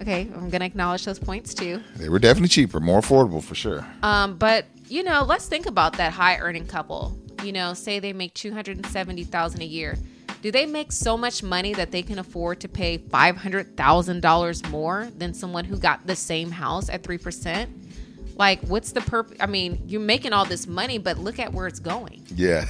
Okay, 0.00 0.28
I'm 0.32 0.48
gonna 0.48 0.64
acknowledge 0.64 1.04
those 1.04 1.18
points 1.18 1.52
too. 1.54 1.82
They 1.96 2.08
were 2.08 2.20
definitely 2.20 2.48
cheaper, 2.50 2.78
more 2.78 3.00
affordable 3.00 3.42
for 3.42 3.56
sure. 3.56 3.84
Um, 4.02 4.36
but 4.36 4.64
you 4.88 5.02
know, 5.02 5.24
let's 5.24 5.46
think 5.48 5.66
about 5.66 5.94
that 5.94 6.12
high 6.12 6.38
earning 6.38 6.66
couple. 6.68 7.18
You 7.42 7.52
know, 7.52 7.74
say 7.74 7.98
they 8.00 8.12
make 8.12 8.34
two 8.34 8.52
hundred 8.52 8.76
and 8.76 8.86
seventy 8.86 9.24
thousand 9.24 9.62
a 9.62 9.66
year. 9.66 9.96
Do 10.40 10.52
they 10.52 10.66
make 10.66 10.92
so 10.92 11.16
much 11.16 11.42
money 11.42 11.74
that 11.74 11.90
they 11.90 12.02
can 12.02 12.18
afford 12.18 12.60
to 12.60 12.68
pay 12.68 12.98
five 12.98 13.36
hundred 13.36 13.76
thousand 13.76 14.20
dollars 14.20 14.64
more 14.68 15.08
than 15.16 15.34
someone 15.34 15.64
who 15.64 15.76
got 15.78 16.06
the 16.06 16.16
same 16.16 16.50
house 16.50 16.88
at 16.88 17.02
three 17.02 17.18
percent? 17.18 17.70
Like, 18.36 18.60
what's 18.62 18.92
the 18.92 19.00
purpose? 19.00 19.36
I 19.40 19.46
mean, 19.46 19.82
you're 19.86 20.00
making 20.00 20.32
all 20.32 20.44
this 20.44 20.68
money, 20.68 20.98
but 20.98 21.18
look 21.18 21.40
at 21.40 21.52
where 21.52 21.66
it's 21.66 21.80
going. 21.80 22.22
Yeah. 22.34 22.66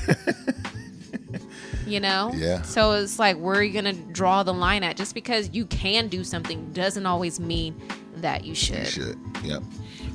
You 1.86 2.00
know? 2.00 2.32
Yeah. 2.34 2.62
So 2.62 2.92
it's 2.92 3.18
like, 3.18 3.36
where 3.38 3.56
are 3.56 3.62
you 3.62 3.72
gonna 3.72 3.92
draw 3.92 4.42
the 4.42 4.52
line 4.52 4.82
at? 4.82 4.96
Just 4.96 5.14
because 5.14 5.50
you 5.52 5.66
can 5.66 6.08
do 6.08 6.22
something 6.22 6.72
doesn't 6.72 7.06
always 7.06 7.40
mean 7.40 7.80
that 8.16 8.44
you 8.44 8.54
should. 8.54 8.80
You 8.80 8.84
should. 8.84 9.18
Yep. 9.42 9.62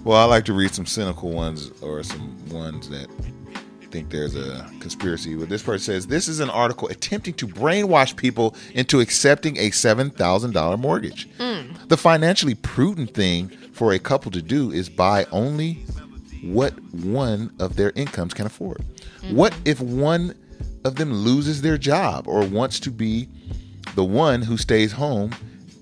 Well, 0.04 0.18
I 0.18 0.26
like 0.26 0.46
to 0.46 0.54
read 0.54 0.74
some 0.74 0.86
cynical 0.86 1.32
ones 1.32 1.72
or 1.82 2.04
some 2.04 2.38
ones 2.50 2.90
that 2.90 3.08
think 3.94 4.10
there's 4.10 4.36
a 4.36 4.68
conspiracy. 4.80 5.36
But 5.36 5.50
this 5.50 5.62
person 5.62 5.94
says 5.94 6.08
this 6.08 6.28
is 6.28 6.40
an 6.40 6.50
article 6.50 6.88
attempting 6.88 7.36
to 7.36 7.48
brainwash 7.48 8.16
people 8.16 8.56
into 8.74 9.00
accepting 9.00 9.56
a 9.58 9.70
seven 9.70 10.10
thousand 10.10 10.54
dollar 10.54 10.78
mortgage. 10.78 11.30
Hmm. 11.38 11.74
The 11.90 11.98
financially 11.98 12.56
prudent 12.56 13.14
thing 13.14 13.50
for 13.72 13.94
a 13.94 14.00
couple 14.00 14.32
to 14.32 14.42
do 14.42 14.72
is 14.72 14.90
buy 14.90 15.26
only 15.32 15.86
what 16.42 16.74
one 16.92 17.54
of 17.60 17.76
their 17.76 17.92
incomes 17.92 18.34
can 18.34 18.48
afford. 18.48 18.80
Mm-hmm. 19.22 19.36
What 19.36 19.56
if 19.64 19.80
one 19.80 20.34
of 20.84 20.96
them 20.96 21.14
loses 21.14 21.62
their 21.62 21.78
job 21.78 22.28
or 22.28 22.44
wants 22.46 22.80
to 22.82 22.92
be 22.92 23.30
the 23.94 24.04
one 24.04 24.42
who 24.42 24.58
stays 24.58 24.92
home 24.92 25.36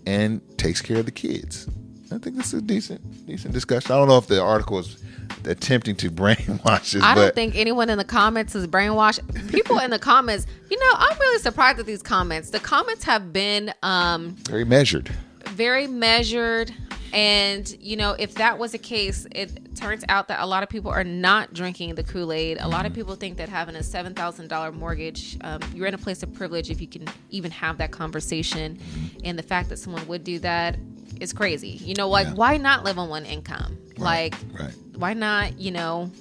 and 0.05 0.41
takes 0.57 0.81
care 0.81 0.97
of 0.97 1.05
the 1.05 1.11
kids? 1.11 1.69
I 2.11 2.17
think 2.17 2.35
this 2.35 2.47
is 2.47 2.55
a 2.55 2.61
decent 2.61 3.25
decent 3.25 3.53
discussion. 3.53 3.93
I 3.93 3.97
don't 3.97 4.09
know 4.09 4.17
if 4.17 4.27
the 4.27 4.41
article 4.41 4.79
is 4.79 5.00
attempting 5.45 5.95
to 5.97 6.09
brainwash 6.11 6.95
us, 6.95 7.03
I 7.03 7.15
don't 7.15 7.33
think 7.35 7.55
anyone 7.55 7.89
in 7.89 7.97
the 7.97 8.03
comments 8.03 8.55
is 8.55 8.67
brainwashed. 8.67 9.19
People 9.51 9.79
in 9.79 9.91
the 9.91 9.99
comments, 9.99 10.45
you 10.69 10.77
know, 10.79 10.91
I'm 10.95 11.17
really 11.19 11.39
surprised 11.39 11.79
at 11.79 11.85
these 11.85 12.01
comments. 12.03 12.49
The 12.49 12.59
comments 12.59 13.03
have 13.05 13.31
been 13.33 13.73
um, 13.83 14.31
very 14.47 14.65
measured. 14.65 15.09
very 15.49 15.87
measured. 15.87 16.73
And, 17.13 17.69
you 17.81 17.97
know, 17.97 18.15
if 18.17 18.35
that 18.35 18.57
was 18.57 18.71
the 18.71 18.77
case, 18.77 19.27
it 19.31 19.75
turns 19.75 20.05
out 20.07 20.29
that 20.29 20.39
a 20.39 20.45
lot 20.45 20.63
of 20.63 20.69
people 20.69 20.89
are 20.91 21.03
not 21.03 21.53
drinking 21.53 21.95
the 21.95 22.03
Kool 22.03 22.31
Aid. 22.31 22.57
A 22.61 22.67
lot 22.69 22.85
of 22.85 22.93
people 22.93 23.15
think 23.15 23.35
that 23.35 23.49
having 23.49 23.75
a 23.75 23.79
$7,000 23.79 24.73
mortgage, 24.73 25.37
um, 25.41 25.59
you're 25.75 25.87
in 25.87 25.93
a 25.93 25.97
place 25.97 26.23
of 26.23 26.33
privilege 26.33 26.69
if 26.71 26.79
you 26.79 26.87
can 26.87 27.05
even 27.29 27.51
have 27.51 27.77
that 27.79 27.91
conversation. 27.91 28.79
And 29.25 29.37
the 29.37 29.43
fact 29.43 29.67
that 29.69 29.77
someone 29.77 30.07
would 30.07 30.23
do 30.23 30.39
that 30.39 30.77
is 31.19 31.33
crazy. 31.33 31.71
You 31.83 31.95
know, 31.95 32.07
like, 32.07 32.27
Yeah. 32.27 32.33
why 32.35 32.55
not 32.55 32.85
live 32.85 32.97
on 32.97 33.09
one 33.09 33.25
income? 33.25 33.77
Like, 33.97 34.33
Right. 34.57 34.73
Why 35.01 35.13
not, 35.13 35.59
you 35.59 35.71
know, 35.71 36.11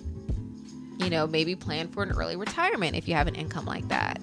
you 0.99 1.11
know, 1.11 1.27
maybe 1.27 1.55
plan 1.55 1.87
for 1.89 2.03
an 2.03 2.13
early 2.13 2.35
retirement 2.35 2.97
if 2.97 3.07
you 3.07 3.13
have 3.13 3.27
an 3.27 3.35
income 3.35 3.67
like 3.67 3.87
that. 3.89 4.19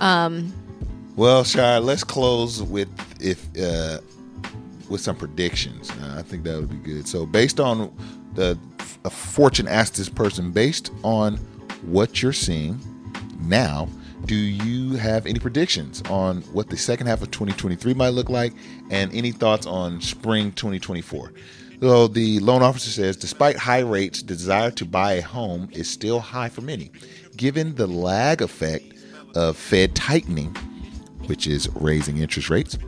Um, 0.00 0.54
Well, 1.16 1.44
Shira, 1.44 1.78
let's 1.78 2.02
close 2.02 2.62
with 2.62 2.88
if 3.20 3.46
uh, 3.62 3.98
with 4.88 5.02
some 5.02 5.16
predictions. 5.16 5.90
Uh, 5.90 6.16
I 6.18 6.22
think 6.22 6.44
that 6.44 6.58
would 6.58 6.70
be 6.70 6.76
good. 6.76 7.06
So, 7.06 7.26
based 7.26 7.60
on 7.60 7.94
the 8.32 8.58
a 9.04 9.10
fortune 9.10 9.68
asked 9.68 9.96
this 9.96 10.08
person, 10.08 10.50
based 10.50 10.90
on 11.02 11.36
what 11.82 12.22
you're 12.22 12.32
seeing 12.32 12.80
now, 13.40 13.86
do 14.24 14.34
you 14.34 14.96
have 14.96 15.26
any 15.26 15.38
predictions 15.38 16.00
on 16.08 16.40
what 16.54 16.70
the 16.70 16.78
second 16.78 17.06
half 17.06 17.20
of 17.20 17.30
2023 17.30 17.92
might 17.92 18.10
look 18.10 18.30
like, 18.30 18.54
and 18.90 19.12
any 19.12 19.30
thoughts 19.30 19.66
on 19.66 20.00
spring 20.00 20.52
2024? 20.52 21.32
So, 21.82 22.06
the 22.06 22.38
loan 22.38 22.62
officer 22.62 22.90
says, 22.90 23.16
despite 23.16 23.56
high 23.56 23.80
rates, 23.80 24.22
the 24.22 24.36
desire 24.36 24.70
to 24.70 24.84
buy 24.84 25.14
a 25.14 25.20
home 25.20 25.68
is 25.72 25.90
still 25.90 26.20
high 26.20 26.48
for 26.48 26.60
many, 26.60 26.92
given 27.36 27.74
the 27.74 27.88
lag 27.88 28.40
effect 28.40 28.84
of 29.34 29.56
Fed 29.56 29.96
tightening 29.96 30.54
which 31.26 31.48
is 31.48 31.68
raising 31.74 32.18
interest 32.18 32.50
rates, 32.50 32.78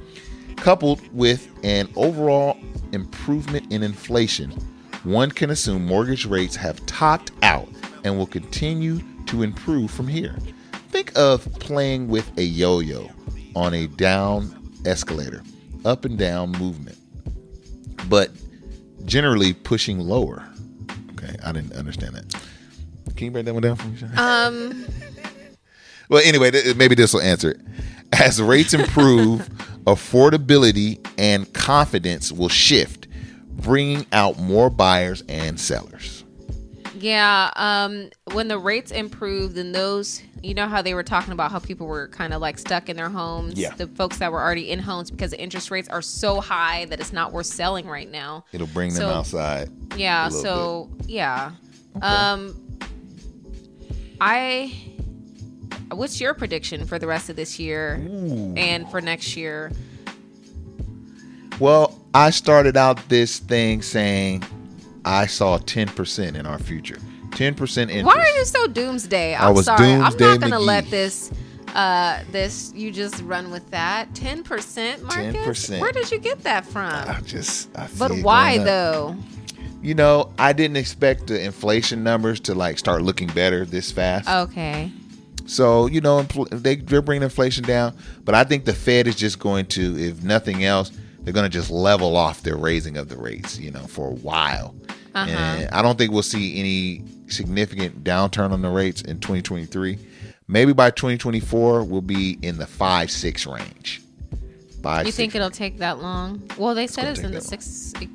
coupled 0.55 1.01
with 1.13 1.49
an 1.65 1.89
overall 1.97 2.57
improvement 2.93 3.73
in 3.73 3.83
inflation, 3.83 4.53
one 5.03 5.33
can 5.33 5.51
assume 5.51 5.85
mortgage 5.85 6.25
rates 6.25 6.55
have 6.55 6.87
topped 6.87 7.33
out 7.43 7.69
and 8.05 8.17
will 8.17 8.29
continue 8.29 9.01
to 9.27 9.43
improve 9.43 9.91
from 9.91 10.07
here. 10.07 10.37
Think 10.91 11.11
of 11.17 11.53
playing 11.55 12.07
with 12.07 12.31
a 12.39 12.45
yo 12.45 12.79
yo 12.79 13.11
on 13.57 13.75
a 13.75 13.89
down 13.89 14.73
escalator, 14.87 15.43
up 15.85 16.05
and 16.05 16.17
down 16.17 16.53
movement, 16.53 16.97
but 18.09 18.31
generally 19.05 19.53
pushing 19.53 19.99
lower. 20.01 20.47
Okay, 21.13 21.37
I 21.45 21.53
didn't 21.53 21.73
understand 21.75 22.15
that. 22.17 22.35
Can 23.17 23.27
you 23.27 23.31
break 23.31 23.45
that 23.45 23.55
one 23.55 23.63
down 23.63 23.77
for 23.77 23.87
me, 23.89 23.97
Sean? 23.97 24.19
um, 24.19 24.85
Well, 26.11 26.23
anyway, 26.25 26.51
th- 26.51 26.77
maybe 26.77 26.95
this 26.95 27.15
will 27.15 27.23
answer 27.23 27.53
it. 27.53 27.61
As 28.13 28.41
rates 28.43 28.75
improve, 28.75 29.41
affordability 29.87 31.05
and 31.17 31.51
confidence 31.55 32.31
will 32.31 32.49
shift, 32.51 33.09
bringing 33.49 34.05
out 34.13 34.39
more 34.39 34.69
buyers 34.69 35.23
and 35.29 35.59
sellers. 35.59 36.24
Yeah. 36.99 37.51
Um, 37.57 38.11
when 38.33 38.49
the 38.49 38.59
rates 38.59 38.91
improve, 38.91 39.55
then 39.55 39.73
those, 39.73 40.23
you 40.43 40.55
know, 40.55 40.67
how 40.69 40.83
they 40.83 40.95
were 40.95 41.03
talking 41.03 41.33
about 41.33 41.51
how 41.51 41.59
people 41.59 41.87
were 41.87 42.09
kind 42.09 42.33
of 42.33 42.41
like 42.41 42.59
stuck 42.59 42.89
in 42.89 42.97
their 42.97 43.09
homes. 43.09 43.59
Yeah. 43.59 43.75
The 43.75 43.87
folks 43.89 44.19
that 44.19 44.31
were 44.33 44.41
already 44.41 44.71
in 44.71 44.79
homes 44.79 45.11
because 45.11 45.31
the 45.31 45.41
interest 45.41 45.71
rates 45.71 45.89
are 45.89 46.03
so 46.03 46.41
high 46.41 46.85
that 46.87 47.01
it's 47.01 47.13
not 47.13 47.33
worth 47.33 47.47
selling 47.47 47.87
right 47.87 48.11
now. 48.11 48.45
It'll 48.53 48.67
bring 48.69 48.91
them 48.91 48.99
So- 48.99 49.11
outside. 49.11 49.71
Yeah. 49.97 50.29
So 50.29 50.91
yeah. 51.07 51.53
Um, 52.03 52.61
I. 54.21 54.73
What's 55.91 56.21
your 56.21 56.35
prediction 56.35 56.87
for 56.87 56.99
the 56.99 57.07
rest 57.07 57.29
of 57.29 57.37
this 57.37 57.59
year 57.59 57.95
and 58.57 58.91
for 58.91 59.01
next 59.01 59.37
year? 59.37 59.71
Well, 61.61 61.97
I 62.15 62.31
started 62.31 62.77
out 62.77 63.09
this 63.09 63.39
thing 63.39 63.83
saying 63.83 64.43
I 65.05 65.27
saw 65.27 65.59
10% 65.59 66.35
in 66.35 66.47
our 66.47 66.59
future. 66.59 66.99
10% 67.31 67.83
interest. 67.83 68.05
Why 68.05 68.17
are 68.17 68.39
you 68.39 68.45
so 68.45 68.67
doomsday? 68.67 69.35
I 69.35 69.49
I'm 69.49 69.55
was 69.55 69.67
sorry. 69.67 69.93
I'm 69.93 70.17
not 70.17 70.41
gonna 70.41 70.59
let 70.59 70.89
this 70.91 71.33
uh 71.75 72.21
this 72.31 72.73
you 72.75 72.93
just 72.93 73.21
run 73.23 73.51
with 73.51 73.69
that. 73.71 74.15
Ten 74.15 74.45
percent, 74.45 75.03
market 75.03 75.35
10%. 75.35 75.81
Where 75.81 75.91
did 75.93 76.11
you 76.13 76.19
get 76.19 76.45
that 76.45 76.65
from? 76.65 76.93
I 76.93 77.21
just, 77.25 77.77
I 77.77 77.89
but 77.99 78.13
why 78.23 78.59
though? 78.59 79.17
You 79.83 79.95
know, 79.95 80.33
I 80.39 80.53
didn't 80.53 80.79
expect 80.79 81.27
the 81.27 81.43
inflation 81.43 82.03
numbers 82.05 82.41
to 82.41 82.55
like 82.55 82.79
start 82.79 83.03
looking 83.03 83.29
better 83.29 83.67
this 83.67 83.91
fast. 83.91 84.29
Okay. 84.29 84.91
So 85.47 85.87
you 85.87 86.01
know 86.01 86.23
they 86.23 86.77
they're 86.77 87.03
bringing 87.03 87.25
inflation 87.25 87.65
down, 87.65 87.95
but 88.25 88.35
I 88.35 88.45
think 88.45 88.65
the 88.65 88.73
Fed 88.73 89.07
is 89.07 89.17
just 89.17 89.39
going 89.39 89.67
to, 89.67 89.99
if 89.99 90.23
nothing 90.23 90.65
else, 90.65 90.91
they're 91.25 91.33
going 91.35 91.45
to 91.45 91.51
just 91.51 91.71
level 91.71 92.17
off 92.17 92.43
their 92.43 92.57
raising 92.57 92.97
of 92.97 93.09
the 93.09 93.17
rates, 93.17 93.59
you 93.59 93.71
know, 93.71 93.81
for 93.87 94.09
a 94.09 94.15
while. 94.15 94.75
Uh-huh. 95.15 95.31
And 95.31 95.71
I 95.71 95.83
don't 95.83 95.97
think 95.97 96.13
we'll 96.13 96.23
see 96.23 96.59
any 96.59 97.03
significant 97.29 98.05
downturn 98.05 98.51
on 98.53 98.63
the 98.63 98.69
rates 98.69 99.01
in 99.03 99.21
2023. 99.21 99.99
Maybe 100.47 100.73
by 100.75 100.91
2024 100.91 101.85
we'll 101.85 102.03
be 102.03 102.39
in 102.43 102.59
the 102.59 102.67
five 102.67 103.11
six 103.11 103.47
range. 103.47 104.03
Five. 104.83 105.07
You 105.07 105.13
think 105.13 105.35
it'll 105.35 105.51
take 105.51 105.79
that 105.79 106.01
long? 106.03 106.43
Well, 106.59 106.75
they 106.75 106.87
said 106.87 107.09
it's 107.09 107.21
in 107.21 107.33
the 107.33 107.41
six. 107.41 107.95
It 108.01 108.11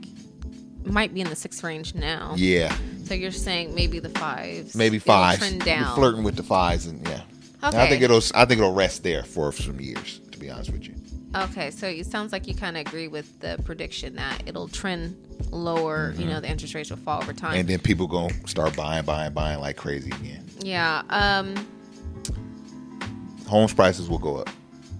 might 0.86 1.14
be 1.14 1.22
in 1.22 1.30
the 1.30 1.36
six 1.36 1.64
range 1.64 1.95
now. 1.95 2.34
Yeah, 2.38 2.76
So 3.05 3.16
you're 3.16 3.32
saying 3.32 3.74
maybe 3.74 3.99
the 3.99 4.10
fives. 4.10 4.76
maybe 4.76 4.97
It'll 4.97 5.07
five. 5.07 5.39
Trend 5.39 5.66
down. 5.66 5.95
flirting 5.95 6.24
with 6.24 6.36
the 6.36 6.43
fives, 6.43 6.86
and 6.86 7.05
yeah. 7.07 7.22
And 7.64 7.76
I 7.76 7.89
think 7.89 8.03
it'll. 8.03 8.22
I 8.36 8.45
think 8.45 8.60
it'll 8.60 8.74
rest 8.74 9.01
there 9.03 9.24
for 9.24 9.51
some 9.51 9.80
years. 9.82 10.20
To 10.32 10.38
be 10.39 10.49
honest 10.51 10.72
with 10.72 10.88
you. 10.88 10.93
Okay, 11.36 11.69
so 11.69 11.88
it 11.88 12.05
sounds 12.07 12.32
like 12.32 12.47
you 12.47 12.55
kind 12.55 12.75
of 12.75 12.82
agree 12.88 13.07
with 13.07 13.39
the 13.39 13.59
prediction 13.63 14.15
that 14.15 14.41
it'll 14.47 14.67
trend 14.67 15.15
lower. 15.51 16.13
You 16.17 16.25
know, 16.25 16.39
the 16.41 16.49
interest 16.49 16.73
rates 16.73 16.89
will 16.89 16.97
fall 16.97 17.21
over 17.21 17.34
time. 17.34 17.51
Mm-hmm. 17.51 17.59
And 17.59 17.69
then 17.69 17.80
people 17.80 18.07
gonna 18.07 18.34
start 18.47 18.75
buying, 18.75 19.05
buying, 19.05 19.34
buying 19.34 19.59
like 19.59 19.75
crazy 19.77 20.09
again. 20.11 20.43
yeah. 20.59 21.03
Um. 21.09 21.55
Homes 23.47 23.73
prices 23.73 24.09
will 24.09 24.19
go 24.19 24.38
up. 24.38 24.49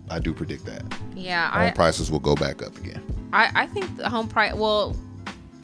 I 0.09 0.19
do 0.19 0.34
predict 0.34 0.65
that. 0.65 0.84
Yeah. 1.15 1.51
Home 1.51 1.61
I, 1.61 1.71
prices 1.71 2.09
will 2.09 2.19
go 2.19 2.36
back 2.36 2.63
up 2.63 2.75
again. 2.77 3.01
I, 3.32 3.51
I 3.53 3.65
think 3.67 3.95
the 3.97 4.09
home 4.09 4.27
price. 4.27 4.53
Well, 4.55 4.95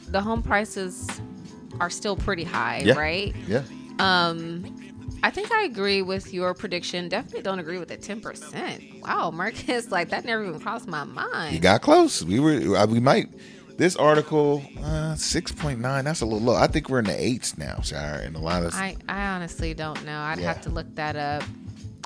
the 0.08 0.20
home 0.20 0.42
prices 0.42 1.08
are 1.80 1.90
still 1.90 2.16
pretty 2.16 2.44
high, 2.44 2.82
Yeah. 2.84 2.94
right? 2.94 3.34
Yeah. 3.48 3.62
Um, 3.98 4.64
I 5.26 5.30
think 5.30 5.50
I 5.50 5.64
agree 5.64 6.02
with 6.02 6.32
your 6.32 6.54
prediction. 6.54 7.08
Definitely 7.08 7.42
don't 7.42 7.58
agree 7.58 7.78
with 7.78 7.88
the 7.88 7.96
ten 7.96 8.20
percent. 8.20 8.80
Wow, 9.02 9.32
Marques, 9.32 9.90
like 9.90 10.10
that 10.10 10.24
never 10.24 10.44
even 10.44 10.60
crossed 10.60 10.86
my 10.86 11.02
mind. 11.02 11.52
You 11.52 11.58
got 11.60 11.82
close. 11.82 12.22
We 12.24 12.38
were. 12.38 12.86
We 12.86 13.00
might. 13.00 13.26
This 13.76 13.96
article, 13.96 14.62
uh, 14.84 15.16
six 15.16 15.50
point 15.50 15.80
nine. 15.80 16.04
That's 16.04 16.20
a 16.20 16.26
little 16.26 16.40
low. 16.46 16.54
I 16.54 16.68
think 16.68 16.88
we're 16.88 17.00
in 17.00 17.06
the 17.06 17.20
eights 17.20 17.58
now, 17.58 17.80
Shira, 17.82 18.18
and 18.18 18.36
a 18.36 18.38
lot 18.38 18.62
of. 18.62 18.72
I, 18.72 18.96
I 19.08 19.26
honestly 19.26 19.74
don't 19.74 20.02
know. 20.06 20.16
I'd 20.20 20.38
Yeah. 20.38 20.46
have 20.46 20.62
to 20.62 20.70
look 20.70 20.94
that 20.94 21.16
up. 21.16 21.42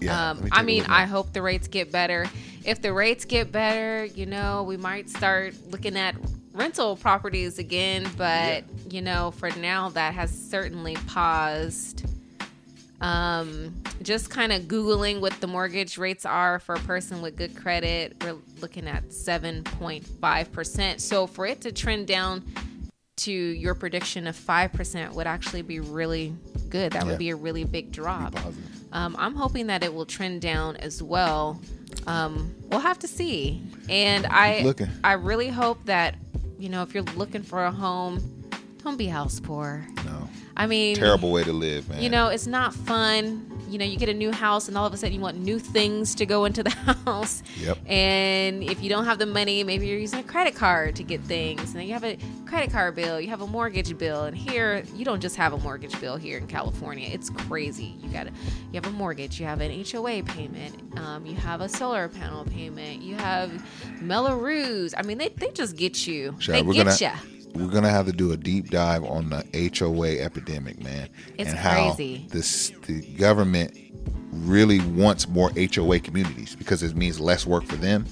yeah. 0.00 0.30
um, 0.30 0.42
me 0.44 0.48
I 0.52 0.62
mean, 0.62 0.84
I 0.86 1.04
hope 1.04 1.34
the 1.34 1.42
rates 1.42 1.68
get 1.68 1.92
better. 1.92 2.26
if 2.64 2.80
the 2.80 2.92
rates 2.94 3.26
get 3.26 3.52
better, 3.52 4.06
you 4.06 4.24
know, 4.24 4.62
we 4.62 4.78
might 4.78 5.10
start 5.10 5.54
looking 5.70 5.96
at 5.98 6.16
rental 6.54 6.96
properties 6.96 7.58
again. 7.58 8.08
But, 8.16 8.64
yeah. 8.64 8.90
you 8.90 9.02
know, 9.02 9.30
for 9.32 9.50
now, 9.50 9.90
that 9.90 10.14
has 10.14 10.30
certainly 10.36 10.96
paused. 11.06 12.04
Um, 13.00 13.82
just 14.02 14.28
kind 14.30 14.52
of 14.52 14.62
Googling 14.64 15.20
what 15.20 15.40
the 15.40 15.46
mortgage 15.46 15.96
rates 15.96 16.26
are 16.26 16.58
for 16.58 16.74
a 16.74 16.80
person 16.80 17.22
with 17.22 17.36
good 17.36 17.56
credit, 17.56 18.16
we're 18.22 18.36
looking 18.60 18.86
at 18.86 19.08
7.5%. 19.08 21.00
So 21.00 21.26
for 21.26 21.46
it 21.46 21.62
to 21.62 21.72
trend 21.72 22.06
down 22.06 22.44
to 23.18 23.32
your 23.32 23.74
prediction 23.74 24.26
of 24.26 24.36
5% 24.36 25.12
would 25.12 25.26
actually 25.26 25.62
be 25.62 25.80
really 25.80 26.34
good. 26.68 26.92
That 26.92 27.04
yeah. 27.04 27.10
would 27.10 27.18
be 27.18 27.30
a 27.30 27.36
really 27.36 27.64
big 27.64 27.92
drop. 27.92 28.34
Um, 28.92 29.14
I'm 29.18 29.34
hoping 29.34 29.66
that 29.68 29.82
it 29.82 29.92
will 29.92 30.06
trend 30.06 30.40
down 30.40 30.76
as 30.76 31.02
well. 31.02 31.60
Um, 32.06 32.54
we'll 32.70 32.80
have 32.80 32.98
to 33.00 33.08
see. 33.08 33.62
And 33.88 34.26
I, 34.26 34.74
I 35.04 35.12
really 35.14 35.48
hope 35.48 35.84
that, 35.84 36.16
you 36.58 36.68
know, 36.68 36.82
if 36.82 36.94
you're 36.94 37.02
looking 37.02 37.42
for 37.42 37.64
a 37.64 37.70
home, 37.70 38.20
don't 38.82 38.96
be 38.96 39.06
house 39.06 39.38
poor. 39.38 39.86
No. 40.04 40.19
I 40.60 40.66
mean, 40.66 40.96
terrible 40.96 41.32
way 41.32 41.42
to 41.44 41.52
live, 41.52 41.88
man. 41.88 42.02
You 42.02 42.10
know, 42.10 42.28
it's 42.28 42.46
not 42.46 42.74
fun 42.74 43.50
you 43.70 43.78
know, 43.78 43.84
you 43.84 43.96
get 43.96 44.08
a 44.08 44.14
new 44.14 44.32
house 44.32 44.66
and 44.66 44.76
all 44.76 44.84
of 44.84 44.92
a 44.92 44.96
sudden 44.96 45.14
you 45.14 45.20
want 45.20 45.38
new 45.38 45.58
things 45.60 46.14
to 46.16 46.26
go 46.26 46.44
into 46.44 46.64
the 46.64 46.70
house. 47.06 47.42
Yep. 47.56 47.78
And 47.86 48.64
if 48.64 48.82
you 48.82 48.90
don't 48.90 49.04
have 49.04 49.18
the 49.18 49.26
money, 49.26 49.62
maybe 49.62 49.86
you're 49.86 49.98
using 49.98 50.18
a 50.18 50.24
credit 50.24 50.56
card 50.56 50.96
to 50.96 51.04
get 51.04 51.20
things. 51.22 51.62
And 51.70 51.76
then 51.76 51.86
you 51.86 51.92
have 51.92 52.04
a 52.04 52.18
credit 52.46 52.72
card 52.72 52.96
bill, 52.96 53.20
you 53.20 53.28
have 53.28 53.42
a 53.42 53.46
mortgage 53.46 53.96
bill. 53.96 54.24
And 54.24 54.36
here, 54.36 54.82
you 54.96 55.04
don't 55.04 55.20
just 55.20 55.36
have 55.36 55.52
a 55.52 55.58
mortgage 55.58 55.98
bill 56.00 56.16
here 56.16 56.36
in 56.36 56.48
California. 56.48 57.08
It's 57.10 57.30
crazy. 57.30 57.94
You 58.02 58.08
got 58.08 58.26
you 58.26 58.80
have 58.80 58.86
a 58.86 58.90
mortgage, 58.90 59.38
you 59.38 59.46
have 59.46 59.60
an 59.60 59.84
HOA 59.84 60.24
payment, 60.24 60.98
um, 60.98 61.24
you 61.24 61.36
have 61.36 61.60
a 61.60 61.68
solar 61.68 62.08
panel 62.08 62.44
payment, 62.44 63.02
you 63.02 63.14
have 63.16 63.64
Mello-Roos. 64.02 64.94
I 64.96 65.02
mean, 65.02 65.18
they, 65.18 65.28
they 65.28 65.50
just 65.50 65.76
get 65.76 66.06
you. 66.06 66.34
Sure, 66.40 66.54
they 66.54 66.62
get 66.62 67.00
you 67.00 67.39
we're 67.54 67.68
gonna 67.68 67.90
have 67.90 68.06
to 68.06 68.12
do 68.12 68.32
a 68.32 68.36
deep 68.36 68.70
dive 68.70 69.04
on 69.04 69.30
the 69.30 69.72
HOA 69.78 70.18
epidemic, 70.18 70.82
man, 70.82 71.08
it's 71.36 71.50
and 71.50 71.58
crazy. 71.58 72.18
how 72.18 72.28
this 72.28 72.72
the 72.86 73.00
government 73.16 73.76
really 74.32 74.80
wants 74.80 75.28
more 75.28 75.50
HOA 75.56 76.00
communities 76.00 76.54
because 76.56 76.82
it 76.82 76.96
means 76.96 77.20
less 77.20 77.46
work 77.46 77.64
for 77.64 77.76
them. 77.76 78.06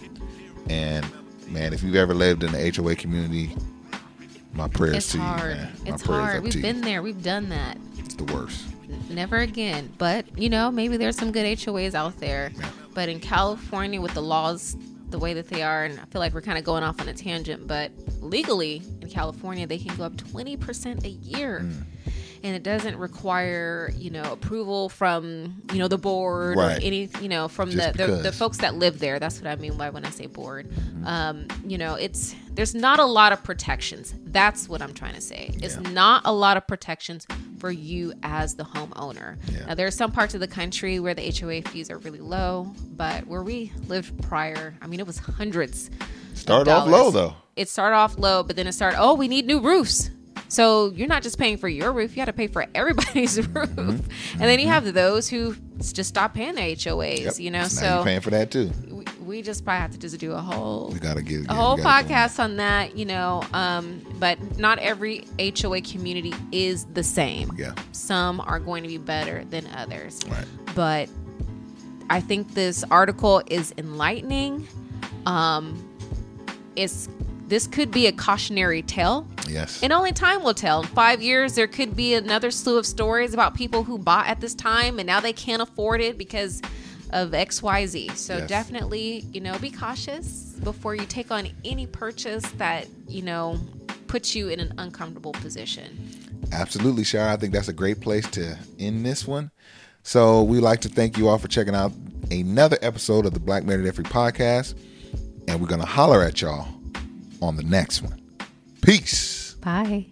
And 0.69 1.07
man, 1.49 1.73
if 1.73 1.83
you've 1.83 1.97
ever 1.97 2.15
lived 2.15 2.43
in 2.43 2.53
the 2.53 2.73
HOA 2.75 2.97
community, 2.97 3.55
my 4.53 4.69
prayers 4.69 4.97
it's 4.97 5.13
to 5.13 5.19
hard. 5.19 5.41
you, 5.41 5.49
man. 5.57 5.73
My 5.85 5.91
it's 5.93 6.03
hard. 6.03 6.43
We've 6.43 6.63
been 6.63 6.77
you. 6.77 6.83
there. 6.83 7.03
We've 7.03 7.23
done 7.23 7.49
that. 7.51 7.79
It's 7.99 8.15
the 8.15 8.25
worst. 8.25 8.67
Never 9.11 9.39
again. 9.39 9.93
But 9.99 10.27
you 10.39 10.49
know, 10.49 10.71
maybe 10.71 10.97
there's 10.97 11.17
some 11.17 11.33
good 11.33 11.47
HOAs 11.59 11.95
out 11.95 12.19
there. 12.19 12.53
Yeah. 12.59 12.71
But 12.95 13.09
in 13.09 13.21
California, 13.21 14.01
with 14.01 14.15
the 14.15 14.23
laws 14.23 14.77
the 15.11 15.19
way 15.19 15.35
that 15.35 15.49
they 15.49 15.63
are, 15.63 15.85
and 15.85 15.99
I 15.99 16.05
feel 16.07 16.21
like 16.21 16.35
we're 16.35 16.43
kind 16.43 16.59
of 16.59 16.65
going 16.65 16.83
off 16.83 17.01
on 17.01 17.09
a 17.09 17.15
tangent, 17.15 17.67
but 17.67 17.91
legally 18.21 18.83
in 19.01 19.09
California, 19.09 19.67
they 19.67 19.79
can 19.79 19.97
go 19.97 20.05
up 20.05 20.15
20% 20.17 21.05
a 21.05 21.09
year. 21.09 21.61
Mm. 21.65 21.85
And 22.45 22.55
it 22.55 22.63
doesn't 22.63 22.97
require, 22.97 23.91
you 23.97 24.11
know, 24.11 24.23
approval 24.33 24.89
from, 24.89 25.61
you 25.73 25.81
know, 25.81 25.89
the 25.89 25.99
board 25.99 26.57
right. 26.57 26.79
or 26.79 26.81
any, 26.81 27.09
you 27.21 27.29
know, 27.29 27.49
from 27.49 27.71
the, 27.73 27.93
the, 27.97 28.07
the 28.23 28.31
folks 28.31 28.59
that 28.59 28.77
live 28.77 29.01
there. 29.01 29.19
That's 29.19 29.41
what 29.41 29.49
I 29.49 29.57
mean 29.57 29.77
by 29.77 29.91
when 29.91 30.05
I 30.05 30.11
say 30.11 30.27
board. 30.27 30.71
Mm-hmm. 30.71 31.05
Um, 31.05 31.49
you 31.67 31.79
know, 31.79 31.95
it's 31.95 32.37
there's 32.53 32.77
not 32.77 33.01
a 33.01 33.05
lot 33.05 33.33
of 33.33 33.43
protections. 33.43 34.15
That's 34.25 34.69
what 34.69 34.83
I'm 34.83 34.95
trying 34.95 35.15
to 35.15 35.21
say. 35.21 35.51
It's 35.55 35.75
yeah. 35.75 35.91
not 35.91 36.23
a 36.27 36.33
lot 36.33 36.57
of 36.57 36.65
protections 36.69 37.27
for 37.59 37.71
you 37.71 38.13
as 38.23 38.55
the 38.55 38.65
homeowner. 38.65 39.37
Yeah. 39.51 39.67
Now, 39.67 39.75
there 39.75 39.87
are 39.87 39.93
some 39.93 40.13
parts 40.13 40.35
of 40.35 40.41
the 40.41 40.49
country 40.49 41.01
where 41.01 41.15
the 41.15 41.31
HOA 41.31 41.63
fees 41.63 41.91
are 41.91 41.99
really 41.99 42.21
low, 42.21 42.73
but 42.97 43.27
where 43.27 43.43
we 43.43 43.73
lived 43.87 44.23
prior, 44.23 44.75
I 44.81 44.87
mean, 44.87 45.01
it 45.01 45.07
was 45.07 45.19
hundreds. 45.19 45.91
Started 46.35 46.71
off 46.71 46.89
low 46.89 47.11
though. 47.11 47.35
It 47.57 47.69
started 47.69 47.97
off 47.97 48.19
low, 48.19 48.43
but 48.43 48.57
then 48.57 48.67
it 48.67 48.73
started. 48.73 48.99
Oh, 49.01 49.15
we 49.15 49.29
need 49.29 49.47
new 49.47 49.61
roofs. 49.61 50.11
So 50.49 50.93
you're 50.93 51.09
not 51.09 51.23
just 51.23 51.39
paying 51.39 51.59
for 51.59 51.69
your 51.69 51.93
roof; 51.93 52.13
you 52.13 52.17
got 52.17 52.27
to 52.27 52.33
pay 52.33 52.47
for 52.47 52.65
everybody's 52.75 53.37
roof. 53.49 53.69
Mm-hmm. 53.69 53.81
And 53.81 54.41
then 54.41 54.59
you 54.59 54.67
mm-hmm. 54.67 54.73
have 54.73 54.95
those 54.95 55.29
who 55.29 55.57
just 55.79 56.05
stop 56.05 56.33
paying 56.33 56.55
their 56.55 56.75
HOAs. 56.75 57.25
Yep. 57.25 57.39
You 57.39 57.51
know, 57.51 57.65
so, 57.65 57.81
so 57.81 58.05
paying 58.05 58.21
for 58.21 58.31
that 58.31 58.51
too 58.51 58.71
we 59.29 59.43
just 59.43 59.63
probably 59.63 59.83
have 59.83 59.93
to 59.93 59.99
just 59.99 60.19
do 60.19 60.33
a 60.33 60.41
whole 60.41 60.89
we 60.91 60.99
gotta 60.99 61.23
get 61.23 61.45
a 61.51 61.55
whole 61.55 61.77
podcast 61.77 62.43
on 62.43 62.57
that 62.57 62.97
you 62.97 63.05
know 63.05 63.43
um, 63.53 64.01
but 64.19 64.59
not 64.59 64.79
every 64.79 65.25
hoa 65.39 65.81
community 65.83 66.35
is 66.51 66.87
the 66.87 67.03
same. 67.03 67.53
Yeah. 67.57 67.75
Some 67.93 68.41
are 68.41 68.59
going 68.59 68.83
to 68.83 68.89
be 68.89 68.99
better 68.99 69.45
than 69.45 69.67
others. 69.77 70.21
Right. 70.29 70.47
But 70.75 71.09
i 72.11 72.21
think 72.21 72.55
this 72.55 72.85
article 72.91 73.43
is 73.47 73.75
enlightening. 73.77 74.67
Um 75.27 75.85
it's 76.75 77.09
this 77.49 77.67
could 77.67 77.91
be 77.91 78.07
a 78.07 78.13
cautionary 78.13 78.83
tale. 78.83 79.27
Yes. 79.49 79.83
And 79.83 79.93
only 79.93 80.13
time 80.13 80.43
will 80.43 80.55
tell. 80.55 80.83
In 80.83 80.87
five 80.89 81.23
years, 81.23 81.55
there 81.55 81.67
could 81.67 81.97
be 81.97 82.13
another 82.13 82.51
slew 82.51 82.77
of 82.77 82.85
stories 82.85 83.33
about 83.33 83.55
people 83.55 83.83
who 83.85 83.99
bought 83.99 84.27
at 84.27 84.41
this 84.41 84.55
time 84.55 84.99
and 84.99 85.07
now 85.07 85.19
they 85.21 85.33
can't 85.33 85.63
afford 85.63 86.03
it 86.03 86.19
because 86.19 86.61
of 87.11 87.31
XYZ. 87.31 88.17
So 88.17 88.39
yes. 88.39 88.49
definitely, 88.49 89.27
you 89.33 89.41
know, 89.41 89.59
be 89.59 89.71
cautious 89.71 90.55
before 90.63 90.95
you 90.95 91.07
take 91.07 91.31
on 91.31 91.49
any 91.65 91.87
purchase 91.87 92.49
that, 92.53 92.87
you 93.07 93.23
know, 93.23 93.59
puts 94.07 94.35
you 94.35 94.49
in 94.49 94.61
an 94.61 94.73
uncomfortable 94.79 95.33
position. 95.33 95.99
Absolutely, 96.53 97.05
Shira. 97.05 97.33
I 97.33 97.37
think 97.37 97.53
that's 97.53 97.69
a 97.69 97.73
great 97.73 98.01
place 98.01 98.29
to 98.31 98.59
end 98.79 99.05
this 99.05 99.27
one. 99.27 99.51
So 100.03 100.43
we'd 100.43 100.61
like 100.61 100.81
to 100.83 100.89
thank 100.89 101.19
you 101.19 101.29
all 101.29 101.39
for 101.39 101.49
checking 101.49 101.75
out 101.75 101.93
another 102.31 102.79
episode 102.81 103.27
of 103.27 103.35
the 103.35 103.41
Black 103.41 103.65
Married 103.65 103.87
at 103.87 103.95
Free 103.95 104.05
podcast. 104.05 104.75
And 105.47 105.61
we're 105.61 105.67
going 105.67 105.81
to 105.81 105.87
holler 105.87 106.23
at 106.23 106.41
y'all 106.41 106.69
on 107.41 107.57
the 107.57 107.63
next 107.63 108.03
one. 108.03 108.21
Peace. 108.83 109.55
Bye. 109.55 110.07